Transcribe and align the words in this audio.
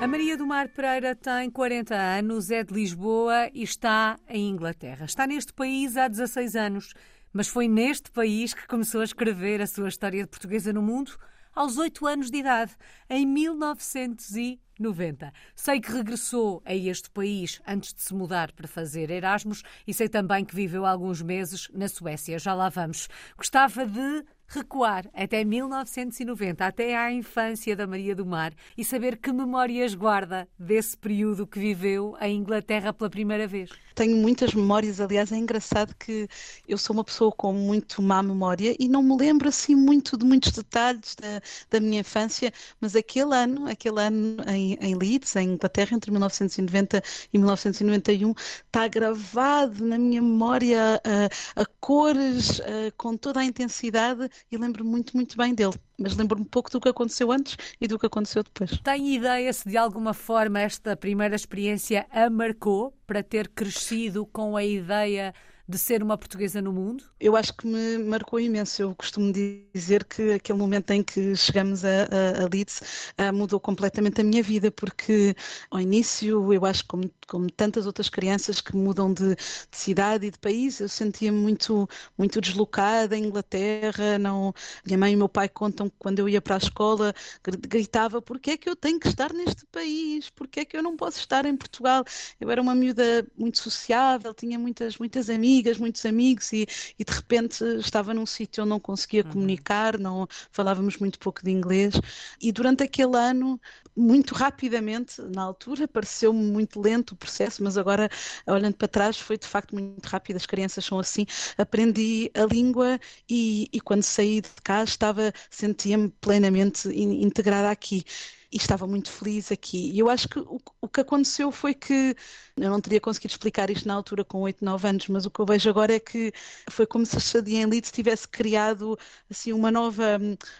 A 0.00 0.08
Maria 0.08 0.34
do 0.34 0.46
Mar 0.46 0.70
Pereira 0.70 1.14
tem 1.14 1.50
40 1.50 1.94
anos, 1.94 2.50
é 2.50 2.64
de 2.64 2.72
Lisboa 2.72 3.50
e 3.52 3.62
está 3.62 4.18
em 4.26 4.48
Inglaterra. 4.48 5.04
Está 5.04 5.26
neste 5.26 5.52
país 5.52 5.94
há 5.94 6.08
16 6.08 6.56
anos, 6.56 6.94
mas 7.30 7.48
foi 7.48 7.68
neste 7.68 8.10
país 8.10 8.54
que 8.54 8.66
começou 8.66 9.02
a 9.02 9.04
escrever 9.04 9.60
a 9.60 9.66
sua 9.66 9.90
história 9.90 10.22
de 10.22 10.30
portuguesa 10.30 10.72
no 10.72 10.80
mundo 10.80 11.18
aos 11.54 11.76
8 11.76 12.06
anos 12.06 12.30
de 12.30 12.38
idade, 12.38 12.74
em 13.10 13.26
1990. 13.26 15.30
Sei 15.54 15.78
que 15.78 15.92
regressou 15.92 16.62
a 16.64 16.74
este 16.74 17.10
país 17.10 17.60
antes 17.66 17.92
de 17.92 18.00
se 18.00 18.14
mudar 18.14 18.52
para 18.52 18.66
fazer 18.66 19.10
Erasmus 19.10 19.62
e 19.86 19.92
sei 19.92 20.08
também 20.08 20.46
que 20.46 20.54
viveu 20.54 20.86
alguns 20.86 21.20
meses 21.20 21.68
na 21.74 21.88
Suécia. 21.88 22.38
Já 22.38 22.54
lá 22.54 22.70
vamos. 22.70 23.06
Gostava 23.36 23.84
de 23.84 24.24
recuar 24.50 25.08
até 25.14 25.44
1990, 25.44 26.66
até 26.66 26.96
à 26.96 27.12
infância 27.12 27.76
da 27.76 27.86
Maria 27.86 28.16
do 28.16 28.26
Mar 28.26 28.52
e 28.76 28.84
saber 28.84 29.16
que 29.16 29.32
memórias 29.32 29.94
guarda 29.94 30.48
desse 30.58 30.96
período 30.96 31.46
que 31.46 31.58
viveu 31.60 32.16
em 32.20 32.38
Inglaterra 32.38 32.92
pela 32.92 33.08
primeira 33.08 33.46
vez. 33.46 33.70
Tenho 33.94 34.16
muitas 34.16 34.52
memórias, 34.52 35.00
aliás, 35.00 35.30
é 35.30 35.36
engraçado 35.36 35.94
que 35.94 36.28
eu 36.66 36.78
sou 36.78 36.94
uma 36.94 37.04
pessoa 37.04 37.30
com 37.30 37.52
muito 37.52 38.02
má 38.02 38.22
memória 38.22 38.74
e 38.78 38.88
não 38.88 39.02
me 39.02 39.16
lembro 39.16 39.48
assim 39.48 39.74
muito 39.74 40.16
de 40.16 40.24
muitos 40.24 40.52
detalhes 40.52 41.14
da, 41.14 41.40
da 41.70 41.80
minha 41.80 42.00
infância, 42.00 42.52
mas 42.80 42.96
aquele 42.96 43.34
ano, 43.34 43.68
aquele 43.68 44.00
ano 44.00 44.36
em, 44.48 44.76
em 44.80 44.94
Leeds, 44.96 45.36
em 45.36 45.50
Inglaterra, 45.50 45.94
entre 45.94 46.10
1990 46.10 47.02
e 47.32 47.38
1991, 47.38 48.30
está 48.30 48.88
gravado 48.88 49.84
na 49.84 49.98
minha 49.98 50.22
memória 50.22 51.00
a, 51.04 51.62
a 51.62 51.66
cores, 51.78 52.60
a, 52.60 52.90
com 52.96 53.16
toda 53.16 53.40
a 53.40 53.44
intensidade 53.44 54.28
e 54.50 54.56
lembro 54.56 54.84
muito, 54.84 55.16
muito 55.16 55.36
bem 55.36 55.54
dele. 55.54 55.74
Mas 55.98 56.16
lembro-me 56.16 56.44
pouco 56.44 56.70
do 56.70 56.80
que 56.80 56.88
aconteceu 56.88 57.30
antes 57.30 57.56
e 57.80 57.86
do 57.86 57.98
que 57.98 58.06
aconteceu 58.06 58.42
depois. 58.42 58.78
Tem 58.80 59.14
ideia 59.14 59.52
se 59.52 59.68
de 59.68 59.76
alguma 59.76 60.14
forma 60.14 60.60
esta 60.60 60.96
primeira 60.96 61.34
experiência 61.34 62.06
a 62.10 62.28
marcou 62.30 62.92
para 63.06 63.22
ter 63.22 63.48
crescido 63.48 64.26
com 64.26 64.56
a 64.56 64.64
ideia 64.64 65.34
de 65.70 65.78
ser 65.78 66.02
uma 66.02 66.18
portuguesa 66.18 66.60
no 66.60 66.72
mundo? 66.72 67.04
Eu 67.20 67.36
acho 67.36 67.54
que 67.54 67.66
me 67.66 67.98
marcou 67.98 68.40
imenso. 68.40 68.82
Eu 68.82 68.94
costumo 68.94 69.32
dizer 69.32 70.04
que 70.04 70.32
aquele 70.32 70.58
momento 70.58 70.90
em 70.90 71.02
que 71.02 71.36
chegamos 71.36 71.84
a, 71.84 71.88
a, 71.88 72.44
a 72.44 72.48
Leeds 72.52 72.80
uh, 73.18 73.32
mudou 73.32 73.60
completamente 73.60 74.20
a 74.20 74.24
minha 74.24 74.42
vida, 74.42 74.70
porque 74.72 75.34
ao 75.70 75.80
início, 75.80 76.52
eu 76.52 76.64
acho 76.66 76.84
como, 76.86 77.08
como 77.28 77.48
tantas 77.50 77.86
outras 77.86 78.08
crianças 78.08 78.60
que 78.60 78.74
mudam 78.74 79.14
de, 79.14 79.36
de 79.36 79.76
cidade 79.76 80.26
e 80.26 80.30
de 80.30 80.38
país, 80.38 80.80
eu 80.80 80.88
sentia-me 80.88 81.38
muito, 81.38 81.88
muito 82.18 82.40
deslocada 82.40 83.16
em 83.16 83.24
Inglaterra. 83.26 84.18
Não... 84.18 84.52
Minha 84.84 84.98
mãe 84.98 85.12
e 85.12 85.16
meu 85.16 85.28
pai 85.28 85.48
contam 85.48 85.88
que 85.88 85.96
quando 85.98 86.18
eu 86.18 86.28
ia 86.28 86.40
para 86.40 86.56
a 86.56 86.58
escola 86.58 87.14
gritava: 87.44 88.20
porque 88.20 88.52
é 88.52 88.56
que 88.56 88.68
eu 88.68 88.74
tenho 88.74 88.98
que 88.98 89.06
estar 89.08 89.32
neste 89.32 89.64
país? 89.66 90.30
Porque 90.30 90.60
é 90.60 90.64
que 90.64 90.76
eu 90.76 90.82
não 90.82 90.96
posso 90.96 91.18
estar 91.18 91.46
em 91.46 91.56
Portugal? 91.56 92.04
Eu 92.40 92.50
era 92.50 92.60
uma 92.60 92.74
miúda 92.74 93.24
muito 93.38 93.58
sociável, 93.58 94.34
tinha 94.34 94.58
muitas, 94.58 94.98
muitas 94.98 95.30
amigas 95.30 95.59
amigas, 95.60 95.78
muitos 95.78 96.04
amigos 96.06 96.52
e, 96.52 96.66
e 96.98 97.04
de 97.04 97.12
repente 97.12 97.62
estava 97.78 98.14
num 98.14 98.26
sítio 98.26 98.62
onde 98.62 98.70
não 98.70 98.80
conseguia 98.80 99.22
uhum. 99.24 99.32
comunicar, 99.32 99.98
não 99.98 100.26
falávamos 100.50 100.96
muito 100.96 101.18
pouco 101.18 101.42
de 101.44 101.50
inglês 101.50 101.94
e 102.40 102.50
durante 102.50 102.82
aquele 102.82 103.16
ano 103.16 103.60
muito 103.96 104.34
rapidamente, 104.34 105.20
na 105.20 105.42
altura, 105.42 105.86
pareceu-me 105.86 106.42
muito 106.42 106.80
lento 106.80 107.12
o 107.12 107.16
processo, 107.16 107.62
mas 107.62 107.76
agora, 107.76 108.08
olhando 108.46 108.74
para 108.74 108.88
trás, 108.88 109.18
foi 109.18 109.36
de 109.36 109.46
facto 109.46 109.74
muito 109.74 110.06
rápido. 110.06 110.36
As 110.36 110.46
crianças 110.46 110.84
são 110.84 110.98
assim. 110.98 111.26
Aprendi 111.58 112.30
a 112.34 112.44
língua 112.44 112.98
e, 113.28 113.68
e 113.72 113.80
quando 113.80 114.02
saí 114.02 114.40
de 114.40 114.48
casa 114.62 114.84
estava, 114.90 115.32
sentia-me 115.50 116.08
plenamente 116.20 116.88
integrada 116.88 117.70
aqui 117.70 118.04
e 118.52 118.56
estava 118.56 118.86
muito 118.86 119.10
feliz 119.10 119.52
aqui. 119.52 119.90
E 119.92 119.98
eu 119.98 120.08
acho 120.10 120.28
que 120.28 120.38
o, 120.40 120.60
o 120.80 120.88
que 120.88 121.00
aconteceu 121.00 121.52
foi 121.52 121.74
que 121.74 122.16
eu 122.56 122.70
não 122.70 122.80
teria 122.80 123.00
conseguido 123.00 123.32
explicar 123.32 123.70
isto 123.70 123.86
na 123.86 123.94
altura 123.94 124.24
com 124.24 124.40
8, 124.40 124.64
9 124.64 124.88
anos, 124.88 125.08
mas 125.08 125.26
o 125.26 125.30
que 125.30 125.40
eu 125.40 125.46
vejo 125.46 125.68
agora 125.70 125.94
é 125.94 126.00
que 126.00 126.32
foi 126.70 126.86
como 126.86 127.06
se 127.06 127.16
a 127.16 127.20
Shadia 127.20 127.66
Leeds 127.66 127.90
tivesse 127.92 128.26
criado 128.28 128.98
assim 129.30 129.52
uma 129.52 129.70
nova, 129.70 130.18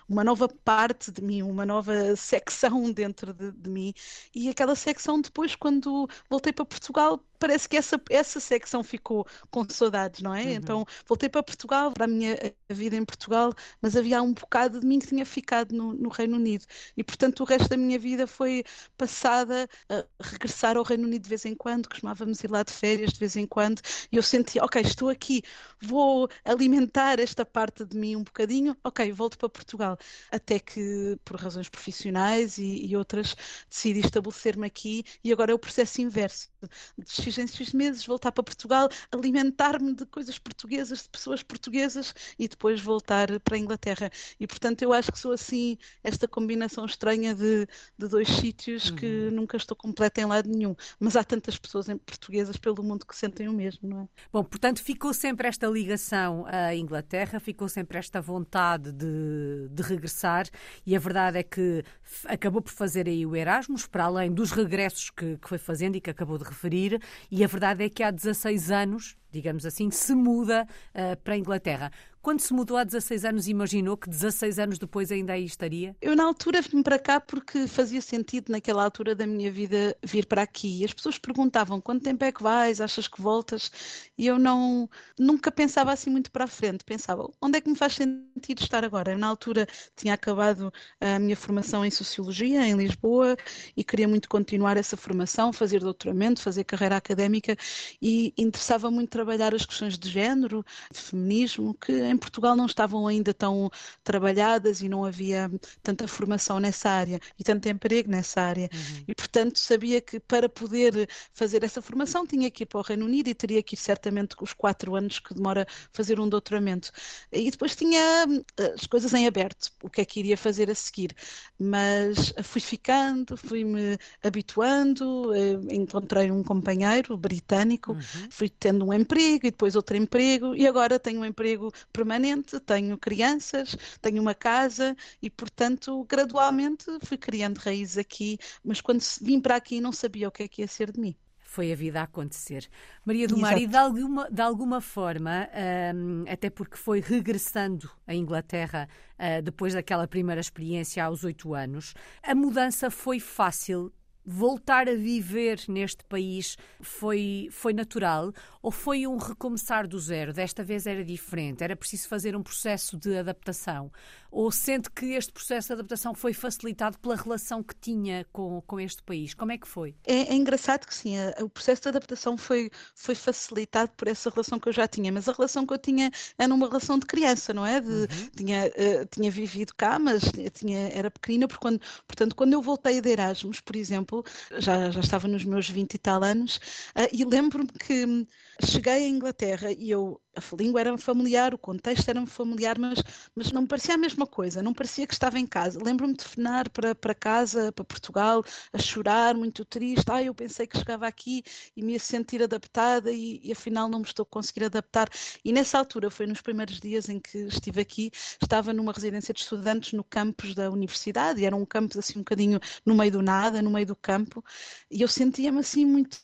uma 0.09 0.25
nova 0.25 0.49
parte 0.49 1.11
de 1.11 1.23
mim, 1.23 1.43
uma 1.43 1.67
nova 1.67 2.15
secção 2.17 2.91
dentro 2.93 3.33
de, 3.35 3.53
de 3.53 3.69
mim. 3.71 3.93
E 4.35 4.49
aquela 4.49 4.75
secção 4.77 5.21
depois, 5.21 5.55
quando 5.57 6.09
voltei 6.29 6.53
para 6.53 6.65
Portugal, 6.65 7.25
parece 7.41 7.69
que 7.69 7.77
essa, 7.77 8.01
essa 8.11 8.39
secção 8.39 8.85
ficou 8.85 9.27
com 9.51 9.67
saudades, 9.69 10.21
não 10.21 10.35
é? 10.35 10.45
Uhum. 10.45 10.51
Então 10.51 10.87
voltei 11.07 11.29
para 11.29 11.43
Portugal, 11.43 11.91
para 11.93 12.05
a 12.05 12.09
minha 12.09 12.37
vida 12.69 12.95
em 12.95 13.05
Portugal, 13.05 13.53
mas 13.81 13.97
havia 13.97 14.23
um 14.23 14.33
bocado 14.33 14.79
de 14.79 14.87
mim 14.87 14.99
que 15.01 15.09
tinha 15.09 15.27
ficado 15.27 15.75
no, 15.75 15.95
no 15.95 16.11
Reino 16.11 16.37
Unido. 16.37 16.65
E 16.97 17.03
portanto 17.03 17.41
o 17.41 17.45
resto 17.45 17.69
da 17.71 17.77
minha 17.77 17.99
vida 17.99 18.27
foi 18.27 18.63
passada 18.97 19.69
a 19.89 20.05
regressar 20.21 20.77
ao 20.77 20.85
Reino 20.85 21.05
Unido 21.05 21.23
de 21.23 21.29
vez 21.29 21.45
em 21.47 21.55
quando, 21.55 21.89
costumávamos 21.89 22.45
ir 22.45 22.51
lá 22.51 22.63
de 22.63 22.73
férias 22.73 23.13
de 23.13 23.19
vez 23.19 23.37
em 23.37 23.47
quando, 23.47 23.81
e 24.13 24.17
eu 24.17 24.23
sentia, 24.23 24.63
ok, 24.63 24.83
estou 24.83 25.09
aqui, 25.09 25.43
vou 25.81 26.29
alimentar 26.45 27.19
esta 27.19 27.45
parte 27.45 27.85
de 27.85 27.97
mim 27.97 28.17
um 28.17 28.23
bocadinho, 28.23 28.77
ok, 28.85 29.11
volto 29.13 29.39
para 29.39 29.49
Portugal. 29.49 29.99
Até 30.31 30.59
que, 30.59 31.19
por 31.25 31.37
razões 31.41 31.69
profissionais 31.69 32.59
e, 32.59 32.87
e 32.87 32.97
outras, 32.97 33.35
decidi 33.69 34.01
estabelecer-me 34.01 34.67
aqui 34.67 35.05
e 35.25 35.33
agora 35.33 35.53
é 35.53 35.55
o 35.55 35.59
processo 35.59 36.01
inverso. 36.03 36.51
De 36.99 37.11
X 37.31 37.39
em 37.39 37.47
X 37.47 37.73
meses, 37.73 38.05
voltar 38.05 38.33
para 38.33 38.43
Portugal, 38.43 38.89
alimentar-me 39.11 39.95
de 39.95 40.07
coisas 40.07 40.39
portuguesas, 40.39 41.03
de 41.03 41.09
pessoas 41.09 41.43
portuguesas 41.43 42.15
e 42.39 42.49
depois 42.49 42.81
voltar 42.81 43.41
para 43.41 43.57
a 43.57 43.59
Inglaterra. 43.59 44.11
E 44.39 44.47
portanto 44.47 44.83
eu 44.83 44.93
acho 44.93 45.13
que 45.13 45.19
sou 45.19 45.33
assim, 45.33 45.79
esta 46.03 46.27
combinação 46.27 46.85
estranha 46.85 47.35
de, 47.35 47.67
de 47.99 48.09
dois 48.09 48.29
sítios 48.29 48.91
uhum. 48.91 48.97
que 48.97 49.31
nunca 49.33 49.57
estou 49.57 49.77
completa 49.77 50.21
em 50.21 50.27
lado 50.27 50.49
nenhum. 50.49 50.75
Mas 50.99 51.17
há 51.17 51.25
tantas 51.25 51.57
pessoas 51.57 51.87
portuguesas 52.05 52.57
pelo 52.57 52.83
mundo 52.83 53.07
que 53.07 53.17
sentem 53.17 53.49
o 53.49 53.53
mesmo, 53.53 53.89
não 53.89 54.03
é? 54.03 54.09
Bom, 54.33 54.45
portanto 54.45 54.83
ficou 54.83 55.13
sempre 55.13 55.49
esta 55.49 55.67
ligação 55.67 56.45
à 56.47 56.75
Inglaterra, 56.75 57.41
ficou 57.41 57.69
sempre 57.69 57.99
esta 57.99 58.21
vontade 58.21 58.93
de, 58.93 59.69
de 59.71 59.83
regressar 59.83 60.47
e 60.87 60.97
a 60.97 60.99
verdade 60.99 61.39
é 61.39 61.43
que 61.43 61.85
acabou 62.27 62.63
por 62.63 62.73
fazer 62.73 63.07
aí 63.09 63.25
o 63.25 63.37
Erasmus, 63.37 63.87
para 63.87 64.05
além 64.05 64.33
dos 64.33 64.51
regressos 64.51 65.11
que, 65.11 65.37
que 65.37 65.49
foi 65.49 65.59
fazendo 65.59 65.97
e 65.97 66.01
que 66.01 66.11
acabou 66.11 66.39
de 66.39 66.45
referir, 66.45 67.01
e 67.31 67.45
a 67.45 67.47
verdade 67.47 67.85
é 67.85 67.89
que 67.89 68.03
há 68.03 68.11
16 68.11 68.71
anos, 68.71 69.17
digamos 69.31 69.67
assim, 69.67 69.91
se 69.91 70.15
muda 70.15 70.67
uh, 70.95 71.17
para 71.23 71.35
a 71.35 71.39
Inglaterra. 71.39 71.93
Quando 72.23 72.41
se 72.41 72.53
mudou 72.53 72.77
há 72.77 72.85
16 72.85 73.25
anos, 73.25 73.49
imaginou 73.49 73.97
que 73.97 74.09
16 74.09 74.59
anos 74.59 74.79
depois 74.79 75.11
ainda 75.11 75.33
aí 75.33 75.45
estaria? 75.45 75.97
Eu, 76.03 76.15
na 76.15 76.25
altura, 76.25 76.61
vim 76.61 76.83
para 76.83 76.99
cá 76.99 77.19
porque 77.19 77.67
fazia 77.67 78.03
sentido, 78.03 78.53
naquela 78.53 78.85
altura 78.85 79.15
da 79.15 79.27
minha 79.27 79.51
vida, 79.51 79.97
vir 80.05 80.27
para 80.27 80.43
aqui. 80.43 80.85
As 80.85 80.93
pessoas 80.93 81.17
perguntavam 81.17 81.81
quanto 81.81 82.03
tempo 82.03 82.23
é 82.23 82.31
que 82.31 82.43
vais, 82.43 82.79
achas 82.79 83.09
que 83.09 83.23
voltas? 83.23 83.73
E 84.19 84.27
eu 84.27 84.39
não, 84.39 84.89
nunca 85.19 85.51
pensava 85.51 85.93
assim 85.93 86.11
muito 86.11 86.31
para 86.31 86.45
a 86.45 86.47
frente. 86.47 86.85
Pensava, 86.85 87.27
onde 87.41 87.57
é 87.57 87.61
que 87.63 87.71
me 87.71 87.77
faz 87.77 87.95
sentido 87.95 88.61
estar 88.61 88.85
agora? 88.85 89.13
Eu, 89.13 89.19
na 89.19 89.27
altura, 89.27 89.67
tinha 89.97 90.13
acabado 90.13 90.71
a 91.01 91.19
minha 91.19 91.37
formação 91.37 91.87
em 91.87 91.91
Sociologia, 91.91 92.67
em 92.67 92.77
Lisboa, 92.77 93.35
e 93.75 93.83
queria 93.83 94.07
muito 94.07 94.29
continuar 94.29 94.77
essa 94.77 94.95
formação, 94.95 95.55
fazer 95.55 95.81
doutoramento, 95.81 96.43
fazer 96.43 96.65
carreira 96.65 96.99
académica, 96.99 97.57
e 98.01 98.35
interessava 98.37 98.91
muito 98.91 99.09
trabalhar 99.09 99.55
as 99.55 99.65
questões 99.65 99.99
de 99.99 100.11
género, 100.11 100.63
de 100.93 101.01
feminismo, 101.01 101.75
que 101.75 102.10
em 102.11 102.17
Portugal 102.17 102.57
não 102.57 102.67
estavam 102.67 103.07
ainda 103.07 103.33
tão 103.33 103.71
trabalhadas 104.03 104.81
e 104.81 104.89
não 104.89 105.05
havia 105.05 105.51
tanta 105.83 106.07
formação 106.09 106.59
nessa 106.61 106.91
área 106.91 107.21
e 107.39 107.45
tanto 107.45 107.69
emprego 107.69 108.11
nessa 108.11 108.41
área. 108.41 108.69
Uhum. 108.73 109.05
E, 109.09 109.15
portanto, 109.15 109.59
sabia 109.59 110.01
que 110.01 110.21
para 110.21 110.49
poder 110.49 111.09
fazer 111.33 111.65
essa 111.65 111.81
formação 111.81 112.27
tinha 112.27 112.51
que 112.51 112.65
ir 112.65 112.67
para 112.67 112.79
o 112.79 112.83
Reino 112.83 113.07
Unido 113.07 113.29
e 113.29 113.35
teria 113.35 113.63
que 113.63 113.75
ir 113.75 113.79
certamente 113.79 114.37
com 114.37 114.45
os 114.45 114.53
quatro 114.53 114.95
anos 114.95 115.19
que 115.19 115.35
demora 115.35 115.67
fazer 115.93 116.21
um 116.21 116.29
doutoramento. 116.29 116.91
E 117.33 117.51
depois 117.51 117.75
tinha 117.77 118.27
eh, 118.57 118.75
as 118.75 118.87
coisas 118.87 119.13
em 119.15 119.27
aberto, 119.27 119.71
o 119.83 119.91
que 119.91 120.01
é 120.01 120.05
que 120.05 120.21
iria 120.21 120.37
fazer 120.37 120.71
a 120.71 120.75
seguir. 120.75 121.15
Mas 121.59 122.33
fui 122.43 122.61
ficando, 122.61 123.37
fui-me 123.37 123.99
habituando, 124.23 125.33
eh, 125.35 125.75
encontrei 125.75 126.31
um 126.31 126.43
companheiro 126.43 127.17
britânico, 127.17 127.93
uhum. 127.93 128.29
fui 128.31 128.49
tendo 128.49 128.85
um 128.87 128.93
emprego 128.93 129.47
e 129.47 129.51
depois 129.51 129.77
outro 129.77 129.97
emprego 129.97 130.55
e 130.55 130.67
agora 130.67 130.99
tenho 130.99 131.21
um 131.21 131.25
emprego 131.25 131.73
permanente, 132.01 132.59
tenho 132.61 132.97
crianças, 132.97 133.77
tenho 134.01 134.23
uma 134.23 134.35
casa 134.35 134.97
e, 135.21 135.29
portanto, 135.29 136.05
gradualmente 136.09 136.87
fui 137.03 137.19
criando 137.19 137.59
raízes 137.59 137.99
aqui, 137.99 138.39
mas 138.65 138.81
quando 138.81 139.03
vim 139.21 139.39
para 139.39 139.57
aqui 139.57 139.81
não 139.81 139.93
sabia 139.93 140.29
o 140.29 140.33
que 140.33 140.45
é 140.45 140.49
que 140.49 140.63
ia 140.63 140.69
ser 140.69 140.91
de 140.91 140.99
mim 140.99 141.15
foi 141.43 141.73
a 141.73 141.75
vida 141.75 142.01
a 142.01 142.05
acontecer. 142.05 142.69
Maria 143.05 143.27
do 143.27 143.37
Mar, 143.37 143.61
e 143.61 143.67
de 143.67 143.77
alguma, 143.77 144.31
de 144.31 144.41
alguma 144.41 144.81
forma, 144.81 145.49
um, 145.93 146.25
até 146.29 146.49
porque 146.49 146.77
foi 146.77 147.01
regressando 147.01 147.91
à 148.07 148.15
Inglaterra 148.15 148.89
uh, 149.19 149.43
depois 149.43 149.75
daquela 149.75 150.07
primeira 150.07 150.41
experiência 150.41 151.05
aos 151.05 151.25
oito 151.25 151.53
anos, 151.53 151.93
a 152.23 152.37
mudança 152.37 152.89
foi 152.89 153.19
fácil 153.19 153.93
voltar 154.25 154.89
a 154.89 154.95
viver 154.95 155.61
neste 155.69 156.05
país 156.05 156.57
foi, 156.81 157.49
foi 157.51 157.73
natural 157.73 158.33
ou 158.63 158.71
foi 158.71 159.07
um 159.07 159.17
recomeçar 159.17 159.87
do 159.87 159.99
zero? 159.99 160.33
Desta 160.33 160.63
vez 160.63 160.87
era 160.87 161.05
diferente, 161.05 161.65
era 161.65 161.77
preciso 161.77 162.09
fazer 162.09 162.37
um 162.37 162.43
processo 162.43 162.97
de 162.97 163.17
adaptação? 163.17 163.91
Ou 164.31 164.51
sente 164.51 164.91
que 164.91 165.07
este 165.15 165.33
processo 165.33 165.69
de 165.69 165.75
adaptação 165.75 166.15
foi 166.15 166.33
facilitado 166.33 166.99
pela 166.99 167.17
relação 167.17 167.63
que 167.63 167.75
tinha 167.75 168.27
com, 168.33 168.61
com 168.63 168.79
este 168.79 169.03
país? 169.03 169.35
Como 169.35 169.53
é 169.53 169.59
que 169.59 169.67
foi? 169.67 169.95
É, 170.07 170.33
é 170.33 170.35
engraçado 170.35 170.87
que 170.87 170.95
sim, 170.95 171.15
o 171.41 171.49
processo 171.49 171.83
de 171.83 171.89
adaptação 171.89 172.37
foi, 172.37 172.71
foi 172.95 173.15
facilitado 173.15 173.93
por 173.97 174.09
essa 174.09 174.31
relação 174.31 174.59
que 174.59 174.69
eu 174.69 174.73
já 174.73 174.87
tinha, 174.87 175.11
mas 175.11 175.29
a 175.29 175.33
relação 175.33 175.67
que 175.67 175.73
eu 175.73 175.79
tinha 175.79 176.11
era 176.39 176.53
uma 176.53 176.69
relação 176.69 176.99
de 176.99 177.07
criança, 177.07 177.53
não 177.53 177.67
é? 177.67 177.81
De, 177.81 177.91
uhum. 177.91 178.07
tinha, 178.37 178.67
uh, 178.67 179.07
tinha 179.11 179.31
vivido 179.31 179.73
cá, 179.77 179.99
mas 179.99 180.23
tinha, 180.55 180.89
era 180.89 181.11
pequenina, 181.11 181.49
porque 181.49 181.63
quando, 181.63 181.81
portanto, 182.07 182.37
quando 182.37 182.53
eu 182.53 182.63
voltei 182.63 183.01
de 183.01 183.11
Erasmus, 183.11 183.61
por 183.61 183.77
exemplo, 183.77 184.25
já, 184.59 184.91
já 184.91 185.01
estava 185.01 185.27
nos 185.27 185.45
meus 185.45 185.69
20 185.69 185.95
e 185.95 185.99
tal 185.99 186.23
anos, 186.23 186.57
uh, 186.97 187.09
e 187.13 187.25
lembro-me 187.25 187.69
que 187.69 188.27
cheguei 188.65 188.93
à 188.93 189.09
Inglaterra 189.09 189.73
e 189.73 189.91
eu 189.91 190.21
a 190.37 190.57
língua 190.57 190.81
era 190.81 190.97
familiar, 190.99 191.53
o 191.55 191.59
contexto 191.59 192.09
era 192.09 192.25
familiar, 192.27 192.79
mas, 192.79 193.03
mas 193.35 193.53
não 193.53 193.63
me 193.63 193.69
parecia 193.69 193.95
a 193.95 193.99
mesma 193.99 194.27
coisa, 194.27 194.63
não 194.63 194.73
parecia 194.73 195.07
que 195.07 195.13
estava 195.13 195.39
em 195.39 195.47
casa. 195.47 195.83
Lembro-me 195.83 196.15
de 196.15 196.25
fenar 196.25 196.69
para, 196.71 196.95
para 196.95 197.15
casa, 197.15 197.73
para 197.73 197.85
Portugal, 197.85 198.45
a 198.73 198.79
chorar, 198.79 199.35
muito 199.35 199.65
triste. 199.65 200.05
Ah, 200.11 200.23
eu 200.23 200.35
pensei 200.35 200.67
que 200.67 200.79
chegava 200.79 201.07
aqui 201.07 201.43
e 201.77 201.83
me 201.83 201.93
ia 201.95 201.99
sentir 201.99 202.43
adaptada 202.43 203.11
e, 203.13 203.41
e 203.43 203.53
afinal 203.53 203.89
não 203.89 204.01
me 204.01 204.05
estou 204.05 204.23
a 204.23 204.27
conseguir 204.27 204.65
adaptar. 204.65 205.09
E 205.45 205.53
nessa 205.53 205.79
altura, 205.79 206.11
foi 206.11 206.27
nos 206.27 206.41
primeiros 206.41 206.79
dias 206.81 207.09
em 207.09 207.19
que 207.21 207.39
estive 207.39 207.81
aqui, 207.81 208.11
estava 208.41 208.73
numa 208.73 208.93
residência 208.93 209.35
de 209.35 209.41
estudantes 209.41 209.93
no 209.93 210.05
campus 210.05 210.55
da 210.55 210.71
universidade, 210.71 211.41
e 211.41 211.45
era 211.45 211.57
um 211.57 211.67
campus 211.67 211.99
assim 211.99 212.19
um 212.19 212.23
bocadinho 212.23 212.61
no 212.85 212.95
meio 212.95 213.11
do 213.13 213.23
nada, 213.23 213.61
no 213.63 213.71
meio 213.71 213.87
do 213.87 213.97
campo, 213.97 214.45
e 214.91 215.03
eu 215.03 215.09
sentia-me 215.09 215.59
assim 215.61 215.85
muito 215.85 216.19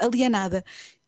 alienada. 0.00 0.64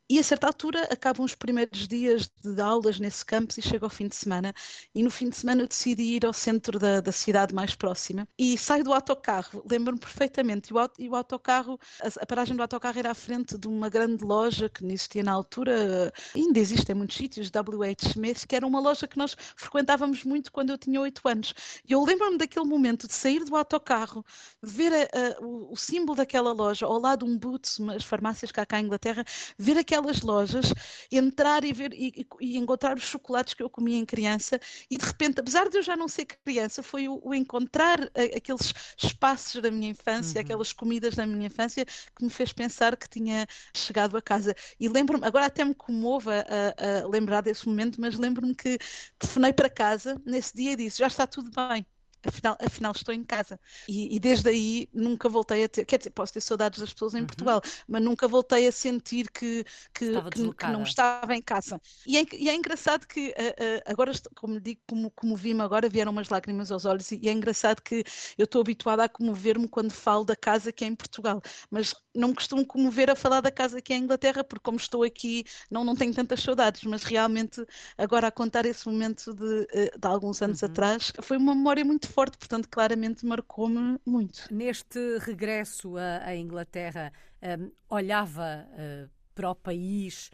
E 0.08 0.20
a 0.20 0.22
certa 0.22 0.46
altura 0.46 0.84
acabam 0.84 1.24
os 1.24 1.34
primeiros 1.34 1.88
dias 1.88 2.30
de 2.44 2.60
aulas 2.60 3.00
nesse 3.00 3.24
campus 3.24 3.58
e 3.58 3.62
chega 3.62 3.84
ao 3.84 3.90
fim 3.90 4.06
de 4.06 4.14
semana. 4.14 4.54
E 4.94 5.02
no 5.02 5.10
fim 5.10 5.28
de 5.28 5.36
semana 5.36 5.62
eu 5.62 5.66
decidi 5.66 6.02
ir 6.14 6.24
ao 6.24 6.32
centro 6.32 6.78
da, 6.78 7.00
da 7.00 7.10
cidade 7.10 7.52
mais 7.52 7.74
próxima 7.74 8.28
e 8.38 8.56
saio 8.56 8.84
do 8.84 8.92
autocarro. 8.92 9.64
Lembro-me 9.68 9.98
perfeitamente. 9.98 10.70
E 10.98 11.08
o, 11.08 11.16
autocarro, 11.16 11.76
a, 12.00 12.22
a, 12.22 12.26
paragem 12.26 12.54
do 12.54 12.62
autocarro 12.62 12.96
era 12.96 13.10
à 13.10 13.14
frente 13.14 13.58
de 13.58 13.66
uma 13.66 13.88
grande 13.88 14.24
loja 14.24 14.68
que 14.68 14.84
existia 14.84 15.24
na 15.24 15.32
altura, 15.32 16.12
ainda 16.34 16.60
existe 16.60 16.92
em 16.92 16.94
muitos 16.94 17.16
sítios, 17.16 17.50
W.H. 17.50 18.10
Smith, 18.10 18.46
que 18.46 18.54
era 18.54 18.64
uma 18.64 18.78
loja 18.78 19.08
que 19.08 19.18
nós 19.18 19.36
frequentávamos 19.56 20.22
muito 20.22 20.52
quando 20.52 20.70
eu 20.70 20.78
tinha 20.78 21.00
oito 21.00 21.26
anos. 21.26 21.52
E 21.84 21.92
eu 21.92 22.04
lembro-me 22.04 22.38
daquele 22.38 22.64
momento 22.64 23.08
de 23.08 23.12
sair 23.12 23.44
do 23.44 23.56
autocarro, 23.56 24.24
ver 24.62 24.92
a, 24.92 25.02
a, 25.02 25.44
o, 25.44 25.72
o, 25.72 25.76
símbolo 25.76 26.16
daquela 26.16 26.52
loja 26.52 26.86
ao 26.86 27.00
lado 27.00 27.26
de 27.26 27.32
um 27.32 27.36
Boots, 27.36 27.80
umas 27.80 28.04
farmácias 28.04 28.52
cá, 28.52 28.64
cá 28.64 28.80
em 28.80 28.84
Inglaterra, 28.84 29.24
ver 29.58 29.76
aquela 29.78 29.95
aquelas 29.96 30.20
lojas, 30.20 30.72
entrar 31.10 31.64
e 31.64 31.72
ver 31.72 31.92
e, 31.92 32.26
e, 32.40 32.56
encontrar 32.56 32.96
os 32.96 33.04
chocolates 33.04 33.54
que 33.54 33.62
eu 33.62 33.70
comia 33.70 33.96
em 33.96 34.04
criança 34.04 34.60
e 34.90 34.96
de 34.96 35.04
repente, 35.04 35.40
apesar 35.40 35.68
de 35.68 35.78
eu 35.78 35.82
já 35.82 35.96
não 35.96 36.08
ser 36.08 36.26
criança, 36.26 36.82
foi 36.82 37.08
o, 37.08 37.20
o 37.22 37.34
encontrar 37.34 38.00
a, 38.14 38.36
aqueles 38.36 38.74
espaços 38.96 39.60
da 39.62 39.70
minha 39.70 39.90
infância, 39.90 40.38
uhum. 40.38 40.44
aquelas 40.44 40.72
comidas 40.72 41.14
da 41.14 41.26
minha 41.26 41.46
infância 41.46 41.84
que 41.84 42.24
me 42.24 42.30
fez 42.30 42.52
pensar 42.52 42.96
que 42.96 43.08
tinha 43.08 43.46
chegado 43.74 44.16
a 44.16 44.22
casa. 44.22 44.54
E 44.78 44.88
lembro-me, 44.88 45.26
agora 45.26 45.46
até 45.46 45.64
me 45.64 45.74
comova 45.74 46.44
a, 46.48 47.04
a 47.04 47.08
lembrar 47.08 47.40
desse 47.42 47.66
momento, 47.66 48.00
mas 48.00 48.18
lembro-me 48.18 48.54
que 48.54 48.78
telefonei 49.18 49.52
para 49.52 49.70
casa 49.70 50.20
nesse 50.24 50.54
dia 50.54 50.72
e 50.72 50.76
disse: 50.76 50.98
já 50.98 51.06
está 51.06 51.26
tudo 51.26 51.50
bem 51.50 51.86
afinal, 52.26 52.56
afinal 52.60 52.92
estou 52.92 53.14
em 53.14 53.24
casa. 53.24 53.58
E, 53.88 54.16
e, 54.16 54.20
desde 54.20 54.48
aí 54.48 54.88
nunca 54.92 55.28
voltei 55.28 55.64
a 55.64 55.68
ter, 55.68 55.84
quer 55.84 55.98
dizer, 55.98 56.10
posso 56.10 56.32
ter 56.32 56.40
saudades 56.40 56.80
das 56.80 56.92
pessoas 56.92 57.14
em 57.14 57.20
uhum. 57.20 57.26
Portugal, 57.26 57.62
mas 57.88 58.02
nunca 58.02 58.28
voltei 58.28 58.66
a 58.66 58.72
sentir 58.72 59.30
que, 59.30 59.64
que, 59.94 60.12
que, 60.30 60.54
que 60.54 60.66
não 60.66 60.82
estava 60.82 61.34
em 61.34 61.42
casa. 61.42 61.80
E 62.06 62.16
é, 62.18 62.24
e 62.32 62.48
é 62.48 62.54
engraçado 62.54 63.06
que 63.06 63.28
uh, 63.28 63.32
uh, 63.32 63.82
agora, 63.86 64.12
como 64.34 64.60
digo, 64.60 64.80
como, 64.86 65.10
como 65.10 65.36
vi-me 65.36 65.62
agora, 65.62 65.88
vieram 65.88 66.12
umas 66.12 66.28
lágrimas 66.28 66.70
aos 66.70 66.84
olhos, 66.84 67.10
e, 67.12 67.20
e 67.22 67.28
é 67.28 67.32
engraçado 67.32 67.82
que 67.82 68.04
eu 68.36 68.44
estou 68.44 68.60
habituada 68.60 69.04
a 69.04 69.08
comover-me 69.08 69.68
quando 69.68 69.92
falo 69.92 70.24
da 70.24 70.36
casa 70.36 70.72
que 70.72 70.84
é 70.84 70.88
em 70.88 70.94
Portugal, 70.94 71.40
mas 71.70 71.94
não 72.14 72.28
me 72.28 72.34
costumo 72.34 72.66
comover 72.66 73.10
a 73.10 73.14
falar 73.14 73.40
da 73.40 73.50
casa 73.50 73.80
que 73.80 73.92
é 73.92 73.96
em 73.96 74.02
Inglaterra, 74.02 74.42
porque 74.42 74.62
como 74.62 74.78
estou 74.78 75.02
aqui, 75.02 75.44
não, 75.70 75.84
não 75.84 75.94
tenho 75.94 76.14
tantas 76.14 76.42
saudades, 76.42 76.82
mas 76.84 77.02
realmente 77.02 77.64
agora 77.96 78.28
a 78.28 78.30
contar 78.30 78.64
esse 78.64 78.86
momento 78.86 79.34
de, 79.34 79.66
eh, 79.72 79.90
de 79.96 80.08
alguns 80.08 80.40
anos 80.42 80.62
uhum. 80.62 80.68
atrás, 80.68 81.12
foi 81.22 81.36
uma 81.36 81.54
memória 81.54 81.84
muito 81.84 82.08
forte, 82.16 82.38
portanto, 82.38 82.66
claramente 82.70 83.26
marcou-me 83.26 84.00
muito. 84.06 84.48
Neste 84.50 85.18
regresso 85.18 85.98
à, 85.98 86.34
Inglaterra, 86.34 87.12
um, 87.42 87.70
olhava 87.90 88.66
uh, 88.70 89.10
para 89.34 89.50
o 89.50 89.54
país, 89.54 90.30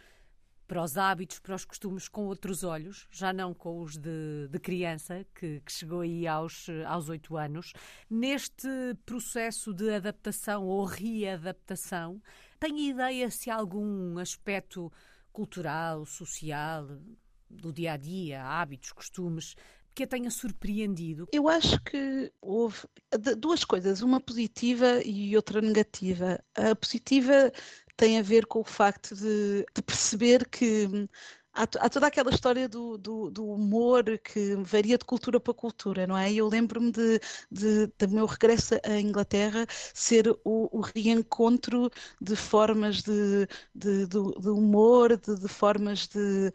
para 0.69 0.81
os 0.81 0.97
hábitos, 0.97 1.41
para 1.41 1.57
os 1.57 1.65
costumes 1.65 2.07
com 2.07 2.27
outros 2.27 2.63
olhos, 2.63 3.09
já 3.11 3.33
não 3.33 3.53
com 3.53 3.81
os 3.81 3.99
de, 3.99 4.47
de 4.49 4.61
criança, 4.61 5.27
que, 5.35 5.61
que, 5.61 5.73
chegou 5.73 6.03
aí 6.03 6.25
aos, 6.25 6.69
8 7.09 7.37
anos. 7.37 7.73
Neste 8.09 8.69
processo 9.05 9.75
de 9.75 9.93
adaptação 9.93 10.65
ou 10.65 10.85
readaptação, 10.85 12.23
tem 12.61 12.91
ideia 12.91 13.29
se 13.29 13.51
algum 13.51 14.19
aspecto 14.19 14.93
cultural, 15.33 16.07
social, 16.07 16.87
do 17.51 17.73
dia 17.73 17.95
a 17.95 17.97
dia, 17.97 18.45
hábitos, 18.45 18.93
costumes, 18.93 19.57
que 19.95 20.05
a 20.05 20.07
tenha 20.07 20.31
surpreendido? 20.31 21.27
Eu 21.33 21.49
acho 21.49 21.81
que 21.83 22.33
houve 22.41 22.79
duas 23.39 23.65
coisas, 23.65 24.03
uma 24.03 24.21
positiva 24.21 25.03
e 25.05 25.37
outra 25.37 25.61
negativa. 25.61 26.43
A 26.55 26.75
positiva 26.75 27.53
tem 27.97 28.19
a 28.19 28.23
ver 28.23 28.47
com 28.47 28.61
o 28.61 28.65
facto 28.65 29.15
de, 29.15 29.65
de 29.75 29.83
perceber 29.83 30.49
que 30.49 31.09
há, 31.55 31.63
há, 31.63 31.89
toda 31.89 32.07
aquela 32.07 32.31
história 32.31 32.69
do, 32.69 32.97
do, 32.99 33.31
do, 33.31 33.47
humor 33.47 34.05
que 34.19 34.57
varia 34.57 34.97
de 34.99 35.05
cultura 35.05 35.39
para 35.39 35.55
cultura, 35.55 36.07
não 36.07 36.17
é? 36.17 36.33
Eu 36.33 36.49
lembro-me 36.49 36.91
de, 36.91 37.21
de, 37.51 37.87
de, 37.87 38.07
meu 38.09 38.27
regresso 38.27 38.75
à 38.85 39.01
Inglaterra 39.01 39.67
ser 39.95 40.29
o, 40.45 40.79
o 40.79 40.81
reencontro 40.81 41.91
de 42.21 42.37
formas 42.37 43.03
de, 43.03 43.47
de, 43.75 44.07
de 44.07 44.49
humor, 44.49 45.17
de, 45.17 45.49
formas 45.49 46.09
de, 46.09 46.53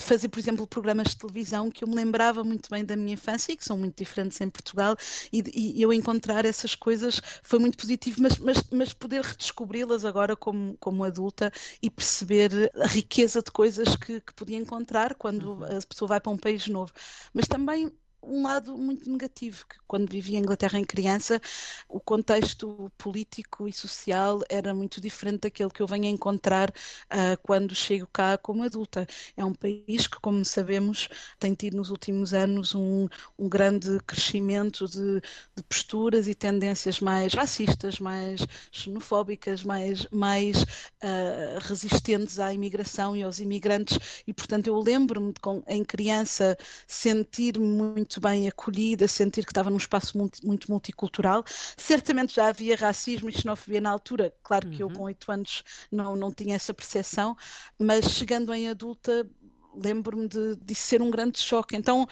fazer, 0.00 0.28
por 0.28 0.38
exemplo, 0.38 0.66
programas 0.66 1.08
de 1.08 1.18
televisão 1.18 1.70
que 1.70 1.84
eu 1.84 1.88
me 1.88 1.94
lembrava 1.94 2.44
muito 2.44 2.68
bem 2.70 2.84
da 2.84 2.96
minha 2.96 3.14
infância 3.14 3.52
e 3.52 3.56
que 3.56 3.64
são 3.64 3.76
muito 3.76 3.96
diferentes 3.96 4.40
em 4.40 4.48
Portugal, 4.48 4.96
e, 5.32 5.42
e 5.76 5.82
eu 5.82 5.92
encontrar 5.92 6.44
essas 6.44 6.74
coisas 6.74 7.20
foi 7.42 7.58
muito 7.58 7.76
positivo, 7.76 8.22
mas, 8.22 8.38
mas, 8.38 8.62
mas 8.70 8.92
poder 8.92 9.22
redescobri-las 9.22 10.04
agora 10.04 10.36
como, 10.36 10.76
como 10.78 11.04
adulta 11.04 11.52
e 11.82 11.90
perceber 11.90 12.70
a 12.76 12.86
riqueza 12.86 13.42
de 13.42 13.50
coisas 13.50 13.96
que, 13.96 14.20
que 14.20 14.35
podia 14.36 14.58
encontrar 14.58 15.14
quando 15.16 15.54
uhum. 15.54 15.64
a 15.64 15.86
pessoa 15.88 16.08
vai 16.08 16.20
para 16.20 16.32
um 16.32 16.38
país 16.38 16.66
novo. 16.68 16.92
Mas 17.34 17.48
também 17.48 17.92
um 18.26 18.42
lado 18.42 18.76
muito 18.76 19.08
negativo, 19.10 19.64
que 19.68 19.76
quando 19.86 20.10
vivia 20.10 20.38
em 20.38 20.42
Inglaterra 20.42 20.78
em 20.78 20.84
criança, 20.84 21.40
o 21.88 22.00
contexto 22.00 22.90
político 22.98 23.68
e 23.68 23.72
social 23.72 24.40
era 24.48 24.74
muito 24.74 25.00
diferente 25.00 25.42
daquele 25.42 25.70
que 25.70 25.80
eu 25.80 25.86
venho 25.86 26.06
a 26.06 26.10
encontrar 26.10 26.70
uh, 26.70 27.40
quando 27.42 27.74
chego 27.74 28.06
cá 28.12 28.36
como 28.36 28.64
adulta. 28.64 29.06
É 29.36 29.44
um 29.44 29.54
país 29.54 30.06
que, 30.06 30.18
como 30.20 30.44
sabemos, 30.44 31.08
tem 31.38 31.54
tido 31.54 31.76
nos 31.76 31.90
últimos 31.90 32.34
anos 32.34 32.74
um, 32.74 33.08
um 33.38 33.48
grande 33.48 33.98
crescimento 34.06 34.88
de, 34.88 35.20
de, 35.54 35.62
posturas 35.68 36.26
e 36.26 36.34
tendências 36.34 37.00
mais 37.00 37.32
racistas, 37.32 38.00
mais 38.00 38.44
xenofóbicas, 38.72 39.62
mais, 39.62 40.06
mais 40.10 40.62
uh, 40.62 41.58
resistentes 41.60 42.38
à 42.38 42.52
imigração 42.52 43.16
e 43.16 43.22
aos 43.22 43.38
imigrantes, 43.38 44.22
e 44.26 44.32
portanto 44.32 44.66
eu 44.66 44.78
lembro-me 44.80 45.32
em 45.68 45.84
criança 45.84 46.56
sentir-me 46.86 47.66
muito 47.66 48.15
muito 48.16 48.20
bem 48.20 48.48
acolhida, 48.48 49.06
sentir 49.06 49.44
que 49.44 49.50
estava 49.50 49.70
num 49.70 49.76
espaço 49.76 50.16
muito, 50.16 50.44
muito 50.46 50.70
multicultural. 50.70 51.44
Certamente 51.76 52.34
já 52.34 52.48
havia 52.48 52.76
racismo 52.76 53.28
e 53.28 53.32
xenofobia 53.32 53.80
na 53.80 53.90
altura, 53.90 54.32
claro 54.42 54.68
que 54.70 54.82
uhum. 54.82 54.90
eu 54.90 54.96
com 54.96 55.02
oito 55.04 55.30
anos 55.30 55.62
não, 55.90 56.16
não 56.16 56.32
tinha 56.32 56.56
essa 56.56 56.72
percepção, 56.72 57.36
mas 57.78 58.06
chegando 58.10 58.52
em 58.54 58.68
adulta 58.68 59.28
lembro-me 59.74 60.26
de, 60.26 60.56
de 60.56 60.74
ser 60.74 61.02
um 61.02 61.10
grande 61.10 61.38
choque. 61.38 61.76
Então, 61.76 62.06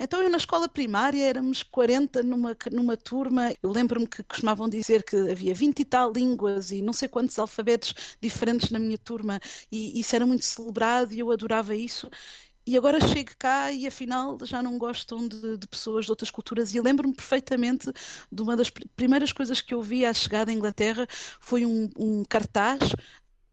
então, 0.00 0.22
eu 0.22 0.30
na 0.30 0.36
escola 0.36 0.68
primária 0.68 1.24
éramos 1.24 1.64
40 1.64 2.22
numa, 2.22 2.56
numa 2.70 2.96
turma. 2.96 3.52
Eu 3.60 3.72
lembro-me 3.72 4.06
que 4.06 4.22
costumavam 4.22 4.68
dizer 4.68 5.02
que 5.02 5.16
havia 5.16 5.52
20 5.54 5.80
e 5.80 5.84
tal 5.84 6.12
línguas 6.12 6.70
e 6.70 6.80
não 6.80 6.92
sei 6.92 7.08
quantos 7.08 7.36
alfabetos 7.38 7.92
diferentes 8.20 8.70
na 8.70 8.78
minha 8.78 8.98
turma, 8.98 9.40
e 9.72 9.98
isso 9.98 10.14
era 10.14 10.24
muito 10.24 10.44
celebrado 10.44 11.12
e 11.12 11.18
eu 11.18 11.32
adorava 11.32 11.74
isso 11.74 12.08
e 12.68 12.76
agora 12.76 13.00
chego 13.00 13.30
cá 13.38 13.72
e 13.72 13.86
afinal 13.86 14.38
já 14.44 14.62
não 14.62 14.76
gostam 14.78 15.26
de, 15.26 15.56
de 15.56 15.66
pessoas 15.66 16.04
de 16.04 16.12
outras 16.12 16.30
culturas. 16.30 16.74
E 16.74 16.80
lembro-me 16.80 17.14
perfeitamente 17.14 17.90
de 18.30 18.42
uma 18.42 18.56
das 18.56 18.70
primeiras 18.94 19.32
coisas 19.32 19.60
que 19.62 19.72
eu 19.74 19.82
vi 19.82 20.04
à 20.04 20.12
chegada 20.12 20.50
à 20.50 20.54
Inglaterra 20.54 21.06
foi 21.40 21.64
um, 21.64 21.88
um 21.96 22.24
cartaz 22.24 22.80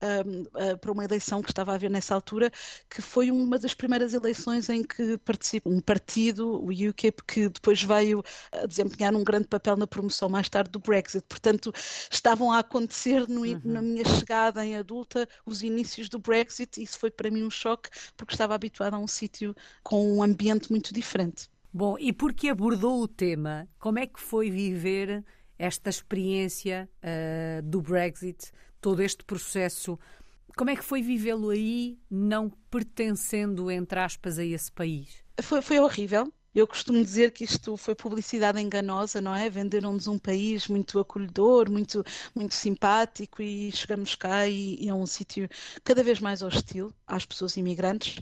uh, 0.06 0.78
para 0.78 0.92
uma 0.92 1.04
eleição 1.04 1.42
que 1.42 1.52
estava 1.52 1.72
a 1.72 1.76
haver 1.76 1.90
nessa 1.90 2.14
altura, 2.14 2.52
que 2.90 3.02
foi 3.02 3.32
uma 3.32 3.58
das 3.58 3.74
primeiras 3.74 4.14
eleições 4.14 4.70
em 4.70 4.84
que 4.84 5.18
participou 5.20 5.74
um 5.74 5.82
partido, 5.82 6.62
o 6.64 6.70
UKIP, 6.70 7.24
que 7.28 7.50
depois 7.50 7.82
veio 7.82 8.24
a 8.52 8.66
desempenhar 8.66 9.14
um 9.16 9.24
grande 9.24 9.48
papel 9.48 9.76
na 9.78 9.88
promoção 9.88 10.30
mais 10.30 10.50
tarde 10.50 10.72
do 10.72 10.80
Brexit. 10.80 11.26
Portanto, 11.28 11.72
estavam 12.12 12.52
a 12.52 12.60
acontecer 12.60 13.28
no, 13.28 13.42
uhum. 13.42 13.62
na 13.64 13.82
minha 13.82 14.06
chegada 14.06 14.66
em 14.66 14.76
adulta 14.76 15.28
os 15.46 15.64
inícios 15.64 16.10
do 16.10 16.20
Brexit, 16.20 16.80
e 16.80 16.84
isso 16.84 17.00
foi 17.00 17.12
para 17.12 17.30
mim 17.30 17.44
um 17.44 17.50
choque, 17.50 17.90
porque 18.16 18.34
estava 18.34 18.56
habituada 18.56 18.96
a 18.96 19.00
um 19.00 19.08
sítio 19.08 19.56
com 19.84 20.18
um 20.18 20.24
ambiente 20.24 20.70
muito 20.72 20.94
diferente. 20.94 21.50
Bom, 21.74 21.98
e 22.00 22.14
porque 22.14 22.48
abordou 22.48 23.02
o 23.02 23.08
tema, 23.08 23.68
como 23.80 24.00
é 24.00 24.08
que 24.08 24.20
foi 24.20 24.50
viver 24.50 25.26
esta 25.58 25.90
experiência 25.90 26.90
uh, 27.04 27.62
do 27.62 27.82
Brexit, 27.82 28.52
todo 28.86 29.02
este 29.02 29.24
processo? 29.24 29.98
Como 30.56 30.70
é 30.70 30.76
que 30.76 30.84
foi 30.84 31.02
vivê-lo 31.02 31.50
aí, 31.50 31.98
não 32.08 32.52
pertencendo, 32.70 33.72
entre 33.72 34.00
aspas, 34.00 34.38
a 34.38 34.46
esse 34.46 34.72
país? 34.72 35.24
Foi, 35.42 35.60
foi 35.64 35.80
horrível. 35.80 36.32
Eu 36.54 36.68
costumo 36.68 37.04
dizer 37.04 37.32
que 37.32 37.44
isto 37.44 37.76
foi 37.78 37.96
publicidade 37.96 38.62
enganosa, 38.62 39.20
não 39.20 39.34
é? 39.34 39.50
Venderam-nos 39.50 40.06
um 40.08 40.20
país 40.20 40.68
muito 40.68 41.00
acolhedor, 41.00 41.68
muito, 41.68 42.04
muito 42.36 42.54
simpático 42.54 43.42
e 43.42 43.72
chegamos 43.72 44.14
cá 44.14 44.48
e, 44.48 44.76
e 44.80 44.88
é 44.88 44.94
um 44.94 45.08
sítio 45.08 45.50
cada 45.84 46.04
vez 46.04 46.20
mais 46.20 46.44
hostil 46.44 46.94
às 47.08 47.26
pessoas 47.26 47.58
imigrantes 47.58 48.20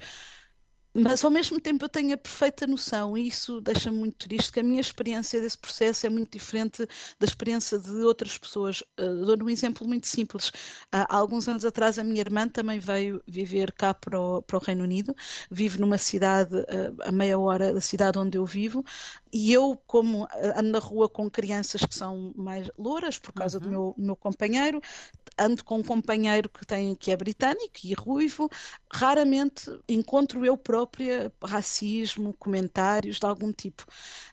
mas 0.93 1.23
ao 1.23 1.31
mesmo 1.31 1.59
tempo 1.59 1.85
eu 1.85 1.89
tenho 1.89 2.13
a 2.13 2.17
perfeita 2.17 2.67
noção, 2.67 3.17
e 3.17 3.27
isso 3.27 3.59
deixa-me 3.61 3.97
muito 3.97 4.27
triste, 4.27 4.51
que 4.51 4.59
a 4.59 4.63
minha 4.63 4.81
experiência 4.81 5.41
desse 5.41 5.57
processo 5.57 6.05
é 6.05 6.09
muito 6.09 6.31
diferente 6.31 6.87
da 7.19 7.25
experiência 7.25 7.79
de 7.79 7.91
outras 8.03 8.37
pessoas. 8.37 8.81
Uh, 8.99 9.25
Dou-lhe 9.25 9.43
um 9.43 9.49
exemplo 9.49 9.87
muito 9.87 10.07
simples. 10.07 10.51
Há 10.91 11.15
alguns 11.15 11.47
anos 11.47 11.65
atrás, 11.65 11.97
a 11.97 12.03
minha 12.03 12.21
irmã 12.21 12.47
também 12.47 12.79
veio 12.79 13.21
viver 13.27 13.71
cá 13.71 13.93
para 13.93 14.19
o, 14.19 14.41
para 14.41 14.57
o 14.57 14.61
Reino 14.61 14.83
Unido, 14.83 15.15
vive 15.49 15.79
numa 15.79 15.97
cidade 15.97 16.55
uh, 16.55 16.95
a 17.03 17.11
meia 17.11 17.39
hora 17.39 17.73
da 17.73 17.81
cidade 17.81 18.19
onde 18.19 18.37
eu 18.37 18.45
vivo, 18.45 18.83
e 19.31 19.51
eu, 19.51 19.75
como 19.87 20.27
ando 20.55 20.69
na 20.69 20.79
rua 20.79 21.09
com 21.09 21.29
crianças 21.29 21.81
que 21.83 21.95
são 21.95 22.31
mais 22.35 22.69
louras, 22.77 23.17
por 23.17 23.33
causa 23.33 23.57
uhum. 23.57 23.63
do 23.63 23.69
meu, 23.69 23.95
meu 23.97 24.15
companheiro, 24.15 24.79
ando 25.37 25.63
com 25.63 25.77
um 25.77 25.83
companheiro 25.83 26.49
que, 26.49 26.65
tem, 26.65 26.95
que 26.95 27.11
é 27.11 27.17
britânico 27.17 27.79
e 27.83 27.93
ruivo, 27.93 28.49
raramente 28.91 29.69
encontro 29.87 30.45
eu 30.45 30.57
própria 30.57 31.31
racismo, 31.43 32.33
comentários 32.33 33.19
de 33.19 33.25
algum 33.25 33.51
tipo. 33.51 33.85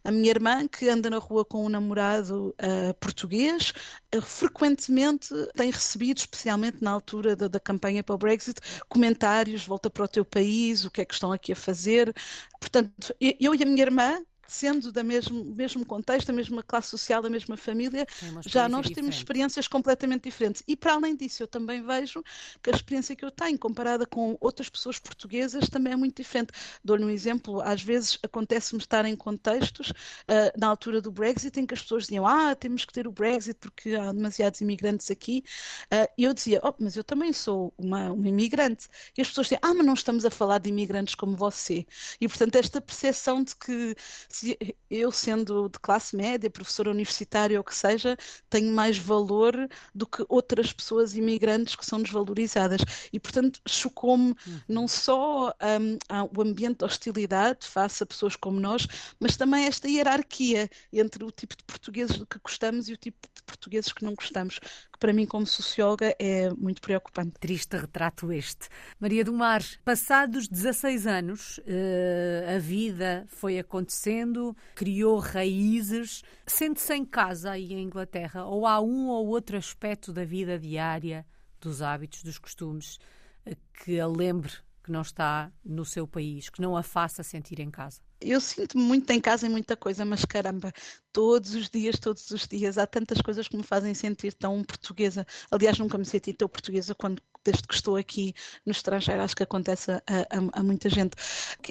A 0.04 0.10
minha 0.10 0.30
irmã, 0.30 0.66
que 0.68 0.88
anda 0.88 1.10
na 1.10 1.18
rua 1.18 1.44
com 1.44 1.64
um 1.64 1.68
namorado 1.68 2.54
uh, 2.60 2.94
português, 3.00 3.72
uh, 4.14 4.22
frequentemente 4.22 5.28
tem 5.54 5.70
recebido, 5.70 6.18
especialmente 6.18 6.78
na 6.82 6.90
altura 6.90 7.36
da, 7.36 7.48
da 7.48 7.60
campanha 7.60 8.02
para 8.02 8.14
o 8.14 8.18
Brexit, 8.18 8.60
comentários: 8.88 9.66
volta 9.66 9.90
para 9.90 10.04
o 10.04 10.08
teu 10.08 10.24
país, 10.24 10.84
o 10.84 10.90
que 10.90 11.00
é 11.00 11.04
que 11.04 11.14
estão 11.14 11.32
aqui 11.32 11.52
a 11.52 11.56
fazer. 11.56 12.14
Portanto, 12.60 13.14
eu 13.20 13.54
e 13.54 13.62
a 13.62 13.66
minha 13.66 13.82
irmã 13.82 14.20
sendo 14.50 14.90
da 14.90 15.04
mesmo, 15.04 15.44
mesmo 15.44 15.86
contexto, 15.86 16.26
da 16.26 16.32
mesma 16.32 16.62
classe 16.62 16.88
social, 16.88 17.22
da 17.22 17.30
mesma 17.30 17.56
família, 17.56 18.04
já 18.44 18.68
nós 18.68 18.82
diferente. 18.82 18.94
temos 18.94 19.16
experiências 19.16 19.68
completamente 19.68 20.24
diferentes. 20.24 20.62
E 20.66 20.76
para 20.76 20.94
além 20.94 21.14
disso, 21.14 21.44
eu 21.44 21.46
também 21.46 21.82
vejo 21.82 22.22
que 22.60 22.70
a 22.70 22.74
experiência 22.74 23.14
que 23.14 23.24
eu 23.24 23.30
tenho 23.30 23.56
comparada 23.58 24.04
com 24.04 24.36
outras 24.40 24.68
pessoas 24.68 24.98
portuguesas 24.98 25.68
também 25.68 25.92
é 25.92 25.96
muito 25.96 26.16
diferente. 26.16 26.52
Dou-lhe 26.84 27.04
um 27.04 27.10
exemplo, 27.10 27.60
às 27.60 27.82
vezes 27.82 28.18
acontece-me 28.22 28.80
estar 28.80 29.04
em 29.04 29.14
contextos, 29.14 29.90
uh, 29.90 30.58
na 30.58 30.66
altura 30.66 31.00
do 31.00 31.12
Brexit, 31.12 31.60
em 31.60 31.64
que 31.64 31.74
as 31.74 31.82
pessoas 31.82 32.04
diziam, 32.04 32.26
ah, 32.26 32.54
temos 32.56 32.84
que 32.84 32.92
ter 32.92 33.06
o 33.06 33.12
Brexit 33.12 33.56
porque 33.60 33.94
há 33.94 34.12
demasiados 34.12 34.60
imigrantes 34.60 35.10
aqui. 35.12 35.44
Uh, 35.92 36.10
e 36.18 36.24
eu 36.24 36.34
dizia, 36.34 36.60
oh, 36.64 36.74
mas 36.80 36.96
eu 36.96 37.04
também 37.04 37.32
sou 37.32 37.72
uma, 37.78 38.10
uma 38.10 38.28
imigrante. 38.28 38.88
E 39.16 39.22
as 39.22 39.28
pessoas 39.28 39.46
diziam, 39.46 39.60
ah, 39.62 39.74
mas 39.74 39.86
não 39.86 39.94
estamos 39.94 40.24
a 40.24 40.30
falar 40.30 40.58
de 40.58 40.70
imigrantes 40.70 41.14
como 41.14 41.36
você. 41.36 41.86
E, 42.20 42.26
portanto, 42.26 42.56
esta 42.56 42.80
percepção 42.80 43.44
de 43.44 43.54
que 43.54 43.94
se 44.40 44.56
eu, 44.88 45.12
sendo 45.12 45.68
de 45.68 45.78
classe 45.78 46.16
média, 46.16 46.48
professora 46.48 46.90
universitária 46.90 47.58
ou 47.58 47.60
o 47.60 47.64
que 47.64 47.74
seja, 47.74 48.16
tenho 48.48 48.72
mais 48.72 48.96
valor 48.96 49.54
do 49.94 50.06
que 50.06 50.24
outras 50.28 50.72
pessoas 50.72 51.14
imigrantes 51.14 51.76
que 51.76 51.84
são 51.84 52.02
desvalorizadas. 52.02 52.80
E, 53.12 53.20
portanto, 53.20 53.60
chocou-me 53.68 54.30
uhum. 54.30 54.60
não 54.66 54.88
só 54.88 55.50
um, 55.50 55.98
o 56.36 56.42
ambiente 56.42 56.78
de 56.78 56.84
hostilidade 56.86 57.66
face 57.66 58.02
a 58.02 58.06
pessoas 58.06 58.34
como 58.34 58.58
nós, 58.58 58.86
mas 59.20 59.36
também 59.36 59.66
esta 59.66 59.88
hierarquia 59.88 60.70
entre 60.90 61.22
o 61.22 61.30
tipo 61.30 61.54
de 61.56 61.62
portugueses 61.64 62.16
que 62.16 62.38
gostamos 62.42 62.88
e 62.88 62.94
o 62.94 62.96
tipo 62.96 63.18
de 63.34 63.42
portugueses 63.42 63.92
que 63.92 64.04
não 64.04 64.14
gostamos, 64.14 64.58
que 64.58 64.98
para 64.98 65.12
mim, 65.12 65.26
como 65.26 65.46
socióloga, 65.46 66.14
é 66.18 66.50
muito 66.50 66.80
preocupante. 66.80 67.32
Triste 67.38 67.76
retrato 67.76 68.32
este. 68.32 68.68
Maria 68.98 69.24
do 69.24 69.32
Mar, 69.32 69.62
passados 69.84 70.48
16 70.48 71.06
anos, 71.06 71.60
eh, 71.66 72.54
a 72.56 72.58
vida 72.58 73.26
foi 73.28 73.58
acontecendo 73.58 74.29
criou 74.74 75.18
raízes. 75.18 76.22
Sente-se 76.46 76.94
em 76.94 77.04
casa 77.04 77.52
aí 77.52 77.72
em 77.72 77.82
Inglaterra? 77.82 78.44
Ou 78.44 78.66
há 78.66 78.80
um 78.80 79.08
ou 79.08 79.28
outro 79.28 79.56
aspecto 79.56 80.12
da 80.12 80.24
vida 80.24 80.58
diária, 80.58 81.26
dos 81.60 81.82
hábitos, 81.82 82.22
dos 82.22 82.38
costumes, 82.38 82.98
eh, 83.44 83.56
que 83.84 84.00
a 84.00 84.06
lembre 84.06 84.52
que 84.82 84.90
não 84.90 85.02
está 85.02 85.52
no 85.64 85.84
seu 85.84 86.06
país, 86.06 86.48
que 86.48 86.60
não 86.60 86.76
a 86.76 86.82
faça 86.82 87.22
sentir 87.22 87.60
em 87.60 87.70
casa? 87.70 88.00
Eu 88.20 88.40
sinto-me 88.40 88.82
muito 88.82 89.10
em 89.10 89.20
casa 89.20 89.46
em 89.46 89.50
muita 89.50 89.76
coisa, 89.76 90.04
mas 90.04 90.24
caramba, 90.24 90.72
todos 91.12 91.54
os 91.54 91.68
dias, 91.68 91.98
todos 91.98 92.30
os 92.30 92.46
dias, 92.46 92.78
há 92.78 92.86
tantas 92.86 93.20
coisas 93.20 93.48
que 93.48 93.56
me 93.56 93.62
fazem 93.62 93.94
sentir 93.94 94.32
tão 94.34 94.62
portuguesa. 94.62 95.26
Aliás, 95.50 95.78
nunca 95.78 95.98
me 95.98 96.04
senti 96.04 96.32
tão 96.32 96.48
portuguesa 96.48 96.94
quando 96.94 97.22
desde 97.44 97.66
que 97.66 97.74
estou 97.74 97.96
aqui 97.96 98.34
no 98.64 98.72
estrangeiro, 98.72 99.22
acho 99.22 99.34
que 99.34 99.42
acontece 99.42 99.90
a, 99.90 100.02
a, 100.06 100.60
a, 100.60 100.62
muita 100.62 100.88
gente. 100.88 101.14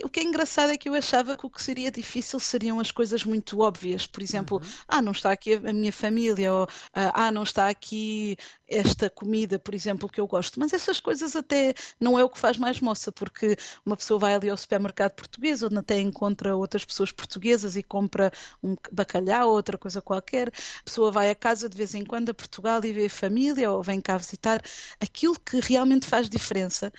O 0.04 0.10
que 0.10 0.20
é 0.20 0.24
engraçado 0.24 0.72
é 0.72 0.78
que 0.78 0.90
eu 0.90 0.96
achava 0.96 1.38
que 1.38 1.46
o 1.46 1.50
que 1.50 1.62
seria 1.62 1.92
difícil 1.92 2.40
seriam 2.40 2.80
as 2.80 2.92
coisas 2.92 3.24
muito 3.24 3.60
óbvias, 3.60 4.08
por 4.08 4.24
exemplo, 4.24 4.58
uhum. 4.58 4.70
ah, 4.88 5.02
não 5.02 5.12
está 5.12 5.32
aqui 5.32 5.54
a, 5.54 5.74
minha 5.74 5.94
família, 5.94 6.54
ou 6.54 6.68
ah, 6.94 7.32
não 7.32 7.44
está 7.44 7.70
aqui 7.70 8.36
esta 8.68 9.10
comida, 9.10 9.60
por 9.60 9.74
exemplo, 9.74 10.10
que 10.10 10.20
eu 10.20 10.28
gosto. 10.28 10.60
Mas 10.60 10.74
essas 10.74 11.00
coisas 11.00 11.36
até 11.36 11.74
não 12.00 12.18
é 12.18 12.24
o 12.24 12.30
que 12.30 12.40
faz 12.40 12.58
mais 12.58 12.80
moça, 12.80 13.12
porque 13.12 13.56
uma 13.86 13.98
pessoa 13.98 14.20
vai 14.20 14.36
ali 14.36 14.50
ao 14.50 14.58
supermercado 14.58 15.14
português, 15.14 15.64
onde 15.64 15.78
até 15.78 16.00
encontra 16.00 16.39
outras 16.56 16.86
pessoas 16.86 17.12
portuguesas 17.12 17.76
e 17.76 17.84
compra 17.84 18.32
um 18.64 18.76
bacalhau 18.92 19.50
ou 19.50 19.56
outra 19.56 19.78
coisa 19.78 20.02
qualquer. 20.02 20.50
A 20.50 20.84
pessoa 20.84 21.12
vai 21.12 21.30
a 21.30 21.36
casa 21.36 21.70
de 21.70 21.78
vez 21.78 21.94
em 21.96 22.06
quando 22.06 22.30
a 22.30 22.34
Portugal 22.34 22.84
e 22.84 22.92
vê 22.94 23.06
a 23.06 23.10
família 23.10 23.72
ou 23.72 23.84
vem 23.84 24.02
cá 24.02 24.18
visitar. 24.18 24.62
Aquilo 25.00 25.40
que 25.40 25.60
realmente 25.60 26.06
faz 26.08 26.30
diferença 26.30 26.92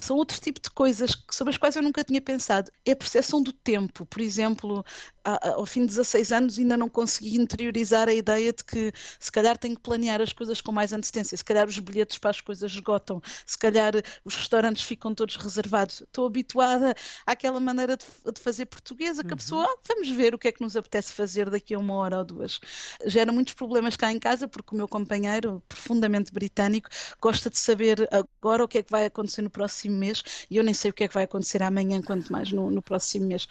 são 0.00 0.16
outro 0.16 0.40
tipo 0.40 0.60
de 0.60 0.70
coisas 0.70 1.16
sobre 1.30 1.52
as 1.52 1.58
quais 1.58 1.76
eu 1.76 1.82
nunca 1.82 2.04
tinha 2.04 2.20
pensado. 2.20 2.70
É 2.84 2.92
a 2.92 2.96
percepção 2.96 3.42
do 3.42 3.52
tempo. 3.52 4.06
Por 4.06 4.20
exemplo, 4.20 4.84
ao 5.24 5.66
fim 5.66 5.82
de 5.82 5.88
16 5.88 6.32
anos 6.32 6.58
ainda 6.58 6.76
não 6.76 6.88
consegui 6.88 7.36
interiorizar 7.36 8.08
a 8.08 8.14
ideia 8.14 8.52
de 8.52 8.64
que 8.64 8.92
se 9.20 9.30
calhar 9.30 9.56
tenho 9.56 9.76
que 9.76 9.82
planear 9.82 10.20
as 10.20 10.32
coisas 10.32 10.60
com 10.60 10.72
mais 10.72 10.92
antecedência, 10.92 11.36
se 11.36 11.44
calhar 11.44 11.66
os 11.68 11.78
bilhetes 11.78 12.18
para 12.18 12.30
as 12.30 12.40
coisas 12.40 12.72
esgotam, 12.72 13.22
se 13.46 13.56
calhar 13.56 13.92
os 14.24 14.34
restaurantes 14.34 14.82
ficam 14.82 15.14
todos 15.14 15.36
reservados. 15.36 16.00
Estou 16.02 16.26
habituada 16.26 16.94
àquela 17.26 17.60
maneira 17.60 17.96
de, 17.96 18.04
de 18.32 18.40
fazer 18.40 18.66
portuguesa, 18.66 19.22
que 19.22 19.28
uhum. 19.28 19.34
a 19.34 19.36
pessoa, 19.36 19.64
ah, 19.64 19.76
vamos 19.88 20.08
ver 20.10 20.34
o 20.34 20.38
que 20.38 20.48
é 20.48 20.52
que 20.52 20.62
nos 20.62 20.76
apetece 20.76 21.12
fazer 21.12 21.50
daqui 21.50 21.74
a 21.74 21.78
uma 21.78 21.94
hora 21.94 22.18
ou 22.18 22.24
duas. 22.24 22.60
Gera 23.06 23.32
muitos 23.32 23.54
problemas 23.54 23.96
cá 23.96 24.12
em 24.12 24.18
casa, 24.18 24.48
porque 24.48 24.74
o 24.74 24.76
meu 24.76 24.88
companheiro, 24.88 25.62
profundamente 25.68 26.32
britânico, 26.32 26.88
gosta 27.20 27.48
de 27.48 27.58
saber 27.58 28.08
agora 28.10 28.64
o 28.64 28.68
que 28.68 28.78
é 28.78 28.82
que 28.82 28.90
vai 28.90 29.06
acontecer 29.06 29.42
no 29.42 29.50
próximo 29.50 29.81
mês 29.90 30.22
e 30.50 30.56
eu 30.56 30.64
nem 30.64 30.74
sei 30.74 30.90
o 30.90 30.94
que 30.94 31.04
é 31.04 31.08
que 31.08 31.14
vai 31.14 31.24
acontecer 31.24 31.62
amanhã, 31.62 32.00
quanto 32.02 32.30
mais 32.32 32.50
no, 32.52 32.70
no 32.70 32.82
próximo 32.82 33.26
mês. 33.26 33.46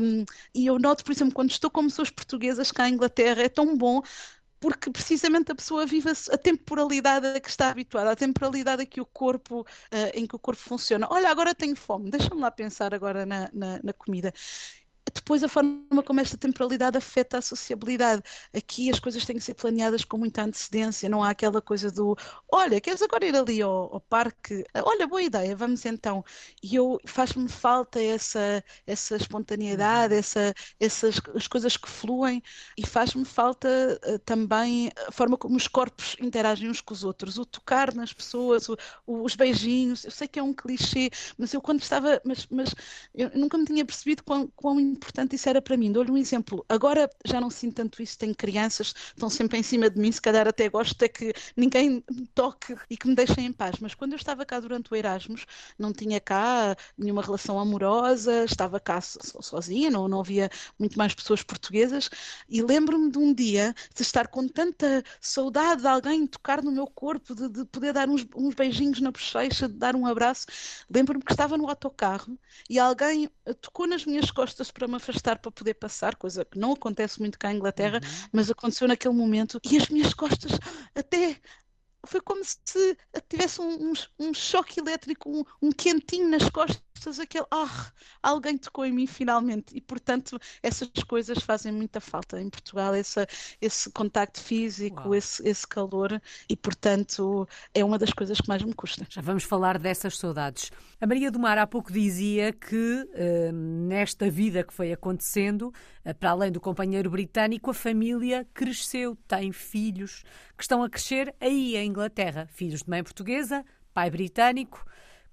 Um, 0.00 0.24
e 0.54 0.66
eu 0.66 0.78
noto, 0.78 1.04
por 1.04 1.12
exemplo, 1.12 1.34
quando 1.34 1.50
estou 1.50 1.70
com 1.70 1.84
pessoas 1.84 2.10
portuguesas 2.10 2.72
cá 2.72 2.88
em 2.88 2.94
Inglaterra, 2.94 3.42
é 3.42 3.48
tão 3.48 3.76
bom 3.76 4.02
porque 4.60 4.90
precisamente 4.90 5.52
a 5.52 5.54
pessoa 5.54 5.86
vive 5.86 6.10
a 6.10 6.38
temporalidade 6.38 7.26
a 7.26 7.40
que 7.40 7.48
está 7.48 7.68
habituada, 7.70 8.10
a 8.10 8.16
temporalidade 8.16 8.82
a 8.82 8.86
que 8.86 9.00
o 9.00 9.06
corpo, 9.06 9.60
uh, 9.60 9.66
em 10.14 10.26
que 10.26 10.34
o 10.34 10.38
corpo 10.38 10.60
funciona. 10.60 11.06
Olha, 11.10 11.30
agora 11.30 11.54
tenho 11.54 11.76
fome, 11.76 12.10
deixa-me 12.10 12.40
lá 12.40 12.50
pensar 12.50 12.94
agora 12.94 13.26
na, 13.26 13.50
na, 13.52 13.80
na 13.82 13.92
comida 13.92 14.32
depois 15.16 15.42
a 15.42 15.48
forma 15.48 16.02
como 16.04 16.20
esta 16.20 16.36
temporalidade 16.36 16.96
afeta 16.98 17.38
a 17.38 17.42
sociabilidade. 17.42 18.22
Aqui 18.54 18.90
as 18.90 19.00
coisas 19.00 19.24
têm 19.24 19.36
que 19.36 19.42
ser 19.42 19.54
planeadas 19.54 20.04
com 20.04 20.18
muita 20.18 20.42
antecedência, 20.42 21.08
não 21.08 21.22
há 21.22 21.30
aquela 21.30 21.60
coisa 21.60 21.90
do 21.90 22.16
olha, 22.50 22.80
queres 22.80 23.02
agora 23.02 23.26
ir 23.26 23.34
ali 23.34 23.60
ao, 23.62 23.94
ao 23.94 24.00
parque? 24.00 24.64
Olha, 24.74 25.06
boa 25.06 25.22
ideia, 25.22 25.56
vamos 25.56 25.84
então. 25.84 26.24
E 26.62 26.74
eu 26.76 27.00
faz-me 27.06 27.48
falta 27.48 28.00
essa, 28.00 28.62
essa 28.86 29.16
espontaneidade, 29.16 30.14
uhum. 30.14 30.20
essa, 30.20 30.54
essas 30.78 31.20
as 31.34 31.46
coisas 31.48 31.76
que 31.76 31.88
fluem 31.88 32.42
e 32.76 32.86
faz-me 32.86 33.24
falta 33.24 33.68
uh, 34.06 34.18
também 34.20 34.90
a 35.08 35.12
forma 35.12 35.36
como 35.36 35.56
os 35.56 35.66
corpos 35.68 36.16
interagem 36.20 36.68
uns 36.70 36.80
com 36.80 36.94
os 36.94 37.04
outros, 37.04 37.38
o 37.38 37.44
tocar 37.44 37.94
nas 37.94 38.12
pessoas, 38.12 38.68
o, 38.68 38.76
o, 39.06 39.22
os 39.24 39.34
beijinhos. 39.34 40.04
Eu 40.04 40.10
sei 40.10 40.28
que 40.28 40.38
é 40.38 40.42
um 40.42 40.52
clichê, 40.54 41.10
mas 41.38 41.52
eu 41.52 41.60
quando 41.60 41.80
estava, 41.80 42.20
mas, 42.24 42.46
mas 42.50 42.74
eu 43.14 43.30
nunca 43.34 43.58
me 43.58 43.64
tinha 43.64 43.84
percebido 43.84 44.22
quão, 44.22 44.48
quão 44.54 44.78
importante 44.80 45.05
isso 45.32 45.48
era 45.48 45.60
para 45.62 45.76
mim. 45.76 45.92
Dou-lhe 45.92 46.10
um 46.10 46.16
exemplo. 46.16 46.64
Agora 46.68 47.08
já 47.24 47.40
não 47.40 47.50
sinto 47.50 47.76
tanto 47.76 48.02
isso, 48.02 48.18
tenho 48.18 48.34
crianças, 48.34 48.94
estão 49.08 49.28
sempre 49.28 49.58
em 49.58 49.62
cima 49.62 49.90
de 49.90 49.98
mim, 49.98 50.10
se 50.10 50.20
calhar 50.20 50.46
até 50.48 50.68
gosto 50.68 51.02
é 51.02 51.08
que 51.08 51.32
ninguém 51.56 52.04
me 52.10 52.26
toque 52.34 52.74
e 52.88 52.96
que 52.96 53.06
me 53.06 53.14
deixem 53.14 53.46
em 53.46 53.52
paz. 53.52 53.76
Mas 53.80 53.94
quando 53.94 54.12
eu 54.12 54.16
estava 54.16 54.44
cá 54.44 54.60
durante 54.60 54.92
o 54.92 54.96
Erasmus, 54.96 55.46
não 55.78 55.92
tinha 55.92 56.20
cá 56.20 56.76
nenhuma 56.96 57.22
relação 57.22 57.58
amorosa, 57.58 58.44
estava 58.44 58.80
cá 58.80 59.00
sozinha, 59.00 59.90
não, 59.90 60.08
não 60.08 60.20
havia 60.20 60.50
muito 60.78 60.96
mais 60.98 61.14
pessoas 61.14 61.42
portuguesas, 61.42 62.08
e 62.48 62.62
lembro-me 62.62 63.10
de 63.10 63.18
um 63.18 63.32
dia 63.32 63.74
de 63.94 64.02
estar 64.02 64.28
com 64.28 64.48
tanta 64.48 65.02
saudade 65.20 65.82
de 65.82 65.88
alguém 65.88 66.26
tocar 66.26 66.62
no 66.62 66.72
meu 66.72 66.86
corpo, 66.86 67.34
de, 67.34 67.48
de 67.48 67.64
poder 67.66 67.92
dar 67.92 68.08
uns, 68.08 68.26
uns 68.34 68.54
beijinhos 68.54 69.00
na 69.00 69.10
bochecha, 69.10 69.68
de 69.68 69.74
dar 69.74 69.94
um 69.96 70.06
abraço. 70.06 70.46
Lembro-me 70.90 71.24
que 71.24 71.32
estava 71.32 71.56
no 71.56 71.68
autocarro 71.68 72.38
e 72.68 72.78
alguém 72.78 73.28
tocou 73.60 73.86
nas 73.86 74.04
minhas 74.04 74.30
costas 74.30 74.70
para 74.70 74.88
me 74.88 74.95
afastar 74.96 75.38
para 75.38 75.50
poder 75.50 75.74
passar, 75.74 76.16
coisa 76.16 76.44
que 76.44 76.58
não 76.58 76.72
acontece 76.72 77.20
muito 77.20 77.38
cá 77.38 77.52
em 77.52 77.56
Inglaterra, 77.56 78.00
uhum. 78.02 78.28
mas 78.32 78.50
aconteceu 78.50 78.88
naquele 78.88 79.14
momento 79.14 79.60
e 79.64 79.76
as 79.76 79.88
minhas 79.88 80.14
costas 80.14 80.52
até 80.94 81.40
foi 82.06 82.20
como 82.20 82.44
se 82.44 82.58
tivesse 83.28 83.60
um, 83.60 83.90
um, 83.90 83.92
um 84.18 84.34
choque 84.34 84.80
elétrico, 84.80 85.30
um, 85.30 85.44
um, 85.60 85.72
quentinho 85.72 86.28
nas 86.28 86.48
costas, 86.48 87.20
aquele, 87.20 87.46
ah, 87.50 87.92
alguém 88.22 88.56
tocou 88.56 88.84
em 88.84 88.92
mim 88.92 89.06
finalmente. 89.06 89.76
E, 89.76 89.80
portanto, 89.80 90.38
essas 90.62 90.88
coisas 91.06 91.38
fazem 91.38 91.72
muita 91.72 92.00
falta 92.00 92.40
em 92.40 92.48
Portugal, 92.48 92.94
essa, 92.94 93.26
esse 93.60 93.90
contacto 93.90 94.40
físico, 94.40 95.14
esse, 95.14 95.46
esse 95.46 95.66
calor, 95.66 96.20
e, 96.48 96.56
portanto, 96.56 97.48
é 97.74 97.84
uma 97.84 97.98
das 97.98 98.12
coisas 98.12 98.40
que 98.40 98.48
mais 98.48 98.62
me 98.62 98.74
custa. 98.74 99.06
Já 99.08 99.20
vamos 99.20 99.44
falar 99.44 99.78
dessas 99.78 100.16
saudades. 100.16 100.70
A 101.00 101.06
Maria 101.06 101.30
do 101.30 101.38
Mar 101.38 101.58
há 101.58 101.66
pouco 101.66 101.92
dizia 101.92 102.52
que, 102.52 102.76
uh, 102.76 103.52
nesta 103.52 104.30
vida 104.30 104.64
que 104.64 104.72
foi 104.72 104.92
acontecendo, 104.92 105.72
uh, 106.04 106.14
para 106.14 106.30
além 106.30 106.50
do 106.50 106.60
companheiro 106.60 107.10
britânico, 107.10 107.70
a 107.70 107.74
família 107.74 108.46
cresceu, 108.54 109.16
tem 109.28 109.52
filhos 109.52 110.24
que 110.56 110.62
estão 110.62 110.82
a 110.82 110.88
crescer 110.88 111.34
aí 111.38 111.76
em 111.76 111.92
Inglaterra. 111.96 112.46
Filhos 112.52 112.82
de 112.82 112.90
mãe 112.90 113.02
portuguesa, 113.02 113.64
pai 113.94 114.10
britânico. 114.10 114.84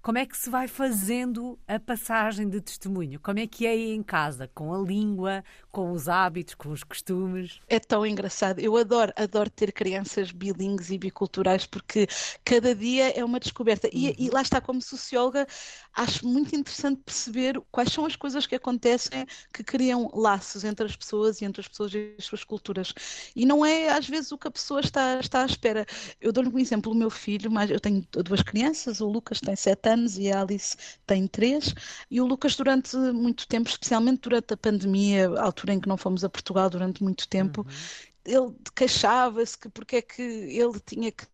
Como 0.04 0.18
é 0.18 0.26
que 0.26 0.36
se 0.36 0.50
vai 0.50 0.68
fazendo 0.68 1.58
a 1.66 1.80
passagem 1.80 2.46
de 2.46 2.60
testemunho? 2.60 3.18
Como 3.20 3.38
é 3.38 3.46
que 3.46 3.66
é 3.66 3.70
aí 3.70 3.94
em 3.94 4.02
casa? 4.02 4.50
Com 4.54 4.74
a 4.74 4.78
língua, 4.78 5.42
com 5.72 5.92
os 5.92 6.10
hábitos, 6.10 6.54
com 6.54 6.68
os 6.68 6.84
costumes? 6.84 7.58
É 7.66 7.80
tão 7.80 8.04
engraçado. 8.04 8.58
Eu 8.58 8.76
adoro, 8.76 9.10
adoro 9.16 9.48
ter 9.48 9.72
crianças 9.72 10.30
bilingues 10.30 10.90
e 10.90 10.98
biculturais 10.98 11.64
porque 11.64 12.06
cada 12.44 12.74
dia 12.74 13.18
é 13.18 13.24
uma 13.24 13.40
descoberta. 13.40 13.88
E, 13.90 14.08
uhum. 14.08 14.14
e 14.18 14.28
lá 14.28 14.42
está, 14.42 14.60
como 14.60 14.82
socióloga, 14.82 15.46
acho 15.94 16.28
muito 16.28 16.54
interessante 16.54 17.00
perceber 17.02 17.58
quais 17.72 17.90
são 17.90 18.04
as 18.04 18.14
coisas 18.14 18.46
que 18.46 18.56
acontecem 18.56 19.24
que 19.54 19.64
criam 19.64 20.10
laços 20.12 20.64
entre 20.64 20.84
as 20.84 20.94
pessoas 20.94 21.40
e 21.40 21.46
entre 21.46 21.62
as 21.62 21.68
pessoas 21.68 21.94
e 21.94 22.14
as 22.18 22.26
suas 22.26 22.44
culturas. 22.44 22.92
E 23.34 23.46
não 23.46 23.64
é 23.64 23.88
às 23.88 24.06
vezes 24.06 24.30
o 24.32 24.36
que 24.36 24.48
a 24.48 24.50
pessoa 24.50 24.80
está, 24.80 25.18
está 25.18 25.44
à 25.44 25.46
espera. 25.46 25.86
Eu 26.20 26.30
dou-lhe 26.30 26.50
um 26.50 26.58
exemplo, 26.58 26.92
o 26.92 26.94
meu 26.94 27.08
filho, 27.08 27.50
mas 27.50 27.70
eu 27.70 27.80
tenho 27.80 28.06
duas 28.22 28.42
crianças, 28.42 29.00
o 29.00 29.08
Lucas 29.08 29.40
tem 29.40 29.56
sete 29.56 29.88
anos 29.88 29.93
e 30.18 30.30
a 30.30 30.40
Alice 30.40 30.76
tem 31.06 31.26
três, 31.26 31.74
e 32.10 32.20
o 32.20 32.26
Lucas 32.26 32.56
durante 32.56 32.96
muito 32.96 33.46
tempo, 33.46 33.68
especialmente 33.68 34.20
durante 34.22 34.54
a 34.54 34.56
pandemia, 34.56 35.28
altura 35.38 35.74
em 35.74 35.80
que 35.80 35.88
não 35.88 35.96
fomos 35.96 36.24
a 36.24 36.28
Portugal 36.28 36.68
durante 36.70 37.02
muito 37.02 37.28
tempo, 37.28 37.62
uhum 37.62 38.13
ele 38.24 38.54
queixava-se 38.74 39.58
que 39.58 39.68
porque 39.68 39.96
é 39.96 40.02
que 40.02 40.22
ele 40.22 40.80
tinha 40.84 41.12
que 41.12 41.26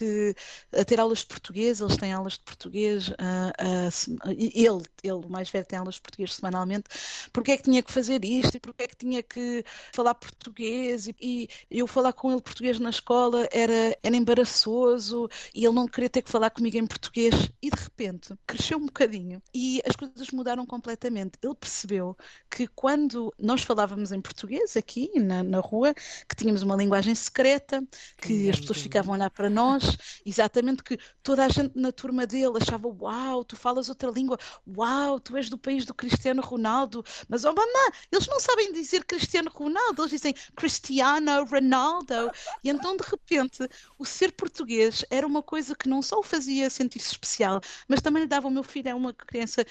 ter 0.87 1.01
aulas 1.01 1.19
de 1.19 1.27
português, 1.27 1.81
eles 1.81 1.97
têm 1.97 2.13
aulas 2.13 2.35
de 2.35 2.41
português, 2.41 3.09
uh, 3.09 3.13
uh, 3.13 4.31
ele, 4.31 4.83
ele, 5.03 5.29
mais 5.29 5.51
velho, 5.51 5.65
tem 5.65 5.79
aulas 5.79 5.97
de 5.97 6.01
português 6.01 6.35
semanalmente, 6.35 6.85
porque 7.33 7.53
é 7.53 7.57
que 7.57 7.65
tinha 7.65 7.83
que 7.83 7.93
fazer 7.93 8.25
isto 8.25 8.57
e 8.57 8.61
porque 8.61 8.83
é 8.85 8.89
que 8.89 8.97
tinha 8.97 9.23
que 9.23 9.65
falar 9.93 10.15
português? 10.15 11.07
E, 11.09 11.17
e, 11.21 11.49
eu 11.71 11.87
falar 11.87 12.13
com 12.13 12.33
ele 12.33 12.41
português 12.41 12.79
na 12.79 12.91
escola 12.91 13.49
era, 13.53 13.97
era 14.03 14.17
embaraçoso 14.17 15.29
e 15.55 15.65
ele 15.65 15.75
não 15.75 15.87
queria 15.87 16.11
ter 16.11 16.23
que 16.23 16.31
falar 16.31 16.51
comigo 16.51 16.77
em 16.77 16.87
português. 16.87 17.35
E 17.63 17.71
de 17.71 17.77
repente 17.81 18.35
cresceu 18.47 18.79
um 18.79 18.87
bocadinho 18.87 19.43
e 19.55 19.81
as 19.87 19.95
coisas 19.97 20.31
mudaram 20.31 20.67
completamente. 20.67 21.39
Ele 21.43 21.55
percebeu 21.55 22.17
que 22.51 22.67
quando 22.69 23.33
nós 23.39 23.63
falávamos 23.63 24.13
em 24.13 24.21
português 24.21 24.77
aqui 24.77 25.11
na, 25.19 25.43
na 25.43 25.61
rua, 25.61 25.95
que 25.95 26.37
tínhamos 26.37 26.63
uma 26.63 26.77
linguagem 26.81 27.15
secreta, 27.15 27.83
que 28.17 28.51
as 28.51 28.59
pessoas 28.61 28.81
ficavam 28.81 29.15
a 29.15 29.17
olhar 29.17 29.31
para 29.31 29.49
nós, 29.49 29.97
exatamente 30.25 30.83
que 30.83 30.99
toda 31.23 31.45
a 31.45 31.49
gente 31.49 31.73
na 31.79 31.93
turma 31.93 32.27
dele 32.27 32.59
achava: 32.61 32.89
Uau, 32.89 33.45
tu 33.45 33.57
falas 33.57 33.89
outra 33.89 34.11
língua, 34.11 34.39
uau, 34.67 35.21
tu 35.21 35.37
és 35.37 35.49
do 35.49 35.59
país 35.59 35.85
do 35.85 35.95
Cristiano 35.95 36.43
Ronaldo, 36.43 37.05
mas 37.29 37.45
oh 37.45 37.53
mamãe, 37.53 37.91
eles 38.11 38.27
não 38.27 38.41
sabem 38.41 38.73
dizer 38.73 39.05
Cristiano 39.05 39.51
Ronaldo, 39.51 40.03
eles 40.03 40.13
dizem 40.13 40.35
Cristiano 40.57 41.45
Ronaldo. 41.45 42.31
E 42.65 42.71
então, 42.71 42.97
de 42.97 43.05
repente, 43.05 43.69
o 43.99 44.05
ser 44.05 44.33
português 44.33 45.05
era 45.11 45.27
uma 45.27 45.43
coisa 45.43 45.75
que 45.75 45.89
não 45.89 46.03
só 46.03 46.19
o 46.19 46.23
fazia 46.23 46.71
sentir-se 46.71 47.13
especial, 47.13 47.61
mas 47.89 48.01
também 48.01 48.23
lhe 48.23 48.29
dava 48.29 48.49
o 48.49 48.51
meu 48.51 48.63
filho, 48.65 48.89
é 48.89 48.95
uma 48.95 49.13
criança 49.13 49.65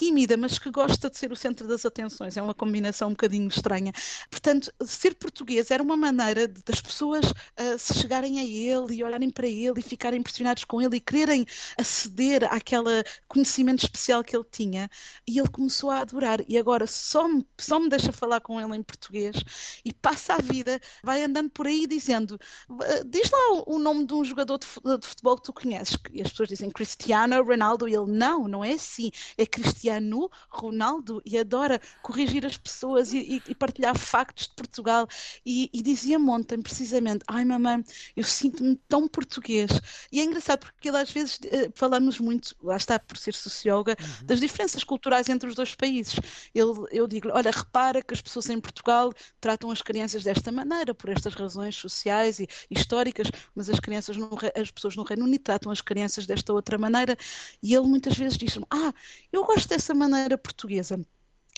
tímida, 0.00 0.34
mas 0.34 0.58
que 0.58 0.70
gosta 0.70 1.10
de 1.10 1.18
ser 1.18 1.30
o 1.30 1.36
centro 1.36 1.68
das 1.68 1.84
atenções. 1.84 2.34
É 2.34 2.40
uma 2.42 2.54
combinação 2.54 3.08
um 3.08 3.10
bocadinho 3.10 3.46
estranha. 3.48 3.92
Portanto, 4.30 4.72
ser 4.86 5.14
português 5.14 5.70
era 5.70 5.82
uma 5.82 5.94
maneira 5.94 6.48
de, 6.48 6.62
das 6.64 6.80
pessoas 6.80 7.26
uh, 7.26 7.78
se 7.78 7.92
chegarem 7.92 8.40
a 8.40 8.44
ele 8.44 8.94
e 8.94 9.04
olharem 9.04 9.28
para 9.28 9.46
ele 9.46 9.80
e 9.80 9.82
ficarem 9.82 10.20
impressionados 10.20 10.64
com 10.64 10.80
ele 10.80 10.96
e 10.96 11.00
quererem 11.00 11.44
aceder 11.76 12.50
àquele 12.50 13.04
conhecimento 13.28 13.82
especial 13.82 14.24
que 14.24 14.34
ele 14.34 14.46
tinha. 14.50 14.88
E 15.28 15.38
ele 15.38 15.48
começou 15.50 15.90
a 15.90 15.98
adorar. 15.98 16.42
E 16.48 16.56
agora 16.56 16.86
só 16.86 17.28
me, 17.28 17.46
só 17.58 17.78
me 17.78 17.90
deixa 17.90 18.10
falar 18.10 18.40
com 18.40 18.58
ele 18.58 18.74
em 18.74 18.82
português 18.82 19.36
e 19.84 19.92
passa 19.92 20.34
a 20.34 20.38
vida, 20.38 20.80
vai 21.02 21.22
andando 21.22 21.50
por 21.50 21.66
aí 21.66 21.86
dizendo: 21.86 22.40
uh, 22.70 23.04
diz 23.04 23.30
lá 23.30 23.64
o, 23.66 23.78
nome 23.78 24.06
de 24.06 24.14
um 24.14 24.24
jogador 24.24 24.58
de 24.58 24.66
futebol 25.06 25.36
que 25.36 25.42
tu 25.42 25.52
conheces. 25.52 25.98
E 26.10 26.22
as 26.22 26.30
pessoas 26.30 26.48
dizem 26.48 26.70
Cristiano 26.70 27.42
Ronaldo. 27.44 27.86
E 27.86 27.94
ele: 27.94 28.10
não, 28.10 28.48
não 28.48 28.64
é 28.64 28.72
assim. 28.72 29.10
É 29.36 29.44
Cristiano 29.44 29.89
Cristiano 29.90 30.30
Ronaldo 30.48 31.20
e 31.24 31.36
adora 31.36 31.80
corrigir 32.02 32.46
as 32.46 32.56
pessoas 32.56 33.12
e, 33.12 33.42
e 33.48 33.54
partilhar 33.54 33.98
factos 33.98 34.46
de 34.46 34.54
Portugal. 34.54 35.08
E, 35.44 35.68
e 35.72 35.82
dizia-me 35.82 36.30
ontem, 36.30 36.62
precisamente, 36.62 37.24
ai 37.26 37.44
mamãe, 37.44 37.84
eu 38.16 38.22
sinto-me 38.22 38.76
tão 38.88 39.08
português. 39.08 39.70
E 40.12 40.20
é 40.20 40.24
engraçado 40.24 40.60
porque 40.60 40.88
ele 40.88 40.98
às 40.98 41.10
vezes 41.10 41.36
uh, 41.36 41.72
falamos 41.74 42.20
muito, 42.20 42.54
lá 42.62 42.76
está 42.76 42.98
por 42.98 43.16
ser 43.16 43.34
socióloga, 43.34 43.96
uhum. 44.00 44.26
das 44.26 44.38
diferenças 44.38 44.84
culturais 44.84 45.28
entre 45.28 45.48
os 45.48 45.56
dois 45.56 45.74
países. 45.74 46.14
Ele, 46.54 46.72
eu 46.92 47.08
digo 47.08 47.28
olha, 47.32 47.50
repara 47.50 48.02
que 48.02 48.14
as 48.14 48.20
pessoas 48.20 48.48
em 48.48 48.60
Portugal 48.60 49.12
tratam 49.40 49.70
as 49.70 49.82
crianças 49.82 50.22
desta 50.22 50.52
maneira, 50.52 50.94
por 50.94 51.10
estas 51.10 51.34
razões 51.34 51.74
sociais 51.74 52.38
e 52.38 52.48
históricas, 52.70 53.28
mas 53.54 53.68
as 53.68 53.80
crianças, 53.80 54.16
no, 54.16 54.30
as 54.56 54.70
pessoas 54.70 54.94
no 54.94 55.02
Reino 55.02 55.24
Unido 55.24 55.42
tratam 55.42 55.72
as 55.72 55.80
crianças 55.80 56.26
desta 56.26 56.52
outra 56.52 56.78
maneira. 56.78 57.16
E 57.62 57.74
ele 57.74 57.86
muitas 57.86 58.16
vezes 58.16 58.38
diz-me, 58.38 58.64
ah, 58.70 58.92
eu 59.32 59.44
gosto 59.44 59.68
dessa 59.70 59.94
maneira 59.94 60.36
portuguesa 60.36 61.00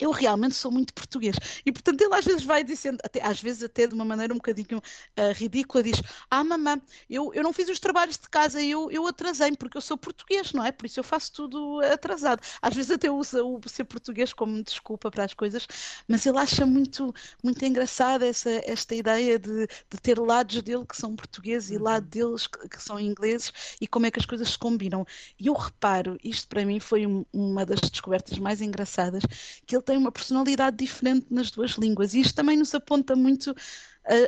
eu 0.03 0.11
realmente 0.11 0.57
sou 0.57 0.71
muito 0.71 0.93
português. 0.93 1.37
E, 1.65 1.71
portanto, 1.71 2.01
ele 2.03 2.15
às 2.15 2.25
vezes 2.25 2.43
vai 2.43 2.65
dizendo, 2.65 2.99
até, 3.05 3.23
às 3.25 3.41
vezes 3.41 3.63
até 3.63 3.87
de 3.87 3.95
uma 3.95 4.05
maneira 4.05 4.33
um 4.33 4.37
bocadinho 4.37 4.79
uh, 4.79 5.33
ridícula, 5.35 5.83
diz: 5.83 6.03
Ah, 6.29 6.43
mamã, 6.43 6.81
eu, 7.09 7.33
eu 7.33 7.43
não 7.43 7.53
fiz 7.53 7.69
os 7.69 7.79
trabalhos 7.79 8.19
de 8.19 8.29
casa, 8.29 8.61
eu, 8.61 8.91
eu 8.91 9.07
atrasei, 9.07 9.57
porque 9.57 9.77
eu 9.77 9.81
sou 9.81 9.97
português, 9.97 10.53
não 10.53 10.65
é? 10.65 10.73
Por 10.73 10.87
isso 10.87 10.99
eu 10.99 11.05
faço 11.05 11.33
tudo 11.33 11.81
atrasado. 11.81 12.43
Às 12.61 12.75
vezes 12.75 12.91
até 12.91 13.11
usa 13.11 13.45
o 13.45 13.61
ser 13.67 13.85
português 13.85 14.33
como 14.33 14.63
desculpa 14.63 15.09
para 15.11 15.25
as 15.25 15.35
coisas, 15.35 15.69
mas 16.09 16.27
ele 16.27 16.39
acha 16.39 16.67
muito, 16.67 17.15
muito 17.43 17.65
engraçada 17.65 18.27
essa, 18.27 18.51
esta 18.65 18.95
ideia 18.95 19.39
de, 19.39 19.67
de 19.67 20.01
ter 20.03 20.19
lados 20.19 20.61
dele 20.63 20.85
que 20.85 20.97
são 20.97 21.15
portugueses 21.15 21.71
e 21.71 21.79
lados 21.79 22.09
uhum. 22.21 22.29
deles 22.31 22.47
que, 22.49 22.69
que, 22.69 22.83
são 22.83 22.99
ingleses 22.99 23.53
e 23.81 23.87
como 23.87 24.07
é 24.07 24.11
que 24.11 24.19
as 24.19 24.27
coisas 24.27 24.51
se 24.51 24.59
combinam. 24.59 25.07
E 25.39 25.47
eu 25.47 25.55
reparo, 25.55 26.19
isto 26.25 26.49
para 26.49 26.65
mim 26.65 26.81
foi 26.81 27.07
um, 27.07 27.25
uma 27.33 27.65
das 27.65 27.81
descobertas 27.81 28.39
mais 28.39 28.61
engraçadas, 28.61 29.23
que 29.65 29.77
ele 29.77 29.83
ele 29.92 29.92
tem 29.93 29.99
uma 29.99 30.11
personalidade 30.11 30.79
diferente 30.79 31.27
nas 31.31 31.51
duas 31.51 31.73
línguas. 31.73 32.15
E 32.15 32.21
isto 32.21 32.35
também 32.35 32.57
nos 32.57 32.75
aponta 32.75 33.15
muito 33.15 33.55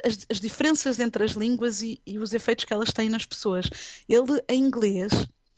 as, 0.04 0.26
as 0.28 0.38
diferenças 0.38 1.00
entre 1.00 1.24
as 1.24 1.32
línguas 1.32 1.80
e, 1.80 1.98
e 2.06 2.18
os 2.18 2.34
efeitos 2.34 2.66
que 2.66 2.72
elas 2.74 2.92
têm 2.92 3.08
nas 3.08 3.24
pessoas. 3.24 3.70
Ele, 4.06 4.42
em 4.46 4.62
inglês, 4.62 5.10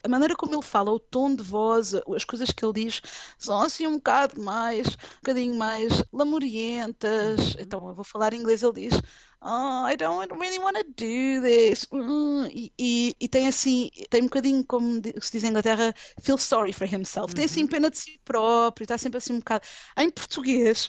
a 0.07 0.09
maneira 0.09 0.37
como 0.37 0.55
ele 0.55 0.63
fala, 0.63 0.93
o 0.93 1.01
tom 1.01 1.35
de 1.35 1.43
voz, 1.43 1.95
as 1.95 2.25
coisas 2.25 2.51
que 2.51 2.65
ele 2.65 2.85
diz 2.85 3.03
são 3.37 3.61
assim 3.61 3.87
um 3.87 3.97
bocado 3.97 4.41
mais, 4.41 4.87
um 4.87 5.17
bocadinho 5.17 5.55
mais 5.57 5.93
lamurientas. 6.13 7.55
Uhum. 7.55 7.61
Então, 7.61 7.89
eu 7.89 7.95
vou 7.95 8.05
falar 8.05 8.33
em 8.33 8.39
inglês, 8.39 8.63
ele 8.63 8.89
diz 8.89 9.01
oh, 9.43 9.85
I 9.85 9.97
don't 9.97 10.33
really 10.39 10.59
want 10.59 10.77
to 10.77 10.85
do 10.85 11.41
this. 11.43 11.87
Uh, 11.93 12.47
e, 12.51 12.73
e, 12.79 13.17
e, 13.21 13.29
tem 13.29 13.49
assim, 13.49 13.91
tem 14.11 14.23
um 14.23 14.27
bocadinho, 14.27 14.65
como 14.65 15.01
se 15.21 15.33
diz 15.33 15.45
em 15.45 15.49
Inglaterra, 15.49 15.95
feel 16.23 16.39
sorry 16.39 16.73
for 16.73 16.87
himself. 16.87 17.31
Uhum. 17.31 17.35
Tem 17.35 17.45
assim 17.45 17.63
uhum. 17.63 17.69
pena 17.69 17.91
de 17.91 17.99
si 17.99 18.21
próprio, 18.25 18.85
está 18.85 18.97
sempre 18.97 19.19
assim 19.19 19.35
um 19.35 19.39
bocado. 19.39 19.65
Em 19.97 20.11
português, 20.11 20.89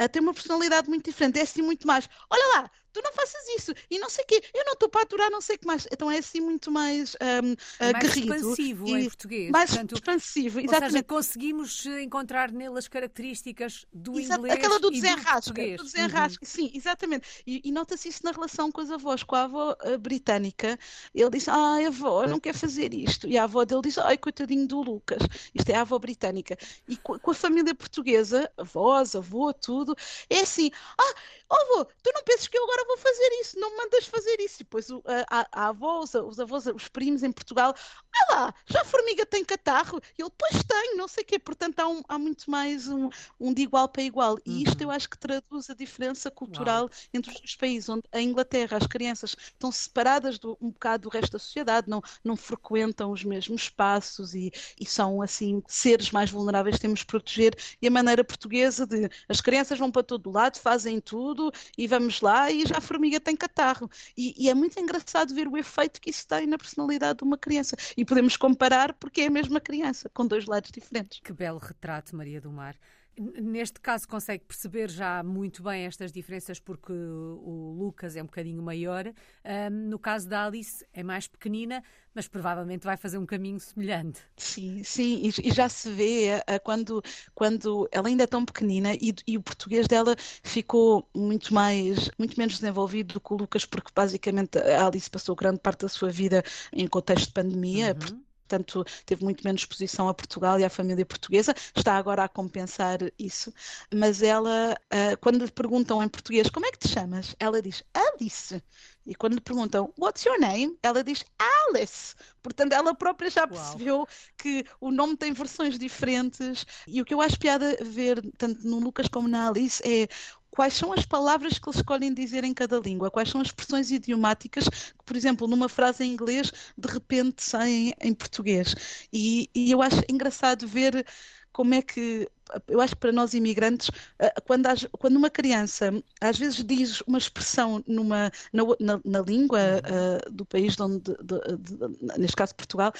uh, 0.00 0.08
tem 0.10 0.20
uma 0.22 0.34
personalidade 0.34 0.88
muito 0.88 1.04
diferente, 1.04 1.38
é 1.38 1.42
assim 1.42 1.62
muito 1.62 1.86
mais. 1.86 2.08
Olha 2.30 2.60
lá, 2.60 2.70
tu 2.96 3.02
não 3.04 3.12
faças 3.12 3.46
isso, 3.58 3.74
e 3.90 3.98
não 3.98 4.08
sei 4.08 4.24
o 4.24 4.26
quê, 4.26 4.42
eu 4.54 4.64
não 4.64 4.72
estou 4.72 4.88
para 4.88 5.02
aturar 5.02 5.30
não 5.30 5.40
sei 5.42 5.56
o 5.56 5.58
que 5.58 5.66
mais. 5.66 5.86
Então 5.92 6.10
é 6.10 6.18
assim 6.18 6.40
muito 6.40 6.70
mais 6.70 7.14
um, 7.14 7.54
é 7.78 7.92
mais 7.92 8.04
guerrido. 8.06 8.34
expansivo 8.34 8.88
em 8.88 9.04
português. 9.04 9.50
Mais 9.50 9.70
Portanto, 9.70 9.94
expansivo, 9.94 10.60
exatamente. 10.60 10.92
Seja, 10.92 11.02
conseguimos 11.04 11.86
encontrar 11.86 12.50
nele 12.50 12.78
as 12.78 12.88
características 12.88 13.84
do 13.92 14.18
Exato, 14.18 14.40
inglês 14.40 14.58
Aquela 14.58 14.80
do 14.80 14.90
desenrasca, 14.90 15.52
do, 15.52 15.76
do 15.76 15.82
uhum. 15.82 16.36
sim, 16.42 16.70
exatamente. 16.74 17.42
E, 17.46 17.60
e 17.64 17.72
nota-se 17.72 18.08
isso 18.08 18.24
na 18.24 18.30
relação 18.30 18.72
com 18.72 18.80
as 18.80 18.90
avós, 18.90 19.22
com 19.22 19.36
a 19.36 19.42
avó 19.42 19.76
uh, 19.84 19.98
britânica. 19.98 20.78
Ele 21.14 21.30
disse, 21.30 21.50
ah, 21.50 21.76
avó, 21.86 22.24
eu 22.24 22.30
não 22.30 22.40
quero 22.40 22.56
fazer 22.56 22.94
isto. 22.94 23.28
E 23.28 23.36
a 23.36 23.44
avó 23.44 23.64
dele 23.64 23.82
disse, 23.82 24.00
ai, 24.00 24.16
coitadinho 24.16 24.66
do 24.66 24.80
Lucas. 24.80 25.22
Isto 25.54 25.70
é 25.70 25.74
a 25.74 25.82
avó 25.82 25.98
britânica. 25.98 26.56
E 26.88 26.96
com, 26.96 27.18
com 27.18 27.30
a 27.30 27.34
família 27.34 27.74
portuguesa, 27.74 28.50
avós, 28.56 29.14
avô, 29.14 29.52
tudo, 29.52 29.94
é 30.30 30.40
assim, 30.40 30.70
ah, 30.98 31.14
avô, 31.50 31.84
tu 32.02 32.10
não 32.14 32.22
pensas 32.22 32.48
que 32.48 32.56
eu 32.56 32.64
agora 32.64 32.85
vou 32.86 32.96
fazer 32.96 33.28
isso, 33.40 33.58
não 33.58 33.70
me 33.70 33.76
mandas 33.76 34.06
fazer 34.06 34.40
isso. 34.40 34.56
E 34.56 34.64
depois 34.64 34.90
o, 34.90 35.02
a, 35.30 35.46
a 35.52 35.68
avó, 35.68 36.00
os, 36.00 36.14
os 36.14 36.40
avós, 36.40 36.66
os 36.66 36.88
primos 36.88 37.22
em 37.22 37.32
Portugal, 37.32 37.74
ah 38.14 38.34
lá, 38.34 38.54
já 38.66 38.82
a 38.82 38.84
formiga 38.84 39.24
tem 39.26 39.44
catarro? 39.44 40.00
E 40.18 40.22
ele, 40.22 40.30
pois 40.36 40.62
tem, 40.64 40.96
não 40.96 41.08
sei 41.08 41.22
o 41.22 41.26
quê. 41.26 41.38
Portanto, 41.38 41.78
há, 41.80 41.88
um, 41.88 42.02
há 42.08 42.18
muito 42.18 42.50
mais 42.50 42.88
um, 42.88 43.08
um, 43.38 43.52
de 43.52 43.62
igual 43.62 43.88
para 43.88 44.02
igual. 44.02 44.38
E 44.44 44.62
isto 44.62 44.80
eu 44.80 44.88
uhum. 44.88 44.94
acho 44.94 45.08
que 45.08 45.18
traduz 45.18 45.70
a 45.70 45.74
diferença 45.74 46.30
cultural 46.30 46.82
Uau. 46.82 46.90
entre 47.12 47.32
os 47.32 47.40
dois 47.40 47.56
países, 47.56 47.88
onde 47.88 48.04
a 48.12 48.20
Inglaterra, 48.20 48.78
as 48.78 48.86
crianças 48.86 49.36
estão 49.38 49.70
separadas 49.70 50.38
do, 50.38 50.56
um 50.60 50.70
bocado 50.70 51.04
do 51.04 51.08
resto 51.08 51.32
da 51.32 51.38
sociedade, 51.38 51.88
não, 51.88 52.02
não 52.24 52.36
frequentam 52.36 53.10
os 53.12 53.24
mesmos 53.24 53.62
espaços 53.62 54.34
e, 54.34 54.52
e 54.78 54.86
são, 54.86 55.20
assim, 55.22 55.62
seres 55.66 56.10
mais 56.10 56.30
vulneráveis 56.30 56.78
temos 56.78 57.00
de 57.00 57.06
proteger. 57.06 57.54
E 57.80 57.88
a 57.88 57.90
maneira 57.90 58.24
portuguesa 58.24 58.86
de 58.86 59.08
as 59.28 59.40
crianças 59.40 59.78
vão 59.78 59.90
para 59.90 60.02
todo 60.02 60.30
lado, 60.30 60.58
fazem 60.58 61.00
tudo 61.00 61.52
e 61.76 61.86
vamos 61.86 62.20
lá 62.20 62.50
e 62.50 62.66
já 62.66 62.75
a 62.76 62.80
formiga 62.80 63.20
tem 63.20 63.36
catarro. 63.36 63.90
E, 64.16 64.34
e 64.36 64.48
é 64.48 64.54
muito 64.54 64.78
engraçado 64.78 65.34
ver 65.34 65.48
o 65.48 65.56
efeito 65.56 66.00
que 66.00 66.10
isso 66.10 66.26
tem 66.26 66.46
na 66.46 66.58
personalidade 66.58 67.18
de 67.18 67.24
uma 67.24 67.38
criança. 67.38 67.76
E 67.96 68.04
podemos 68.04 68.36
comparar 68.36 68.92
porque 68.94 69.22
é 69.22 69.26
a 69.26 69.30
mesma 69.30 69.60
criança, 69.60 70.10
com 70.12 70.26
dois 70.26 70.46
lados 70.46 70.70
diferentes. 70.70 71.20
Que 71.20 71.32
belo 71.32 71.58
retrato, 71.58 72.14
Maria 72.14 72.40
do 72.40 72.50
Mar. 72.50 72.76
Neste 73.18 73.80
caso 73.80 74.06
consegue 74.06 74.44
perceber 74.44 74.90
já 74.90 75.22
muito 75.22 75.62
bem 75.62 75.86
estas 75.86 76.12
diferenças 76.12 76.60
porque 76.60 76.92
o 76.92 77.74
Lucas 77.78 78.14
é 78.14 78.22
um 78.22 78.26
bocadinho 78.26 78.62
maior. 78.62 79.06
Um, 79.44 79.88
no 79.88 79.98
caso 79.98 80.28
da 80.28 80.44
Alice 80.44 80.86
é 80.92 81.02
mais 81.02 81.26
pequenina, 81.26 81.82
mas 82.14 82.28
provavelmente 82.28 82.84
vai 82.84 82.96
fazer 82.96 83.16
um 83.16 83.24
caminho 83.24 83.58
semelhante. 83.58 84.20
Sim, 84.36 84.82
sim, 84.84 85.30
e, 85.42 85.50
já 85.50 85.66
se 85.68 85.90
vê 85.90 86.36
uh, 86.36 86.62
quando, 86.62 87.02
quando 87.34 87.88
ela 87.90 88.08
ainda 88.08 88.24
é 88.24 88.26
tão 88.26 88.44
pequenina 88.44 88.94
e, 88.94 89.14
e, 89.26 89.38
o 89.38 89.42
português 89.42 89.86
dela 89.86 90.14
ficou 90.42 91.08
muito 91.14 91.54
mais, 91.54 92.10
muito 92.18 92.38
menos 92.38 92.58
desenvolvido 92.58 93.14
do 93.14 93.20
que 93.20 93.32
o 93.32 93.36
Lucas, 93.36 93.64
porque 93.64 93.90
basicamente 93.94 94.58
a 94.58 94.86
Alice 94.86 95.10
passou 95.10 95.34
grande 95.34 95.60
parte 95.60 95.82
da 95.82 95.88
sua 95.88 96.10
vida 96.10 96.42
em 96.70 96.86
contexto 96.86 97.28
de 97.28 97.32
pandemia. 97.32 97.94
Uhum 97.94 98.25
portanto 98.46 98.84
teve 99.04 99.24
muito 99.24 99.44
menos 99.44 99.62
exposição 99.62 100.08
a 100.08 100.14
Portugal 100.14 100.58
e 100.58 100.64
à 100.64 100.70
família 100.70 101.04
portuguesa, 101.04 101.54
está 101.74 101.96
agora 101.96 102.24
a 102.24 102.28
compensar 102.28 102.98
isso, 103.18 103.52
mas 103.92 104.22
ela, 104.22 104.74
uh, 104.74 105.16
quando 105.20 105.44
lhe 105.44 105.50
perguntam 105.50 106.02
em 106.02 106.08
português 106.08 106.48
como 106.48 106.66
é 106.66 106.70
que 106.70 106.78
te 106.78 106.88
chamas, 106.88 107.34
ela 107.38 107.60
diz 107.60 107.82
Alice, 107.92 108.62
e 109.04 109.14
quando 109.14 109.34
lhe 109.34 109.40
perguntam 109.40 109.92
What's 109.98 110.24
your 110.24 110.38
name, 110.40 110.76
ela 110.82 111.02
diz 111.02 111.24
Alice, 111.38 112.14
portanto 112.42 112.72
ela 112.72 112.94
própria 112.94 113.30
já 113.30 113.46
percebeu 113.46 113.98
Uau. 113.98 114.08
que 114.36 114.64
o 114.80 114.90
nome 114.90 115.16
tem 115.16 115.32
versões 115.32 115.78
diferentes, 115.78 116.64
e 116.86 117.00
o 117.00 117.04
que 117.04 117.14
eu 117.14 117.20
acho 117.20 117.38
piada 117.38 117.76
ver, 117.82 118.22
tanto 118.38 118.66
no 118.66 118.78
Lucas 118.78 119.08
como 119.08 119.28
na 119.28 119.48
Alice, 119.48 119.82
é 119.84 120.08
quais 120.56 120.74
são 120.74 120.92
as 120.92 121.04
palavras 121.04 121.58
que 121.58 121.68
eles 121.68 121.76
escolhem 121.76 122.14
dizer 122.14 122.42
em 122.42 122.54
cada 122.54 122.78
língua, 122.80 123.10
quais 123.10 123.28
são 123.28 123.40
as 123.42 123.48
expressões 123.48 123.90
idiomáticas 123.90 124.68
que, 124.68 125.04
por 125.04 125.14
exemplo, 125.16 125.46
numa 125.46 125.68
frase 125.68 126.02
em 126.04 126.12
inglês, 126.12 126.50
de 126.76 126.88
repente 126.88 127.42
saem 127.42 127.92
em 128.00 128.14
português. 128.14 128.74
E, 129.12 129.50
e 129.54 129.70
eu 129.70 129.82
acho 129.82 130.00
engraçado 130.08 130.66
ver 130.66 131.06
como 131.52 131.74
é 131.74 131.82
que 131.82 132.28
eu 132.68 132.80
acho 132.80 132.94
que 132.94 133.00
para 133.00 133.12
nós 133.12 133.34
imigrantes, 133.34 133.90
eh, 134.18 134.32
quando, 134.46 134.68
quando 134.92 135.16
uma 135.16 135.30
criança 135.30 135.92
às 136.20 136.38
vezes 136.38 136.62
diz 136.64 137.00
uma 137.02 137.18
expressão 137.18 137.82
numa, 137.86 138.30
na, 138.52 138.62
na, 138.80 139.00
na 139.04 139.20
língua 139.20 139.60
uh, 139.60 140.30
do 140.30 140.44
país, 140.44 140.76
de 140.76 140.82
onde, 140.82 140.98
de, 141.00 141.56
de, 141.58 142.18
neste 142.18 142.36
caso 142.36 142.54
Portugal, 142.54 142.92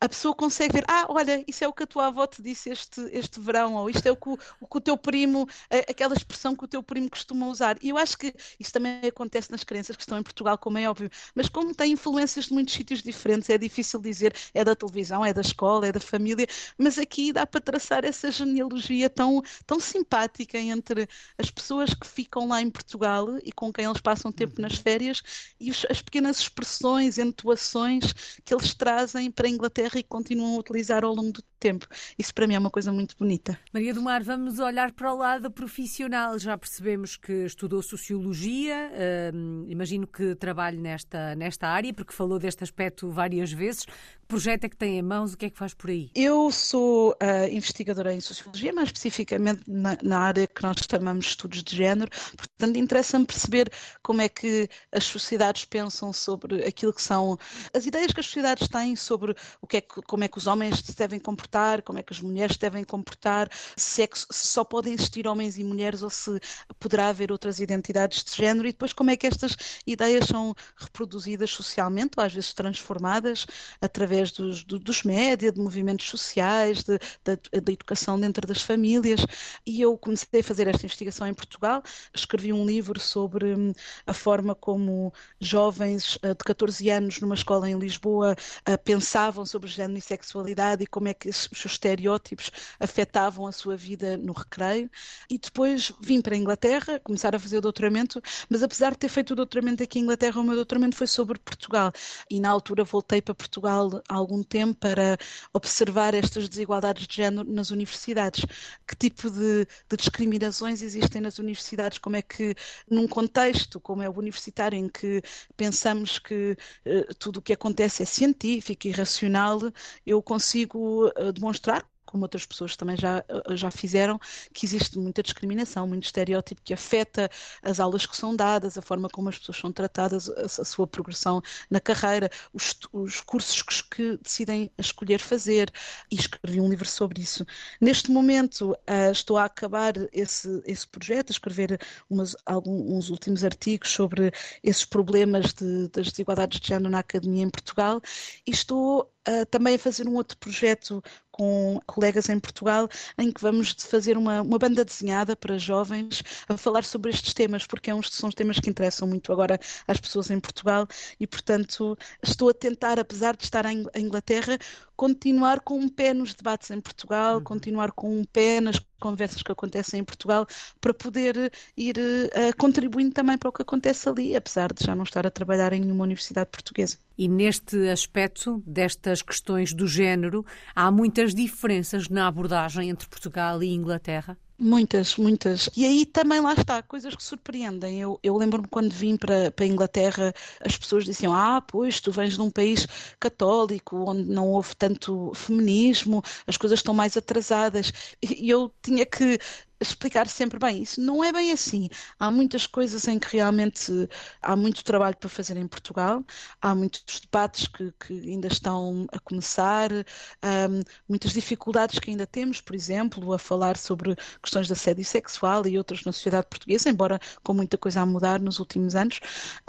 a 0.00 0.08
pessoa 0.08 0.34
consegue 0.34 0.74
ver, 0.74 0.84
ah, 0.88 1.06
olha, 1.08 1.42
isso 1.46 1.64
é 1.64 1.68
o 1.68 1.72
que 1.72 1.82
a 1.82 1.86
tua 1.86 2.06
avó 2.08 2.26
te 2.26 2.42
disse 2.42 2.70
este, 2.70 3.00
este 3.12 3.40
verão, 3.40 3.74
ou 3.74 3.88
isto 3.88 4.06
é 4.06 4.10
o 4.10 4.16
que 4.16 4.28
o, 4.28 4.36
que 4.36 4.76
o 4.76 4.80
teu 4.80 4.96
primo, 4.96 5.48
aquela 5.88 6.14
expressão 6.14 6.54
que 6.54 6.64
o 6.64 6.68
teu 6.68 6.82
primo 6.82 7.08
costuma 7.08 7.46
usar. 7.48 7.78
E 7.82 7.88
eu 7.88 7.96
acho 7.96 8.18
que 8.18 8.34
isso 8.60 8.72
também 8.72 9.00
acontece 9.06 9.50
nas 9.50 9.64
crianças 9.64 9.96
que 9.96 10.02
estão 10.02 10.18
em 10.18 10.22
Portugal, 10.22 10.58
como 10.58 10.76
é 10.78 10.88
óbvio, 10.88 11.10
mas 11.34 11.48
como 11.48 11.74
tem 11.74 11.92
influências 11.92 12.46
de 12.46 12.52
muitos 12.52 12.74
sítios 12.74 13.02
diferentes, 13.02 13.48
é 13.48 13.56
difícil 13.56 14.00
dizer, 14.00 14.34
é 14.52 14.62
da 14.64 14.76
televisão, 14.76 15.24
é 15.24 15.32
da 15.32 15.40
escola, 15.40 15.86
é 15.86 15.92
da 15.92 16.00
família, 16.00 16.46
mas 16.76 16.98
aqui 16.98 17.32
dá 17.32 17.46
para 17.46 17.60
traçar 17.60 18.04
essa 18.04 18.30
genealogia 18.30 18.85
tão, 19.14 19.42
tão 19.66 19.80
simpática 19.80 20.58
entre 20.58 21.08
as 21.38 21.50
pessoas 21.50 21.94
que 21.94 22.06
ficam 22.06 22.48
lá 22.48 22.60
em 22.60 22.70
Portugal 22.70 23.38
e 23.44 23.52
com 23.52 23.72
quem 23.72 23.84
eles 23.84 24.00
passam 24.00 24.32
tempo 24.32 24.60
nas 24.60 24.74
uhum. 24.74 24.82
férias 24.82 25.22
e 25.60 25.70
os, 25.70 25.86
as 25.90 26.02
pequenas 26.02 26.40
expressões, 26.40 27.18
entoações 27.18 28.12
que 28.44 28.54
eles 28.54 28.74
trazem 28.74 29.30
para 29.30 29.46
a 29.46 29.50
Inglaterra 29.50 29.98
e 29.98 30.02
continuam 30.02 30.56
a 30.56 30.60
utilizar 30.60 31.04
ao 31.04 31.14
longo 31.14 31.32
do 31.32 31.42
tempo. 31.58 31.86
Isso 32.18 32.34
para 32.34 32.46
mim 32.46 32.54
é 32.54 32.58
uma 32.58 32.70
coisa 32.70 32.92
muito 32.92 33.16
bonita. 33.18 33.58
Maria 33.72 33.92
do 33.94 34.02
Mar, 34.02 34.22
vamos 34.22 34.58
olhar 34.58 34.92
para 34.92 35.12
o 35.12 35.16
lado 35.16 35.50
profissional. 35.50 36.38
Já 36.38 36.56
percebemos 36.56 37.16
que 37.16 37.32
estudou 37.44 37.82
Sociologia, 37.82 38.90
uh, 38.92 39.70
imagino 39.70 40.06
que 40.06 40.34
trabalhe 40.34 40.78
nesta, 40.78 41.34
nesta 41.34 41.68
área, 41.68 41.92
porque 41.92 42.12
falou 42.12 42.38
deste 42.38 42.62
aspecto 42.62 43.10
várias 43.10 43.52
vezes. 43.52 43.84
Que 43.84 44.26
projeto 44.28 44.64
é 44.64 44.68
que 44.68 44.76
tem 44.76 44.98
em 44.98 45.02
mãos? 45.02 45.32
O 45.32 45.36
que 45.36 45.46
é 45.46 45.50
que 45.50 45.58
faz 45.58 45.72
por 45.72 45.90
aí? 45.90 46.10
Eu 46.14 46.50
sou 46.50 47.12
uh, 47.12 47.48
investigadora 47.50 48.12
em 48.12 48.20
Sociologia, 48.20 48.72
mais 48.72 48.88
especificamente 48.88 49.62
na, 49.66 49.96
na, 50.02 50.18
área 50.18 50.46
que 50.46 50.62
nós 50.62 50.76
chamamos 50.90 51.24
de 51.24 51.30
estudos 51.30 51.62
de 51.62 51.76
género. 51.76 52.10
Portanto, 52.36 52.76
interessa-me 52.76 53.24
perceber 53.24 53.70
como 54.02 54.20
é 54.20 54.28
que 54.28 54.68
as 54.92 55.04
sociedades 55.04 55.64
pensam 55.64 56.12
sobre 56.12 56.64
aquilo 56.64 56.92
que 56.92 57.02
são 57.02 57.38
as 57.72 57.86
ideias 57.86 58.12
que 58.12 58.20
as 58.20 58.26
sociedades 58.26 58.68
têm 58.68 58.96
sobre 58.96 59.34
o 59.60 59.66
que 59.66 59.76
é 59.78 59.80
que, 59.80 60.02
como 60.02 60.24
é 60.24 60.28
que 60.28 60.38
os 60.38 60.46
homens 60.46 60.80
se 60.80 60.96
devem 60.96 61.20
comportar 61.20 61.45
comportar, 61.46 61.82
como 61.82 61.98
é 61.98 62.02
que 62.02 62.12
as 62.12 62.20
mulheres 62.20 62.56
devem 62.56 62.84
comportar, 62.84 63.48
se, 63.76 64.02
é 64.02 64.08
se 64.12 64.48
só 64.48 64.64
podem 64.64 64.94
existir 64.94 65.26
homens 65.26 65.56
e 65.58 65.64
mulheres 65.64 66.02
ou 66.02 66.10
se 66.10 66.38
poderá 66.78 67.08
haver 67.08 67.30
outras 67.30 67.60
identidades 67.60 68.24
de 68.24 68.34
género 68.34 68.66
e 68.66 68.72
depois 68.72 68.92
como 68.92 69.10
é 69.10 69.16
que 69.16 69.26
estas 69.26 69.56
ideias 69.86 70.26
são 70.26 70.54
reproduzidas 70.76 71.50
socialmente 71.50 72.12
ou 72.16 72.24
às 72.24 72.32
vezes 72.32 72.52
transformadas 72.52 73.46
através 73.80 74.32
dos, 74.32 74.64
do, 74.64 74.78
dos 74.78 75.02
de 75.36 75.60
movimentos 75.60 76.08
sociais, 76.08 76.82
de, 76.82 76.98
da 77.24 77.72
educação 77.72 78.18
dentro 78.18 78.46
das 78.46 78.60
famílias. 78.62 79.20
E 79.64 79.80
eu 79.80 79.96
comecei 79.96 80.40
a 80.40 80.44
fazer 80.44 80.66
esta 80.66 80.84
investigação 80.84 81.26
em 81.26 81.34
Portugal, 81.34 81.82
escrevi 82.14 82.52
um 82.52 82.66
livro 82.66 82.98
sobre 82.98 83.54
hum, 83.54 83.72
a 84.06 84.12
forma 84.12 84.54
como 84.54 85.12
jovens 85.40 86.18
eh, 86.22 86.34
de 86.34 86.44
14 86.44 86.90
anos 86.90 87.20
numa 87.20 87.34
escola 87.34 87.70
em 87.70 87.78
Lisboa 87.78 88.34
eh, 88.64 88.76
pensavam 88.76 89.46
sobre 89.46 89.68
género 89.68 89.98
e 89.98 90.02
sexualidade 90.02 90.82
e 90.82 90.86
como 90.86 91.08
é 91.08 91.14
que 91.14 91.28
os 91.50 91.58
seus 91.58 91.72
estereótipos 91.72 92.50
afetavam 92.80 93.46
a 93.46 93.52
sua 93.52 93.76
vida 93.76 94.16
no 94.16 94.32
recreio. 94.32 94.90
E 95.30 95.38
depois 95.38 95.92
vim 96.00 96.20
para 96.20 96.34
a 96.34 96.38
Inglaterra, 96.38 97.00
começar 97.00 97.34
a 97.34 97.38
fazer 97.38 97.58
o 97.58 97.60
doutoramento, 97.60 98.20
mas 98.48 98.62
apesar 98.62 98.92
de 98.92 98.98
ter 98.98 99.08
feito 99.08 99.32
o 99.32 99.36
doutoramento 99.36 99.82
aqui 99.82 99.98
em 99.98 100.02
Inglaterra, 100.02 100.40
o 100.40 100.44
meu 100.44 100.54
doutoramento 100.54 100.96
foi 100.96 101.06
sobre 101.06 101.38
Portugal. 101.38 101.92
E 102.30 102.40
na 102.40 102.50
altura 102.50 102.84
voltei 102.84 103.20
para 103.20 103.34
Portugal 103.34 104.02
há 104.08 104.14
algum 104.14 104.42
tempo 104.42 104.78
para 104.80 105.16
observar 105.52 106.14
estas 106.14 106.48
desigualdades 106.48 107.06
de 107.06 107.16
género 107.16 107.50
nas 107.50 107.70
universidades. 107.70 108.44
Que 108.86 108.96
tipo 108.96 109.30
de, 109.30 109.66
de 109.88 109.96
discriminações 109.96 110.82
existem 110.82 111.20
nas 111.20 111.38
universidades? 111.38 111.98
Como 111.98 112.16
é 112.16 112.22
que, 112.22 112.54
num 112.90 113.06
contexto 113.06 113.80
como 113.80 114.02
é 114.02 114.08
o 114.08 114.18
universitário, 114.18 114.78
em 114.78 114.88
que 114.88 115.22
pensamos 115.56 116.18
que 116.18 116.56
uh, 116.86 117.14
tudo 117.18 117.38
o 117.38 117.42
que 117.42 117.52
acontece 117.52 118.02
é 118.02 118.06
científico 118.06 118.86
e 118.86 118.90
racional, 118.90 119.60
eu 120.04 120.22
consigo 120.22 121.10
demonstrar 121.32 121.86
como 122.06 122.24
outras 122.24 122.46
pessoas 122.46 122.76
também 122.76 122.96
já, 122.96 123.22
já 123.50 123.70
fizeram, 123.70 124.18
que 124.54 124.64
existe 124.64 124.98
muita 124.98 125.22
discriminação, 125.22 125.86
muito 125.86 126.04
estereótipo 126.04 126.62
que 126.62 126.72
afeta 126.72 127.28
as 127.60 127.80
aulas 127.80 128.06
que 128.06 128.16
são 128.16 128.34
dadas, 128.34 128.78
a 128.78 128.82
forma 128.82 129.08
como 129.10 129.28
as 129.28 129.36
pessoas 129.36 129.58
são 129.58 129.72
tratadas, 129.72 130.30
a, 130.30 130.42
a 130.44 130.64
sua 130.64 130.86
progressão 130.86 131.42
na 131.68 131.80
carreira, 131.80 132.30
os, 132.54 132.78
os 132.92 133.20
cursos 133.20 133.60
que, 133.60 133.96
que, 133.96 134.16
decidem 134.22 134.70
escolher 134.78 135.18
fazer. 135.18 135.70
E 136.10 136.14
escrevi 136.14 136.60
um 136.60 136.68
livro 136.68 136.88
sobre 136.88 137.20
isso. 137.20 137.44
Neste 137.80 138.10
momento 138.10 138.72
uh, 138.72 139.10
estou 139.10 139.36
a 139.36 139.44
acabar 139.44 139.94
esse, 140.12 140.62
esse 140.64 140.86
projeto, 140.86 141.30
a 141.30 141.32
escrever 141.32 141.80
umas, 142.08 142.36
alguns 142.46 143.10
últimos 143.10 143.42
artigos 143.42 143.90
sobre 143.90 144.30
esses 144.62 144.84
problemas 144.84 145.52
de, 145.52 145.88
das 145.88 146.10
desigualdades 146.10 146.60
de 146.60 146.68
género 146.68 146.90
na 146.90 147.00
academia 147.00 147.42
em 147.42 147.50
Portugal 147.50 148.00
e 148.46 148.50
estou 148.50 149.10
uh, 149.28 149.46
também 149.46 149.74
a 149.74 149.78
fazer 149.78 150.08
um 150.08 150.14
outro 150.14 150.36
projeto 150.38 151.02
com 151.30 151.78
colegas 151.86 152.28
em 152.28 152.40
Portugal, 152.40 152.88
em 153.18 153.30
que 153.30 153.40
vamos 153.40 153.74
fazer 153.78 154.16
uma, 154.16 154.40
uma 154.40 154.58
banda 154.58 154.84
desenhada 154.84 155.36
para 155.36 155.58
jovens 155.58 156.22
a 156.48 156.56
falar 156.56 156.84
sobre 156.84 157.10
estes 157.10 157.34
temas, 157.34 157.66
porque 157.66 157.90
é 157.90 157.94
são 158.04 158.30
temas 158.30 158.58
que 158.58 158.70
interessam 158.70 159.06
muito 159.06 159.32
agora 159.32 159.58
às 159.86 160.00
pessoas 160.00 160.30
em 160.30 160.40
Portugal. 160.40 160.86
E, 161.20 161.26
portanto, 161.26 161.96
estou 162.22 162.48
a 162.48 162.54
tentar, 162.54 162.98
apesar 162.98 163.36
de 163.36 163.44
estar 163.44 163.66
em 163.66 163.84
Inglaterra, 163.96 164.58
continuar 164.96 165.60
com 165.60 165.78
um 165.78 165.88
pé 165.88 166.14
nos 166.14 166.34
debates 166.34 166.70
em 166.70 166.80
Portugal, 166.80 167.36
uhum. 167.36 167.44
continuar 167.44 167.92
com 167.92 168.20
um 168.20 168.24
pé 168.24 168.60
nas 168.60 168.80
conversas 168.98 169.42
que 169.42 169.52
acontecem 169.52 170.00
em 170.00 170.04
Portugal, 170.04 170.46
para 170.80 170.94
poder 170.94 171.52
ir 171.76 171.96
uh, 171.98 172.56
contribuindo 172.56 173.12
também 173.12 173.36
para 173.36 173.48
o 173.48 173.52
que 173.52 173.62
acontece 173.62 174.08
ali, 174.08 174.34
apesar 174.34 174.72
de 174.72 174.84
já 174.84 174.94
não 174.94 175.04
estar 175.04 175.26
a 175.26 175.30
trabalhar 175.30 175.72
em 175.72 175.80
nenhuma 175.80 176.04
universidade 176.04 176.50
portuguesa. 176.50 176.96
E 177.18 177.28
neste 177.28 177.88
aspecto 177.88 178.62
destas 178.66 179.22
questões 179.22 179.74
do 179.74 179.86
género, 179.86 180.44
há 180.74 180.90
muitas 180.90 181.34
diferenças 181.34 182.08
na 182.08 182.26
abordagem 182.26 182.88
entre 182.88 183.08
Portugal 183.08 183.62
e 183.62 183.72
Inglaterra? 183.72 184.38
Muitas, 184.58 185.16
muitas. 185.18 185.68
E 185.76 185.84
aí 185.84 186.06
também 186.06 186.40
lá 186.40 186.54
está, 186.54 186.82
coisas 186.82 187.14
que 187.14 187.22
surpreendem. 187.22 188.00
Eu, 188.00 188.18
eu 188.22 188.34
lembro-me 188.38 188.66
quando 188.68 188.90
vim 188.90 189.14
para, 189.16 189.50
para 189.50 189.66
a 189.66 189.68
Inglaterra, 189.68 190.32
as 190.60 190.76
pessoas 190.78 191.04
diziam: 191.04 191.34
Ah, 191.34 191.60
pois, 191.60 192.00
tu 192.00 192.10
vens 192.10 192.34
de 192.34 192.40
um 192.40 192.50
país 192.50 192.86
católico, 193.20 193.96
onde 194.10 194.24
não 194.24 194.48
houve 194.48 194.74
tanto 194.74 195.30
feminismo, 195.34 196.22
as 196.46 196.56
coisas 196.56 196.78
estão 196.78 196.94
mais 196.94 197.16
atrasadas. 197.18 197.92
E 198.22 198.48
eu 198.48 198.72
tinha 198.82 199.04
que 199.04 199.38
explicar 199.80 200.28
sempre 200.28 200.58
bem, 200.58 200.82
isso 200.82 201.00
não 201.00 201.22
é 201.22 201.32
bem 201.32 201.52
assim. 201.52 201.88
Há 202.18 202.30
muitas 202.30 202.66
coisas 202.66 203.06
em 203.08 203.18
que 203.18 203.36
realmente 203.36 203.92
há 204.40 204.56
muito 204.56 204.82
trabalho 204.84 205.16
para 205.16 205.28
fazer 205.28 205.56
em 205.56 205.66
Portugal, 205.66 206.24
há 206.60 206.74
muitos 206.74 207.20
debates 207.20 207.66
que, 207.68 207.92
que 208.00 208.12
ainda 208.30 208.48
estão 208.48 209.06
a 209.12 209.18
começar, 209.20 209.90
um, 209.92 210.82
muitas 211.08 211.32
dificuldades 211.32 211.98
que 211.98 212.10
ainda 212.10 212.26
temos, 212.26 212.60
por 212.60 212.74
exemplo, 212.74 213.32
a 213.32 213.38
falar 213.38 213.76
sobre 213.76 214.16
questões 214.42 214.66
de 214.66 214.72
assédio 214.72 215.04
sexual 215.04 215.66
e 215.66 215.78
outras 215.78 216.04
na 216.04 216.12
sociedade 216.12 216.46
portuguesa, 216.48 216.88
embora 216.88 217.20
com 217.42 217.52
muita 217.54 217.76
coisa 217.78 218.00
a 218.00 218.06
mudar 218.06 218.40
nos 218.40 218.58
últimos 218.58 218.94
anos. 218.94 219.20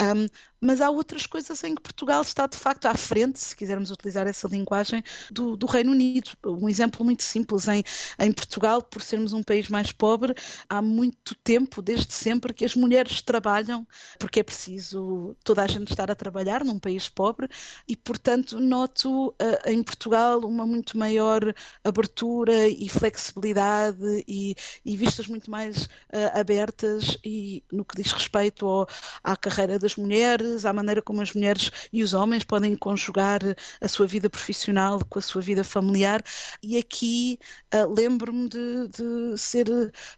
Um, 0.01 0.27
mas 0.59 0.81
há 0.81 0.89
outras 0.89 1.25
coisas 1.25 1.63
em 1.63 1.75
que 1.75 1.81
Portugal 1.81 2.21
está 2.21 2.47
de 2.47 2.57
facto 2.57 2.85
à 2.85 2.95
frente, 2.95 3.39
se 3.39 3.55
quisermos 3.55 3.91
utilizar 3.91 4.27
essa 4.27 4.47
linguagem, 4.47 5.03
do, 5.31 5.55
do 5.55 5.65
Reino 5.65 5.91
Unido. 5.91 6.31
Um 6.45 6.67
exemplo 6.69 7.05
muito 7.05 7.23
simples: 7.23 7.67
em, 7.67 7.83
em 8.19 8.31
Portugal, 8.31 8.81
por 8.81 9.01
sermos 9.01 9.33
um 9.33 9.43
país 9.43 9.69
mais 9.69 9.91
pobre, 9.91 10.33
há 10.69 10.81
muito 10.81 11.35
tempo, 11.43 11.81
desde 11.81 12.13
sempre, 12.13 12.53
que 12.53 12.65
as 12.65 12.75
mulheres 12.75 13.21
trabalham, 13.21 13.87
porque 14.19 14.39
é 14.39 14.43
preciso 14.43 15.35
toda 15.43 15.63
a 15.63 15.67
gente 15.67 15.91
estar 15.91 16.09
a 16.09 16.15
trabalhar 16.15 16.63
num 16.63 16.79
país 16.79 17.07
pobre, 17.09 17.47
e 17.87 17.95
portanto 17.95 18.59
noto 18.59 19.29
uh, 19.29 19.35
em 19.65 19.83
Portugal 19.83 20.39
uma 20.41 20.65
muito 20.65 20.97
maior 20.97 21.53
abertura 21.83 22.67
e 22.67 22.89
flexibilidade 22.89 24.23
e, 24.27 24.55
e 24.85 24.97
vistas 24.97 25.27
muito 25.27 25.49
mais 25.51 25.83
uh, 25.85 26.39
abertas 26.39 27.17
e 27.23 27.63
no 27.71 27.85
que 27.85 28.01
diz 28.01 28.11
respeito 28.11 28.65
ao, 28.65 28.87
à 29.23 29.35
carreira 29.35 29.77
das 29.79 29.95
mulheres 29.95 30.46
mulheres, 30.47 30.65
à 30.65 30.73
maneira 30.73 31.01
como 31.01 31.21
as 31.21 31.33
mulheres 31.33 31.71
e 31.91 32.03
os 32.03 32.13
homens 32.13 32.43
podem 32.43 32.75
conjugar 32.75 33.41
a 33.81 33.87
sua 33.87 34.07
vida 34.07 34.29
profissional 34.29 34.99
com 35.09 35.19
a 35.19 35.21
sua 35.21 35.41
vida 35.41 35.63
familiar. 35.63 36.23
E 36.61 36.77
aqui 36.77 37.39
uh, 37.73 37.93
lembro-me 37.93 38.49
de, 38.49 38.87
de, 38.87 39.37
ser 39.37 39.67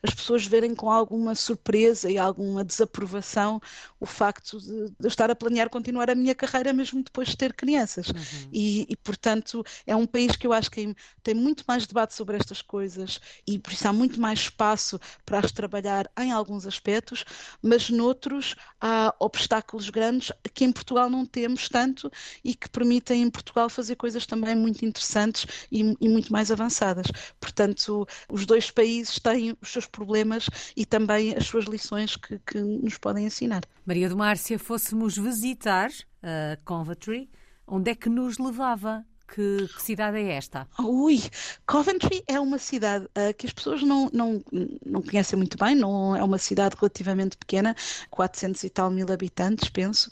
as 0.03 0.13
pessoas 0.13 0.45
verem 0.45 0.75
com 0.75 0.91
alguma 0.91 1.35
surpresa 1.35 2.09
e 2.09 2.17
alguma 2.17 2.63
desaprovação 2.63 3.59
o 3.99 4.05
facto 4.05 4.59
de, 4.59 4.85
de 4.89 4.95
eu 5.01 5.07
estar 5.07 5.29
a 5.29 5.35
planear 5.35 5.69
continuar 5.69 6.09
a 6.09 6.15
minha 6.15 6.35
carreira 6.35 6.71
mesmo 6.71 7.03
depois 7.03 7.29
de 7.29 7.37
ter 7.37 7.53
crianças. 7.53 8.07
Uhum. 8.09 8.49
E, 8.51 8.85
e, 8.89 8.95
portanto, 8.95 9.63
é 9.85 9.95
um 9.95 10.05
país 10.05 10.35
que 10.35 10.47
eu 10.47 10.53
acho 10.53 10.71
que 10.71 10.95
tem 11.23 11.33
muito 11.33 11.63
mais 11.67 11.85
debate 11.85 12.13
sobre 12.13 12.37
estas 12.37 12.61
coisas 12.61 13.19
e 13.45 13.59
por 13.59 13.73
isso 13.73 13.87
há 13.87 13.93
muito 13.93 14.19
mais 14.19 14.39
espaço 14.39 14.99
para 15.25 15.39
as 15.39 15.51
trabalhar 15.51 16.09
em 16.17 16.31
alguns 16.31 16.65
aspectos, 16.65 17.25
mas 17.61 17.89
noutros 17.89 18.55
há 18.79 19.13
obstáculos 19.19 19.89
grandes 19.89 20.18
que 20.53 20.65
em 20.65 20.71
Portugal 20.71 21.09
não 21.09 21.25
temos 21.25 21.69
tanto 21.69 22.11
e 22.43 22.53
que 22.55 22.69
permitem 22.69 23.23
em 23.23 23.29
Portugal 23.29 23.69
fazer 23.69 23.95
coisas 23.95 24.25
também 24.25 24.55
muito 24.55 24.85
interessantes 24.85 25.45
e, 25.71 25.95
e 25.99 26.09
muito 26.09 26.31
mais 26.31 26.51
avançadas. 26.51 27.07
Portanto, 27.39 28.07
os 28.29 28.45
dois 28.45 28.71
países 28.71 29.19
têm 29.19 29.55
os 29.61 29.69
seus 29.69 29.85
problemas 29.85 30.47
e 30.75 30.85
também 30.85 31.35
as 31.35 31.45
suas 31.45 31.65
lições 31.65 32.15
que, 32.15 32.39
que 32.39 32.59
nos 32.59 32.97
podem 32.97 33.25
ensinar. 33.25 33.63
Maria 33.85 34.09
do 34.09 34.17
Mar, 34.17 34.37
se 34.37 34.53
a 34.53 34.59
fôssemos 34.59 35.17
visitar 35.17 35.89
a 36.21 36.55
uh, 36.55 36.63
Coventry, 36.65 37.29
onde 37.65 37.91
é 37.91 37.95
que 37.95 38.09
nos 38.09 38.37
levava? 38.37 39.05
Que, 39.33 39.67
que, 39.67 39.81
cidade 39.81 40.17
é 40.17 40.33
esta? 40.33 40.67
Ui, 40.79 41.19
Coventry 41.65 42.23
é 42.27 42.39
uma 42.39 42.57
cidade 42.57 43.05
uh, 43.05 43.33
que 43.37 43.45
as 43.45 43.53
pessoas 43.53 43.83
não, 43.83 44.09
não, 44.11 44.43
não 44.85 45.01
conhecem 45.01 45.37
muito 45.37 45.57
bem, 45.57 45.75
não 45.75 46.15
é 46.15 46.23
uma 46.23 46.37
cidade 46.37 46.75
relativamente 46.75 47.37
pequena, 47.37 47.75
400 48.09 48.63
e 48.63 48.69
tal 48.69 48.89
mil 48.89 49.11
habitantes, 49.11 49.69
penso, 49.69 50.11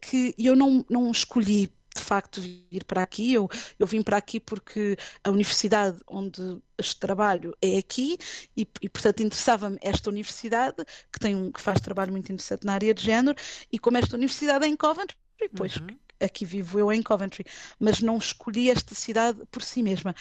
que 0.00 0.34
eu 0.38 0.54
não, 0.54 0.84
não 0.88 1.10
escolhi 1.10 1.72
de 1.94 2.00
facto 2.02 2.40
vir 2.40 2.84
para 2.84 3.02
aqui. 3.02 3.32
Eu, 3.32 3.48
eu 3.78 3.86
vim 3.86 4.02
para 4.02 4.16
aqui 4.16 4.40
porque 4.40 4.96
a 5.24 5.30
universidade 5.30 5.98
onde 6.06 6.58
trabalho 6.98 7.56
é 7.62 7.78
aqui 7.78 8.18
e, 8.56 8.66
e 8.80 8.88
portanto 8.88 9.22
interessava-me 9.22 9.78
esta 9.80 10.10
universidade 10.10 10.84
que 11.12 11.20
tem 11.20 11.52
que 11.52 11.60
faz 11.60 11.80
trabalho 11.80 12.10
muito 12.10 12.32
interessante 12.32 12.66
na 12.66 12.74
área 12.74 12.92
de 12.92 13.02
género 13.02 13.38
e 13.70 13.78
como 13.78 13.98
esta 13.98 14.16
universidade 14.16 14.64
é 14.64 14.68
em 14.68 14.76
Coventry, 14.76 15.16
depois 15.38 15.76
uhum 15.76 15.86
aqui 16.22 16.44
vivo 16.44 16.78
eu 16.78 16.92
em 16.92 17.02
Coventry, 17.02 17.44
mas 17.78 18.00
não 18.00 18.18
escolhi 18.18 18.70
esta 18.70 18.94
cidade 18.94 19.40
por 19.50 19.62
si 19.62 19.82
mesma. 19.82 20.14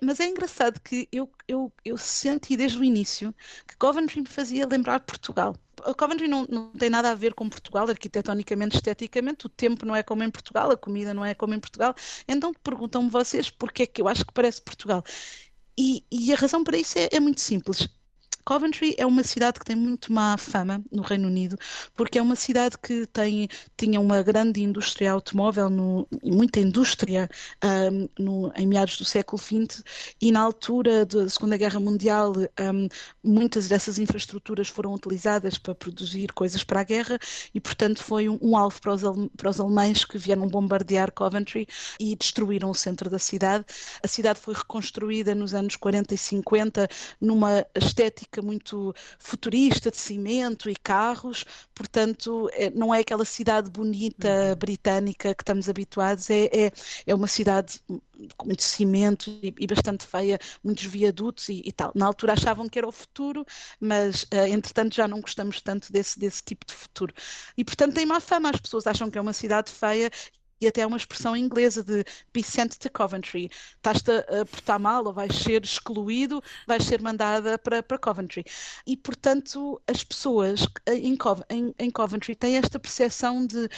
Mas 0.00 0.20
é 0.20 0.26
engraçado 0.26 0.80
que 0.80 1.08
eu, 1.10 1.30
eu, 1.48 1.72
eu 1.84 1.96
senti 1.96 2.56
desde 2.56 2.78
o 2.78 2.84
início 2.84 3.34
que 3.66 3.76
Coventry 3.76 4.20
me 4.20 4.26
fazia 4.28 4.66
lembrar 4.66 5.00
Portugal. 5.00 5.56
Coventry 5.96 6.28
não, 6.28 6.46
não 6.48 6.70
tem 6.72 6.90
nada 6.90 7.10
a 7.10 7.14
ver 7.14 7.34
com 7.34 7.48
Portugal, 7.48 7.88
arquitetonicamente, 7.88 8.76
esteticamente, 8.76 9.46
o 9.46 9.48
tempo 9.48 9.86
não 9.86 9.94
é 9.96 10.02
como 10.02 10.22
em 10.22 10.30
Portugal, 10.30 10.70
a 10.70 10.76
comida 10.76 11.14
não 11.14 11.24
é 11.24 11.34
como 11.34 11.54
em 11.54 11.60
Portugal. 11.60 11.94
Então 12.28 12.52
perguntam-me 12.62 13.10
vocês 13.10 13.50
porque 13.50 13.84
é 13.84 13.86
que 13.86 14.02
eu 14.02 14.08
acho 14.08 14.24
que 14.26 14.32
parece 14.32 14.60
Portugal. 14.62 15.02
E, 15.78 16.04
e 16.10 16.32
a 16.32 16.36
razão 16.36 16.64
para 16.64 16.78
isso 16.78 16.98
é, 16.98 17.08
é 17.12 17.20
muito 17.20 17.40
simples. 17.40 17.88
Coventry 18.46 18.94
é 18.96 19.04
uma 19.04 19.24
cidade 19.24 19.58
que 19.58 19.64
tem 19.64 19.74
muito 19.74 20.12
má 20.12 20.38
fama 20.38 20.80
no 20.92 21.02
Reino 21.02 21.26
Unido, 21.26 21.58
porque 21.96 22.16
é 22.16 22.22
uma 22.22 22.36
cidade 22.36 22.78
que 22.78 23.04
tem, 23.08 23.48
tinha 23.76 24.00
uma 24.00 24.22
grande 24.22 24.62
indústria 24.62 25.10
automóvel, 25.10 25.68
no, 25.68 26.06
muita 26.22 26.60
indústria 26.60 27.28
um, 27.90 28.08
no, 28.16 28.52
em 28.54 28.64
meados 28.64 28.98
do 28.98 29.04
século 29.04 29.36
XX, 29.36 29.82
e 30.22 30.30
na 30.30 30.40
altura 30.42 31.04
da 31.04 31.28
Segunda 31.28 31.56
Guerra 31.56 31.80
Mundial, 31.80 32.34
um, 32.36 32.88
muitas 33.22 33.66
dessas 33.66 33.98
infraestruturas 33.98 34.68
foram 34.68 34.94
utilizadas 34.94 35.58
para 35.58 35.74
produzir 35.74 36.32
coisas 36.32 36.62
para 36.62 36.82
a 36.82 36.84
guerra, 36.84 37.18
e 37.52 37.60
portanto 37.60 38.00
foi 38.04 38.28
um, 38.28 38.38
um 38.40 38.56
alvo 38.56 38.80
para 38.80 38.94
os, 38.94 39.02
para 39.36 39.50
os 39.50 39.58
alemães 39.58 40.04
que 40.04 40.18
vieram 40.18 40.46
bombardear 40.46 41.10
Coventry 41.10 41.66
e 41.98 42.14
destruíram 42.14 42.70
o 42.70 42.74
centro 42.74 43.10
da 43.10 43.18
cidade. 43.18 43.64
A 44.00 44.06
cidade 44.06 44.38
foi 44.38 44.54
reconstruída 44.54 45.34
nos 45.34 45.52
anos 45.52 45.74
40 45.74 46.14
e 46.14 46.18
50 46.18 46.88
numa 47.20 47.66
estética 47.74 48.35
muito 48.42 48.94
futurista 49.18 49.90
de 49.90 49.96
cimento 49.96 50.68
e 50.70 50.76
carros, 50.76 51.44
portanto, 51.74 52.48
é, 52.52 52.70
não 52.70 52.94
é 52.94 53.00
aquela 53.00 53.24
cidade 53.24 53.70
bonita 53.70 54.28
uhum. 54.28 54.56
britânica 54.56 55.34
que 55.34 55.42
estamos 55.42 55.68
habituados, 55.68 56.30
é, 56.30 56.44
é, 56.46 56.72
é 57.06 57.14
uma 57.14 57.26
cidade 57.26 57.80
com 58.36 58.46
muito 58.46 58.62
cimento 58.62 59.30
e, 59.42 59.54
e 59.58 59.66
bastante 59.66 60.06
feia, 60.06 60.38
muitos 60.62 60.84
viadutos 60.84 61.48
e, 61.48 61.62
e, 61.64 61.72
tal. 61.72 61.92
Na 61.94 62.06
altura 62.06 62.32
achavam 62.32 62.68
que 62.68 62.78
era 62.78 62.88
o 62.88 62.92
futuro, 62.92 63.44
mas 63.80 64.22
uh, 64.24 64.46
entretanto 64.48 64.94
já 64.94 65.06
não 65.06 65.20
gostamos 65.20 65.60
tanto 65.60 65.92
desse, 65.92 66.18
desse 66.18 66.42
tipo 66.42 66.64
de 66.66 66.72
futuro. 66.72 67.12
E 67.56 67.64
portanto 67.64 67.94
tem 67.94 68.06
má 68.06 68.20
fama, 68.20 68.50
as 68.50 68.60
pessoas 68.60 68.86
acham 68.86 69.10
que 69.10 69.18
é 69.18 69.20
uma 69.20 69.32
cidade 69.32 69.70
feia 69.70 70.10
e 70.60 70.66
até 70.66 70.86
uma 70.86 70.96
expressão 70.96 71.36
inglesa 71.36 71.82
de 71.82 72.04
be 72.32 72.42
sent 72.42 72.76
to 72.78 72.90
Coventry. 72.90 73.50
Estás-te 73.76 74.10
a 74.10 74.44
portar 74.46 74.78
mal 74.78 75.04
ou 75.06 75.12
vais 75.12 75.34
ser 75.34 75.62
excluído, 75.64 76.42
vais 76.66 76.84
ser 76.84 77.00
mandada 77.00 77.58
para, 77.58 77.82
para 77.82 77.98
Coventry. 77.98 78.44
E, 78.86 78.96
portanto, 78.96 79.80
as 79.86 80.02
pessoas 80.02 80.66
em, 80.86 81.16
em, 81.50 81.74
em 81.78 81.90
Coventry 81.90 82.34
têm 82.34 82.56
esta 82.56 82.78
percepção 82.78 83.46
de 83.46 83.68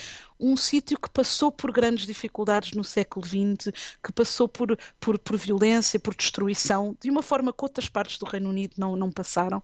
um 0.40 0.56
sítio 0.56 0.98
que 0.98 1.10
passou 1.10 1.50
por 1.50 1.72
grandes 1.72 2.06
dificuldades 2.06 2.72
no 2.72 2.84
século 2.84 3.26
XX, 3.26 3.72
que 4.02 4.12
passou 4.12 4.48
por, 4.48 4.78
por, 5.00 5.18
por 5.18 5.36
violência, 5.36 5.98
por 5.98 6.14
destruição, 6.14 6.96
de 7.00 7.10
uma 7.10 7.22
forma 7.22 7.52
que 7.52 7.64
outras 7.64 7.88
partes 7.88 8.18
do 8.18 8.26
Reino 8.26 8.48
Unido 8.50 8.74
não, 8.78 8.94
não 8.96 9.10
passaram, 9.10 9.62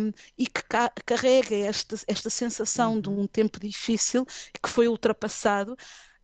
um, 0.00 0.12
e 0.36 0.46
que 0.46 0.62
ca 0.62 0.90
carrega 1.04 1.54
esta, 1.56 1.96
esta 2.06 2.30
sensação 2.30 3.00
de 3.00 3.08
um 3.08 3.26
tempo 3.26 3.60
difícil 3.60 4.24
que 4.62 4.68
foi 4.68 4.88
ultrapassado 4.88 5.76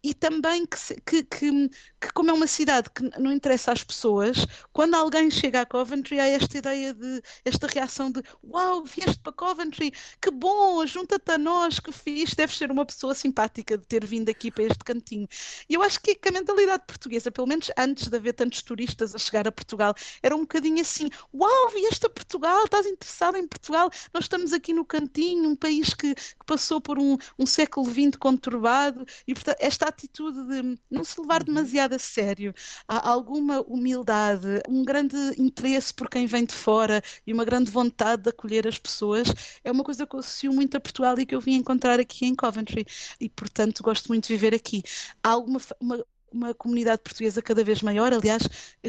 e 0.05 0.13
também 0.13 0.67
que, 0.67 0.77
que, 1.01 1.23
que, 1.25 1.69
que, 1.99 2.13
como 2.13 2.29
é 2.31 2.33
uma 2.35 2.47
cidade 2.47 2.91
que 2.91 3.03
não 3.19 3.33
interessa 3.33 3.73
às 3.73 3.83
pessoas, 3.83 4.47
quando 4.71 4.95
alguém 4.95 5.31
chega 5.31 5.63
a 5.63 5.67
Coventry, 5.67 6.21
há 6.21 6.27
esta 6.27 6.59
ideia 6.59 6.93
de, 6.93 7.23
esta 7.43 7.67
reação 7.67 8.11
de 8.11 8.23
uau, 8.45 8.85
vieste 8.85 9.19
para 9.23 9.33
Coventry, 9.33 9.93
que 10.21 10.31
bom, 10.31 10.87
junta-te 10.87 11.33
a 11.33 11.39
nós, 11.39 11.81
que 11.81 11.91
fixe, 11.91 12.37
deves 12.37 12.59
ser 12.59 12.71
uma 12.71 12.85
pessoa 12.85 13.15
simpática 13.15 13.79
de 13.79 13.87
ter 13.87 14.05
vindo 14.05 14.29
aqui 14.29 14.51
para 14.51 14.65
este 14.65 14.85
cantinho. 14.85 15.27
E 15.71 15.73
eu 15.73 15.83
acho 15.83 15.99
que, 16.01 16.19
a 16.29 16.31
mentalidade 16.31 16.85
portuguesa, 16.87 17.31
pelo 17.31 17.47
menos 17.47 17.71
antes 17.79 18.09
de 18.09 18.17
haver 18.17 18.35
tantos 18.35 18.61
turistas 18.61 19.15
a 19.15 19.19
chegar 19.19 19.49
a 19.49 19.53
Portugal, 19.53 19.95
era 20.23 20.37
um 20.37 20.41
bocadinho 20.41 20.83
assim, 20.83 21.09
uau, 21.33 21.71
vieste 21.71 22.05
a 22.05 22.11
Portugal, 22.11 22.65
estás 22.65 22.85
interessado 22.87 23.39
em 23.39 23.47
Portugal, 23.47 23.91
nós 24.13 24.25
estamos 24.25 24.53
aqui 24.53 24.75
no 24.75 24.85
cantinho, 24.85 25.49
um 25.49 25.57
país 25.57 25.95
que, 25.95 26.15
que 26.15 26.45
passou 26.45 26.79
por 26.79 26.99
um, 26.99 27.17
um 27.39 27.47
século 27.47 27.91
XX 27.91 28.19
conturbado, 28.19 29.07
e 29.27 29.33
portanto, 29.33 29.57
esta 29.61 29.94
atitude 29.95 30.45
de 30.47 30.79
não 30.91 31.05
se 31.05 31.21
levar 31.21 31.41
uhum. 31.41 31.47
demasiado 31.47 31.95
a 31.95 31.99
sério, 31.99 32.55
há 32.89 33.09
alguma 33.09 33.63
humildade, 33.63 34.61
um 34.69 34.85
grande 34.85 35.17
interesse 35.39 35.95
por 35.95 36.09
quem 36.11 36.27
vem 36.27 36.45
de 36.45 36.55
fora 36.55 37.03
e 37.27 37.33
uma 37.33 37.45
grande 37.45 37.71
vontade 37.71 38.23
de 38.23 38.31
acolher 38.31 38.67
as 38.67 38.79
pessoas, 38.79 39.29
é 39.63 39.71
uma 39.71 39.85
coisa 39.85 40.07
que 40.07 40.15
eu 40.15 40.21
associo 40.21 40.53
muito 40.53 40.77
a 40.77 40.81
Portugal 40.81 41.19
e 41.19 41.27
que 41.27 41.35
eu 41.35 41.41
vim 41.41 41.55
encontrar 41.55 42.01
aqui 42.01 42.27
em 42.27 42.35
Coventry. 42.35 42.85
E, 43.21 43.29
portanto, 43.29 43.83
gosto 43.83 44.09
muito 44.09 44.27
de 44.27 44.35
viver 44.35 44.55
aqui. 44.55 44.83
Há 45.23 45.31
alguma 45.31 45.61
uma, 45.81 46.05
uma 46.35 46.53
comunidade 46.53 47.01
portuguesa 47.03 47.41
cada 47.41 47.63
vez 47.63 47.81
maior. 47.81 48.13
Aliás, 48.13 48.43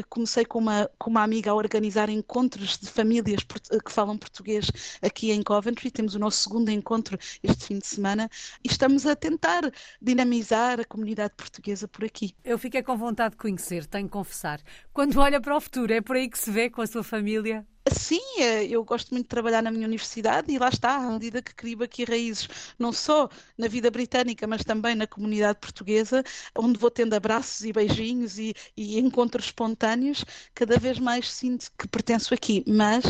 comecei 0.08 0.44
com 0.44 0.58
uma, 0.58 0.90
com 0.98 1.10
uma 1.10 1.22
amiga 1.22 1.50
a 1.50 1.54
organizar 1.54 2.08
encontros 2.08 2.78
de 2.78 2.88
famílias 2.88 3.42
que 3.42 3.92
falam 3.92 4.18
português 4.18 4.70
aqui 5.00 5.30
em 5.30 5.42
Coventry. 5.42 5.90
Temos 5.90 6.14
o 6.14 6.18
nosso 6.18 6.42
segundo 6.42 6.70
encontro 6.70 7.16
este 7.42 7.66
fim 7.66 7.78
de 7.78 7.86
semana 7.86 8.28
e 8.64 8.68
estamos 8.68 9.06
a 9.06 9.14
tentar 9.14 9.70
dinamizar 10.02 10.80
a 10.80 10.84
comunidade 10.84 11.34
portuguesa 11.36 11.86
por 11.86 12.04
aqui. 12.04 12.34
Eu 12.44 12.58
fiquei 12.58 12.82
com 12.82 12.96
vontade 12.96 13.32
de 13.32 13.36
conhecer, 13.36 13.86
tenho 13.86 14.06
que 14.06 14.12
confessar. 14.12 14.60
Quando 14.92 15.18
olha 15.18 15.40
para 15.40 15.56
o 15.56 15.60
futuro, 15.60 15.92
é 15.92 16.00
por 16.00 16.16
aí 16.16 16.28
que 16.28 16.38
se 16.38 16.50
vê 16.50 16.68
com 16.68 16.82
a 16.82 16.86
sua 16.86 17.04
família? 17.04 17.66
Sim, 17.92 18.20
é, 18.40 18.64
eu 18.66 18.84
gosto 18.84 19.10
muito 19.12 19.24
de 19.26 19.28
trabalhar 19.28 19.62
na 19.62 19.70
minha 19.70 19.86
universidade 19.86 20.52
e 20.52 20.58
lá 20.58 20.68
está, 20.68 20.96
à 20.96 21.10
medida 21.10 21.40
que 21.40 21.54
crio 21.54 21.82
aqui 21.84 22.04
raízes, 22.04 22.48
não 22.78 22.92
só 22.92 23.28
na 23.56 23.68
vida 23.68 23.90
britânica, 23.92 24.44
mas 24.46 24.64
também 24.64 24.94
na 24.96 25.06
comunidade 25.06 25.58
portuguesa, 25.60 26.22
onde 26.56 26.78
vou 26.80 26.90
tendo 26.90 27.14
abraços 27.14 27.64
e 27.64 27.72
beijinhos 27.72 28.38
e, 28.38 28.52
e 28.76 28.98
encontros 28.98 29.46
espontâneos, 29.46 30.24
cada 30.54 30.78
vez 30.78 30.98
mais 30.98 31.30
sinto 31.30 31.70
que 31.78 31.86
pertenço 31.86 32.34
aqui. 32.34 32.64
Mas 32.66 33.04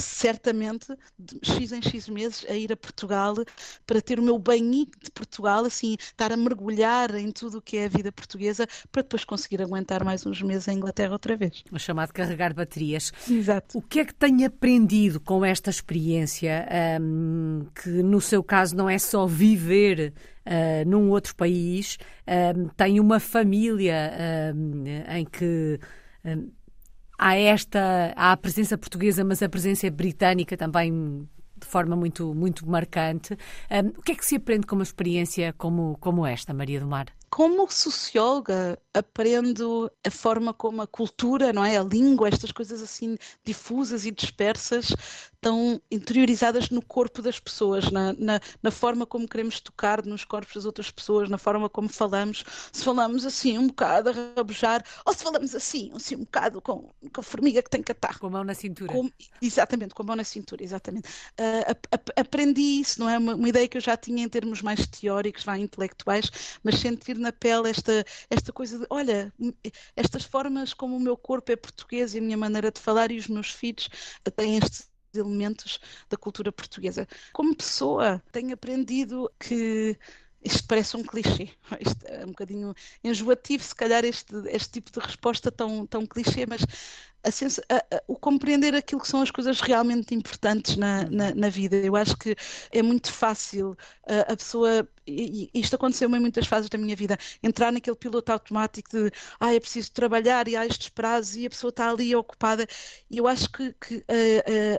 certamente 0.00 0.96
de 1.18 1.38
X 1.42 1.72
em 1.72 1.82
X 1.82 2.08
meses 2.08 2.44
a 2.48 2.54
ir 2.54 2.72
a 2.72 2.76
Portugal 2.76 3.34
para 3.86 4.00
ter 4.00 4.18
o 4.18 4.22
meu 4.22 4.38
banho 4.38 4.86
de 5.02 5.10
Portugal, 5.12 5.64
assim, 5.64 5.96
estar 5.98 6.32
a 6.32 6.36
mergulhar 6.36 7.14
em 7.14 7.30
tudo 7.30 7.58
o 7.58 7.62
que 7.62 7.76
é 7.76 7.86
a 7.86 7.88
vida 7.88 8.10
portuguesa 8.10 8.66
para 8.90 9.02
depois 9.02 9.24
conseguir 9.24 9.62
aguentar 9.62 10.04
mais 10.04 10.26
uns 10.26 10.42
meses 10.42 10.68
em 10.68 10.76
Inglaterra 10.76 11.12
outra 11.12 11.36
vez. 11.36 11.64
O 11.70 11.78
chamado 11.78 12.12
carregar 12.12 12.52
baterias. 12.52 13.12
Exato. 13.28 13.78
O 13.78 13.82
que 13.82 14.00
é 14.00 14.04
que 14.04 14.14
tem 14.14 14.44
aprendido 14.44 15.20
com 15.20 15.44
esta 15.44 15.70
experiência, 15.70 16.66
um, 17.00 17.66
que 17.82 17.88
no 17.88 18.20
seu 18.20 18.42
caso 18.42 18.74
não 18.76 18.88
é 18.88 18.98
só 18.98 19.26
viver 19.26 20.12
uh, 20.46 20.88
num 20.88 21.10
outro 21.10 21.34
país, 21.34 21.98
um, 22.56 22.68
tem 22.68 23.00
uma 23.00 23.20
família 23.20 24.52
um, 24.54 24.84
em 25.08 25.24
que 25.24 25.78
há 27.18 27.36
esta 27.36 28.12
há 28.16 28.32
a 28.32 28.36
presença 28.36 28.76
portuguesa, 28.76 29.24
mas 29.24 29.42
a 29.42 29.48
presença 29.48 29.90
britânica 29.90 30.56
também 30.56 31.28
de 31.58 31.66
forma 31.66 31.96
muito, 31.96 32.34
muito 32.34 32.68
marcante. 32.68 33.34
Um, 33.70 33.88
o 33.98 34.02
que 34.02 34.12
é 34.12 34.14
que 34.14 34.26
se 34.26 34.36
aprende 34.36 34.66
com 34.66 34.74
uma 34.76 34.82
experiência 34.82 35.54
como, 35.56 35.96
como 36.00 36.26
esta, 36.26 36.52
Maria 36.52 36.80
do 36.80 36.86
Mar? 36.86 37.06
Como 37.28 37.70
socióloga, 37.70 38.78
aprendo 38.94 39.90
a 40.04 40.10
forma 40.10 40.54
como 40.54 40.80
a 40.80 40.86
cultura, 40.86 41.52
não 41.52 41.64
é? 41.64 41.76
A 41.76 41.82
língua, 41.82 42.28
estas 42.28 42.52
coisas 42.52 42.80
assim 42.82 43.16
difusas 43.44 44.06
e 44.06 44.10
dispersas, 44.10 44.94
estão 45.46 45.80
interiorizadas 45.90 46.70
no 46.70 46.82
corpo 46.82 47.22
das 47.22 47.38
pessoas, 47.38 47.90
na, 47.90 48.12
na, 48.14 48.40
na, 48.62 48.70
forma 48.70 49.06
como 49.06 49.28
queremos 49.28 49.60
tocar 49.60 50.04
nos 50.04 50.24
corpos 50.24 50.54
das 50.54 50.64
outras 50.64 50.90
pessoas, 50.90 51.28
na 51.28 51.38
forma 51.38 51.68
como 51.68 51.88
falamos. 51.88 52.44
Se 52.72 52.82
falamos 52.82 53.24
assim, 53.24 53.56
um 53.56 53.68
bocado 53.68 54.10
a 54.10 54.12
rabujar, 54.36 54.84
ou 55.04 55.12
se 55.12 55.22
falamos 55.22 55.54
assim, 55.54 55.92
assim 55.94 56.16
um 56.16 56.20
bocado 56.20 56.60
com, 56.60 56.90
com 57.12 57.20
a 57.20 57.22
formiga 57.22 57.62
que 57.62 57.70
tem 57.70 57.82
catarro. 57.82 58.18
Com 58.18 58.26
a 58.26 58.30
mão 58.30 58.44
na 58.44 58.54
cintura. 58.54 58.92
Com, 58.92 59.10
exatamente, 59.40 59.94
com 59.94 60.02
a 60.02 60.06
mão 60.06 60.16
na 60.16 60.24
cintura, 60.24 60.64
exatamente. 60.64 61.08
Uh, 61.38 62.10
aprendi 62.16 62.80
isso, 62.80 62.98
não 62.98 63.08
é? 63.08 63.18
Uma, 63.18 63.34
uma, 63.34 63.48
ideia 63.48 63.68
que 63.68 63.76
eu 63.76 63.80
já 63.80 63.96
tinha 63.96 64.24
em 64.24 64.28
termos 64.28 64.62
mais 64.62 64.86
teóricos, 64.86 65.44
vai, 65.44 65.60
intelectuais, 65.60 66.30
mas 66.64 66.78
sentir 66.78 67.15
na 67.18 67.32
pele 67.32 67.70
esta, 67.70 68.04
esta 68.30 68.52
coisa 68.52 68.78
de, 68.78 68.86
olha, 68.90 69.32
estas 69.96 70.24
formas 70.24 70.72
como 70.74 70.96
o 70.96 71.00
meu 71.00 71.16
corpo 71.16 71.52
é 71.52 71.56
português 71.56 72.14
e 72.14 72.18
a 72.18 72.22
minha 72.22 72.36
maneira 72.36 72.70
de 72.70 72.80
falar 72.80 73.10
e 73.10 73.18
os 73.18 73.28
meus 73.28 73.50
filhos 73.50 73.88
têm 74.36 74.58
este 74.58 74.84
elementos 75.14 75.80
da 76.08 76.16
cultura 76.16 76.52
portuguesa. 76.52 77.08
Como 77.32 77.56
pessoa, 77.56 78.22
tenho 78.32 78.52
aprendido 78.54 79.30
que 79.38 79.98
isto 80.46 80.66
parece 80.66 80.96
um 80.96 81.02
clichê, 81.02 81.50
isto 81.80 82.06
é 82.06 82.24
um 82.24 82.28
bocadinho 82.28 82.74
enjoativo, 83.02 83.62
se 83.62 83.74
calhar, 83.74 84.04
este, 84.04 84.34
este 84.48 84.70
tipo 84.72 84.90
de 84.92 85.00
resposta 85.04 85.50
tão, 85.50 85.86
tão 85.86 86.06
clichê, 86.06 86.46
mas 86.46 86.62
a, 87.24 87.74
a, 87.74 87.96
a, 87.96 88.02
o 88.06 88.16
compreender 88.16 88.74
aquilo 88.74 89.00
que 89.00 89.08
são 89.08 89.20
as 89.20 89.30
coisas 89.30 89.60
realmente 89.60 90.14
importantes 90.14 90.76
na, 90.76 91.04
na, 91.10 91.34
na 91.34 91.48
vida. 91.48 91.76
Eu 91.76 91.96
acho 91.96 92.16
que 92.16 92.36
é 92.70 92.82
muito 92.82 93.12
fácil 93.12 93.76
a 94.28 94.36
pessoa, 94.36 94.88
e 95.06 95.50
isto 95.52 95.74
aconteceu 95.74 96.08
em 96.08 96.20
muitas 96.20 96.46
fases 96.46 96.68
da 96.70 96.78
minha 96.78 96.94
vida, 96.94 97.18
entrar 97.42 97.72
naquele 97.72 97.96
piloto 97.96 98.30
automático 98.32 98.88
de 98.90 99.10
ah, 99.40 99.52
é 99.54 99.58
preciso 99.60 99.90
trabalhar 99.92 100.46
e 100.48 100.56
há 100.56 100.64
estes 100.66 100.88
prazos 100.88 101.36
e 101.36 101.46
a 101.46 101.50
pessoa 101.50 101.70
está 101.70 101.90
ali 101.90 102.14
ocupada. 102.14 102.66
E 103.10 103.18
eu 103.18 103.26
acho 103.26 103.50
que, 103.50 103.72
que 103.74 104.04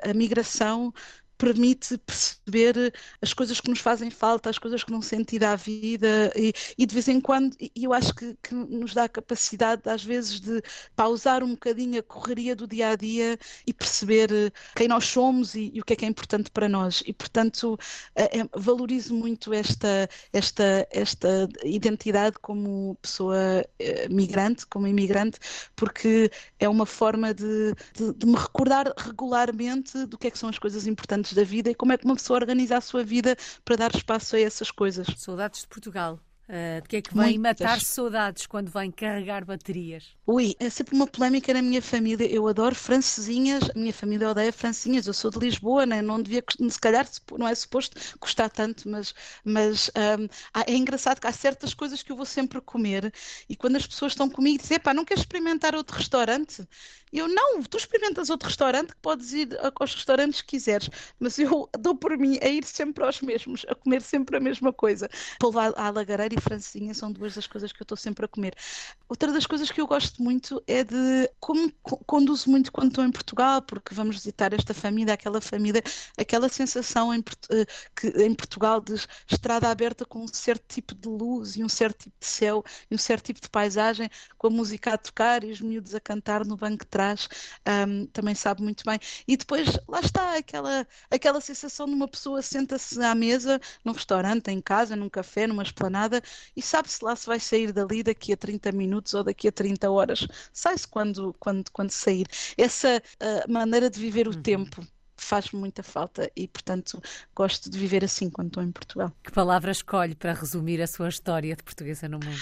a, 0.06 0.12
a 0.12 0.13
migração 0.13 0.93
permite 1.38 1.97
perceber 2.00 2.93
as 3.21 3.34
coisas 3.34 3.62
que 3.62 3.69
nos 3.69 3.80
fazem 3.80 4.10
falta, 4.10 4.50
as 4.50 4.58
coisas 4.58 4.84
que 4.84 4.91
não 4.91 5.02
sentido 5.02 5.43
à 5.43 5.56
vida 5.56 6.32
e, 6.36 6.54
e, 6.78 6.86
de 6.86 6.93
vez 6.93 7.08
em 7.08 7.21
quando, 7.21 7.56
e 7.60 7.84
eu 7.84 7.93
acho 7.93 8.13
que, 8.13 8.36
que, 8.41 8.54
nos 8.54 8.93
dá 8.93 9.04
a 9.04 9.10
capacidade 9.10 9.84
às 9.86 10.04
vezes 10.04 10.39
de 10.39 10.62
pausar 10.95 11.43
um 11.43 11.52
bocadinho 11.52 12.00
a 12.00 12.04
correria 12.04 12.56
do 12.56 12.67
dia 12.67 12.89
a 12.89 12.95
dia 12.95 13.38
e 13.65 13.73
perceber 13.73 14.30
quem 14.76 14.88
nós 14.88 15.06
somos 15.06 15.56
e, 15.56 15.71
e 15.73 15.80
o 15.80 15.86
que 15.86 15.93
é 15.93 15.95
que 15.95 16.06
é 16.06 16.08
importante 16.08 16.50
para 16.52 16.67
nós. 16.67 17.04
E 17.06 17.13
portanto 17.13 17.78
é, 18.15 18.39
é, 18.39 18.50
valorizo 18.56 19.13
muito 19.13 19.54
esta, 19.54 20.10
esta, 20.34 20.88
esta 20.91 21.47
identidade 21.63 22.38
como 22.41 22.97
pessoa 23.02 23.38
é, 23.80 24.10
migrante, 24.10 24.65
como 24.67 24.88
imigrante, 24.88 25.39
porque 25.76 26.32
é 26.60 26.67
uma 26.67 26.86
forma 26.86 27.34
de, 27.34 27.73
de, 27.93 28.13
de 28.13 28.26
me 28.26 28.36
recordar 28.36 28.91
regularmente 28.97 30.06
do 30.06 30.17
que 30.17 30.28
é 30.28 30.32
que 30.32 30.38
são 30.38 30.50
as 30.50 30.60
coisas 30.60 30.88
importantes 30.88 31.26
da 31.35 31.43
vida 31.43 31.69
e 31.69 31.75
como 31.75 31.93
é 31.93 31.97
que 31.97 32.05
uma 32.05 32.15
pessoa 32.15 32.39
organiza 32.39 32.77
a 32.77 32.81
sua 32.81 33.03
vida 33.03 33.35
para 33.63 33.75
dar 33.75 33.95
espaço 33.95 34.35
a 34.35 34.39
essas 34.39 34.71
coisas. 34.71 35.07
Saudades 35.17 35.61
de 35.61 35.67
Portugal. 35.67 36.19
Uh, 36.49 36.81
de 36.81 36.88
que 36.88 36.95
é 36.97 37.01
que 37.01 37.13
vem 37.13 37.38
Muitas. 37.38 37.39
matar 37.39 37.81
saudades 37.81 38.45
quando 38.45 38.69
vem 38.71 38.91
carregar 38.91 39.43
baterias? 39.45 40.15
Ui, 40.29 40.55
é 40.60 40.69
sempre 40.69 40.93
uma 40.93 41.07
polémica 41.07 41.53
na 41.53 41.62
minha 41.62 41.81
família. 41.81 42.29
Eu 42.29 42.47
adoro 42.49 42.75
francesinhas, 42.75 43.69
a 43.69 43.79
minha 43.79 43.93
família 43.93 44.29
odeia 44.29 44.51
francesinhas. 44.51 45.07
Eu 45.07 45.13
sou 45.13 45.31
de 45.31 45.39
Lisboa, 45.39 45.86
né? 45.86 46.01
não 46.01 46.21
devia, 46.21 46.43
se 46.69 46.79
calhar, 46.79 47.07
não 47.38 47.47
é 47.47 47.55
suposto 47.55 47.97
custar 48.19 48.49
tanto, 48.49 48.89
mas, 48.89 49.13
mas 49.43 49.89
um, 50.19 50.27
é 50.65 50.75
engraçado 50.75 51.21
que 51.21 51.27
há 51.27 51.31
certas 51.31 51.73
coisas 51.73 52.03
que 52.03 52.12
eu 52.12 52.15
vou 52.17 52.25
sempre 52.25 52.60
comer 52.60 53.13
e 53.47 53.55
quando 53.55 53.77
as 53.77 53.88
pessoas 53.88 54.12
estão 54.12 54.29
comigo 54.29 54.62
dizem, 54.62 54.79
pá, 54.79 54.93
não 54.93 55.05
queres 55.05 55.23
experimentar 55.23 55.75
outro 55.75 55.95
restaurante? 55.95 56.67
Eu 57.12 57.27
não, 57.29 57.63
tu 57.63 57.77
experimentas 57.77 58.29
outro 58.29 58.47
restaurante 58.49 58.89
que 58.89 59.01
podes 59.01 59.31
ir 59.31 59.57
aos 59.79 59.95
restaurantes 59.95 60.41
que 60.41 60.47
quiseres, 60.49 60.89
mas 61.19 61.39
eu 61.39 61.69
dou 61.79 61.95
por 61.95 62.17
mim 62.17 62.38
a 62.41 62.47
ir 62.49 62.65
sempre 62.65 63.03
aos 63.03 63.21
mesmos, 63.21 63.65
a 63.69 63.75
comer 63.75 64.01
sempre 64.01 64.36
a 64.38 64.39
mesma 64.41 64.73
coisa. 64.73 65.10
Polvo 65.39 65.60
à 65.60 65.89
lagareira 65.89 66.36
e 66.38 66.41
francinha 66.41 66.93
são 66.93 67.12
duas 67.12 67.36
das 67.36 67.47
coisas 67.47 67.71
que 67.71 67.82
eu 67.82 67.84
estou 67.84 67.97
sempre 67.97 68.26
a 68.26 68.28
comer. 68.28 68.56
Outra 69.10 69.32
das 69.32 69.45
coisas 69.45 69.71
que 69.71 69.80
eu 69.80 69.88
gosto 69.88 70.21
muito 70.21 70.62
é 70.67 70.84
de 70.84 71.30
como 71.39 71.71
conduzo 71.82 72.50
muito 72.50 72.71
quando 72.71 72.89
estou 72.89 73.04
em 73.04 73.12
Portugal, 73.12 73.62
porque 73.62 73.93
vamos 73.93 74.17
visitar 74.17 74.54
esta 74.54 74.73
família, 74.73 75.13
aquela 75.13 75.41
família, 75.41 75.82
aquela 76.17 76.50
sensação 76.50 77.13
em, 77.13 77.23
eh, 77.52 77.65
que, 77.95 78.08
em 78.23 78.34
Portugal 78.34 78.82
de 78.82 78.95
estrada 79.30 79.69
aberta 79.69 80.06
com 80.06 80.23
um 80.23 80.28
certo 80.28 80.63
tipo 80.67 80.93
de 80.95 81.08
luz 81.08 81.56
e 81.56 81.63
um 81.63 81.69
certo 81.69 82.04
tipo 82.04 82.15
de 82.19 82.26
céu 82.28 82.63
e 82.89 82.95
um 82.95 82.97
certo 82.97 83.26
tipo 83.26 83.41
de 83.41 83.50
paisagem, 83.50 84.10
com 84.38 84.47
a 84.47 84.50
música 84.50 84.93
a 84.93 84.97
tocar 84.97 85.43
e 85.43 85.52
os 85.52 85.62
miúdos 85.62 85.95
a 85.95 86.00
cantar 86.00 86.45
no 86.45 86.58
banco 86.58 86.84
de 86.84 86.89
trás, 86.89 87.28
um, 87.88 88.06
também 88.08 88.36
sabe 88.36 88.62
muito 88.62 88.84
bem. 88.86 89.00
E 89.28 89.38
depois 89.38 89.67
lá 89.88 90.00
está 90.00 90.38
aquela, 90.38 90.88
aquela 91.10 91.41
sensação 91.41 91.86
de 91.86 91.93
uma 91.93 92.08
pessoa 92.08 92.41
senta-se 92.41 93.02
à 93.02 93.13
mesa, 93.15 93.60
num 93.84 93.93
restaurante, 93.93 94.50
em 94.52 94.62
casa, 94.62 94.95
num 94.95 95.10
café, 95.10 95.47
numa 95.47 95.63
esplanada, 95.63 96.21
e 96.55 96.61
sabe-se 96.61 97.03
lá 97.03 97.15
se 97.15 97.25
vai 97.25 97.39
sair 97.39 97.71
dali 97.71 98.03
daqui 98.03 98.33
a 98.33 98.37
30 98.37 98.71
minutos 98.71 99.13
ou 99.13 99.23
daqui 99.23 99.47
a 99.47 99.51
30 99.51 99.89
horas. 99.89 100.27
Sai-se 100.51 100.87
quando, 100.87 101.35
quando, 101.39 101.71
quando 101.71 101.91
sair. 101.91 102.27
Essa 102.57 103.01
uh, 103.01 103.51
maneira 103.51 103.89
de 103.89 103.99
viver 103.99 104.27
o 104.27 104.35
uhum. 104.35 104.41
tempo 104.41 104.85
faz 105.17 105.51
muita 105.51 105.83
falta 105.83 106.31
e, 106.35 106.47
portanto, 106.47 107.01
gosto 107.35 107.69
de 107.69 107.77
viver 107.77 108.03
assim 108.05 108.29
quando 108.29 108.47
estou 108.47 108.63
em 108.63 108.71
Portugal. 108.71 109.11
Que 109.23 109.31
palavra 109.31 109.71
escolhe 109.71 110.15
para 110.15 110.33
resumir 110.33 110.81
a 110.81 110.87
sua 110.87 111.09
história 111.09 111.55
de 111.55 111.63
portuguesa 111.63 112.07
no 112.07 112.19
mundo? 112.19 112.39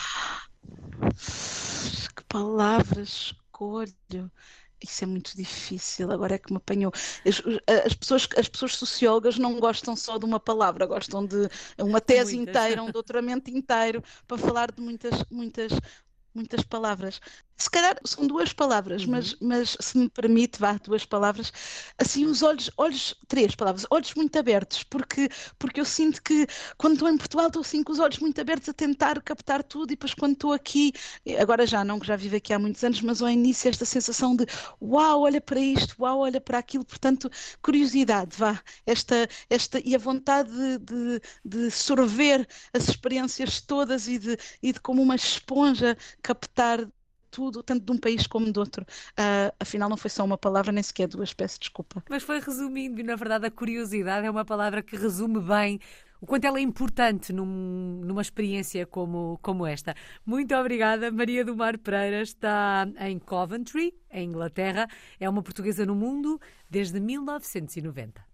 Que 2.15 2.23
palavras 2.27 3.33
escolho? 3.55 4.31
Isso 4.83 5.03
é 5.03 5.07
muito 5.07 5.35
difícil, 5.35 6.11
agora 6.11 6.35
é 6.35 6.37
que 6.37 6.51
me 6.51 6.57
apanhou. 6.57 6.91
As, 7.25 7.41
as, 7.85 7.93
pessoas, 7.93 8.27
as 8.37 8.47
pessoas 8.49 8.75
sociólogas 8.75 9.37
não 9.37 9.59
gostam 9.59 9.95
só 9.95 10.17
de 10.17 10.25
uma 10.25 10.39
palavra, 10.39 10.85
gostam 10.85 11.25
de 11.25 11.49
uma 11.79 12.01
tese 12.01 12.35
muitas. 12.35 12.65
inteira, 12.65 12.83
um 12.83 12.91
doutoramento 12.91 13.49
inteiro, 13.49 14.03
para 14.27 14.37
falar 14.37 14.71
de 14.71 14.81
muitas, 14.81 15.23
muitas, 15.31 15.71
muitas 16.35 16.63
palavras. 16.63 17.19
Se 17.57 17.69
calhar 17.69 17.97
são 18.05 18.27
duas 18.27 18.51
palavras, 18.51 19.03
uhum. 19.03 19.11
mas, 19.11 19.35
mas 19.39 19.77
se 19.79 19.97
me 19.97 20.09
permite, 20.09 20.59
vá, 20.59 20.73
duas 20.73 21.05
palavras, 21.05 21.53
assim, 21.97 22.25
os 22.25 22.43
olhos, 22.43 22.69
olhos, 22.77 23.15
três 23.29 23.55
palavras, 23.55 23.85
olhos 23.89 24.13
muito 24.13 24.37
abertos, 24.37 24.83
porque, 24.83 25.29
porque 25.57 25.79
eu 25.79 25.85
sinto 25.85 26.21
que 26.21 26.45
quando 26.77 26.93
estou 26.95 27.07
em 27.09 27.17
Portugal 27.17 27.47
estou 27.47 27.61
assim 27.61 27.81
com 27.81 27.93
os 27.93 27.99
olhos 27.99 28.19
muito 28.19 28.39
abertos 28.41 28.67
a 28.67 28.73
tentar 28.73 29.21
captar 29.21 29.63
tudo 29.63 29.91
e 29.91 29.95
depois 29.95 30.13
quando 30.13 30.33
estou 30.33 30.51
aqui, 30.51 30.91
agora 31.39 31.65
já 31.65 31.83
não, 31.85 31.97
que 31.97 32.07
já 32.07 32.17
vivo 32.17 32.35
aqui 32.35 32.53
há 32.53 32.59
muitos 32.59 32.83
anos, 32.83 32.99
mas 33.01 33.21
ao 33.21 33.29
início 33.29 33.69
esta 33.69 33.85
sensação 33.85 34.35
de 34.35 34.45
uau, 34.81 35.21
olha 35.21 35.39
para 35.39 35.59
isto, 35.59 35.95
uau, 35.99 36.19
olha 36.19 36.41
para 36.41 36.57
aquilo, 36.59 36.83
portanto, 36.83 37.29
curiosidade, 37.61 38.35
vá, 38.37 38.61
esta, 38.85 39.29
esta 39.49 39.79
e 39.83 39.95
a 39.95 39.97
vontade 39.97 40.51
de, 40.51 40.77
de, 40.79 41.21
de 41.43 41.71
sorver 41.71 42.47
as 42.73 42.89
experiências 42.89 43.61
todas 43.61 44.07
e 44.07 44.17
de, 44.19 44.37
e 44.61 44.73
de 44.73 44.79
como 44.79 45.01
uma 45.01 45.15
esponja 45.15 45.97
captar 46.25 46.87
tudo, 47.29 47.61
tanto 47.61 47.85
de 47.85 47.91
um 47.91 47.97
país 47.99 48.25
como 48.25 48.51
de 48.51 48.57
outro. 48.57 48.83
Uh, 49.11 49.53
afinal, 49.59 49.87
não 49.89 49.97
foi 49.97 50.09
só 50.09 50.23
uma 50.23 50.37
palavra, 50.37 50.71
nem 50.71 50.81
sequer 50.81 51.07
duas, 51.07 51.33
peço 51.33 51.59
desculpa. 51.59 52.03
Mas 52.09 52.23
foi 52.23 52.39
resumindo, 52.39 52.99
e 52.99 53.03
na 53.03 53.15
verdade 53.15 53.45
a 53.45 53.51
curiosidade 53.51 54.25
é 54.25 54.31
uma 54.31 54.45
palavra 54.45 54.81
que 54.81 54.95
resume 54.95 55.39
bem 55.41 55.79
o 56.21 56.25
quanto 56.25 56.45
ela 56.45 56.57
é 56.57 56.61
importante 56.61 57.31
num, 57.31 58.01
numa 58.03 58.21
experiência 58.21 58.83
como, 58.87 59.37
como 59.43 59.67
esta. 59.67 59.93
Muito 60.25 60.55
obrigada. 60.55 61.11
Maria 61.11 61.45
do 61.45 61.55
Mar 61.55 61.77
Pereira 61.77 62.21
está 62.21 62.87
em 63.01 63.19
Coventry, 63.19 63.93
em 64.09 64.29
Inglaterra. 64.29 64.87
É 65.19 65.29
uma 65.29 65.43
portuguesa 65.43 65.85
no 65.85 65.93
mundo 65.93 66.41
desde 66.67 66.99
1990. 66.99 68.25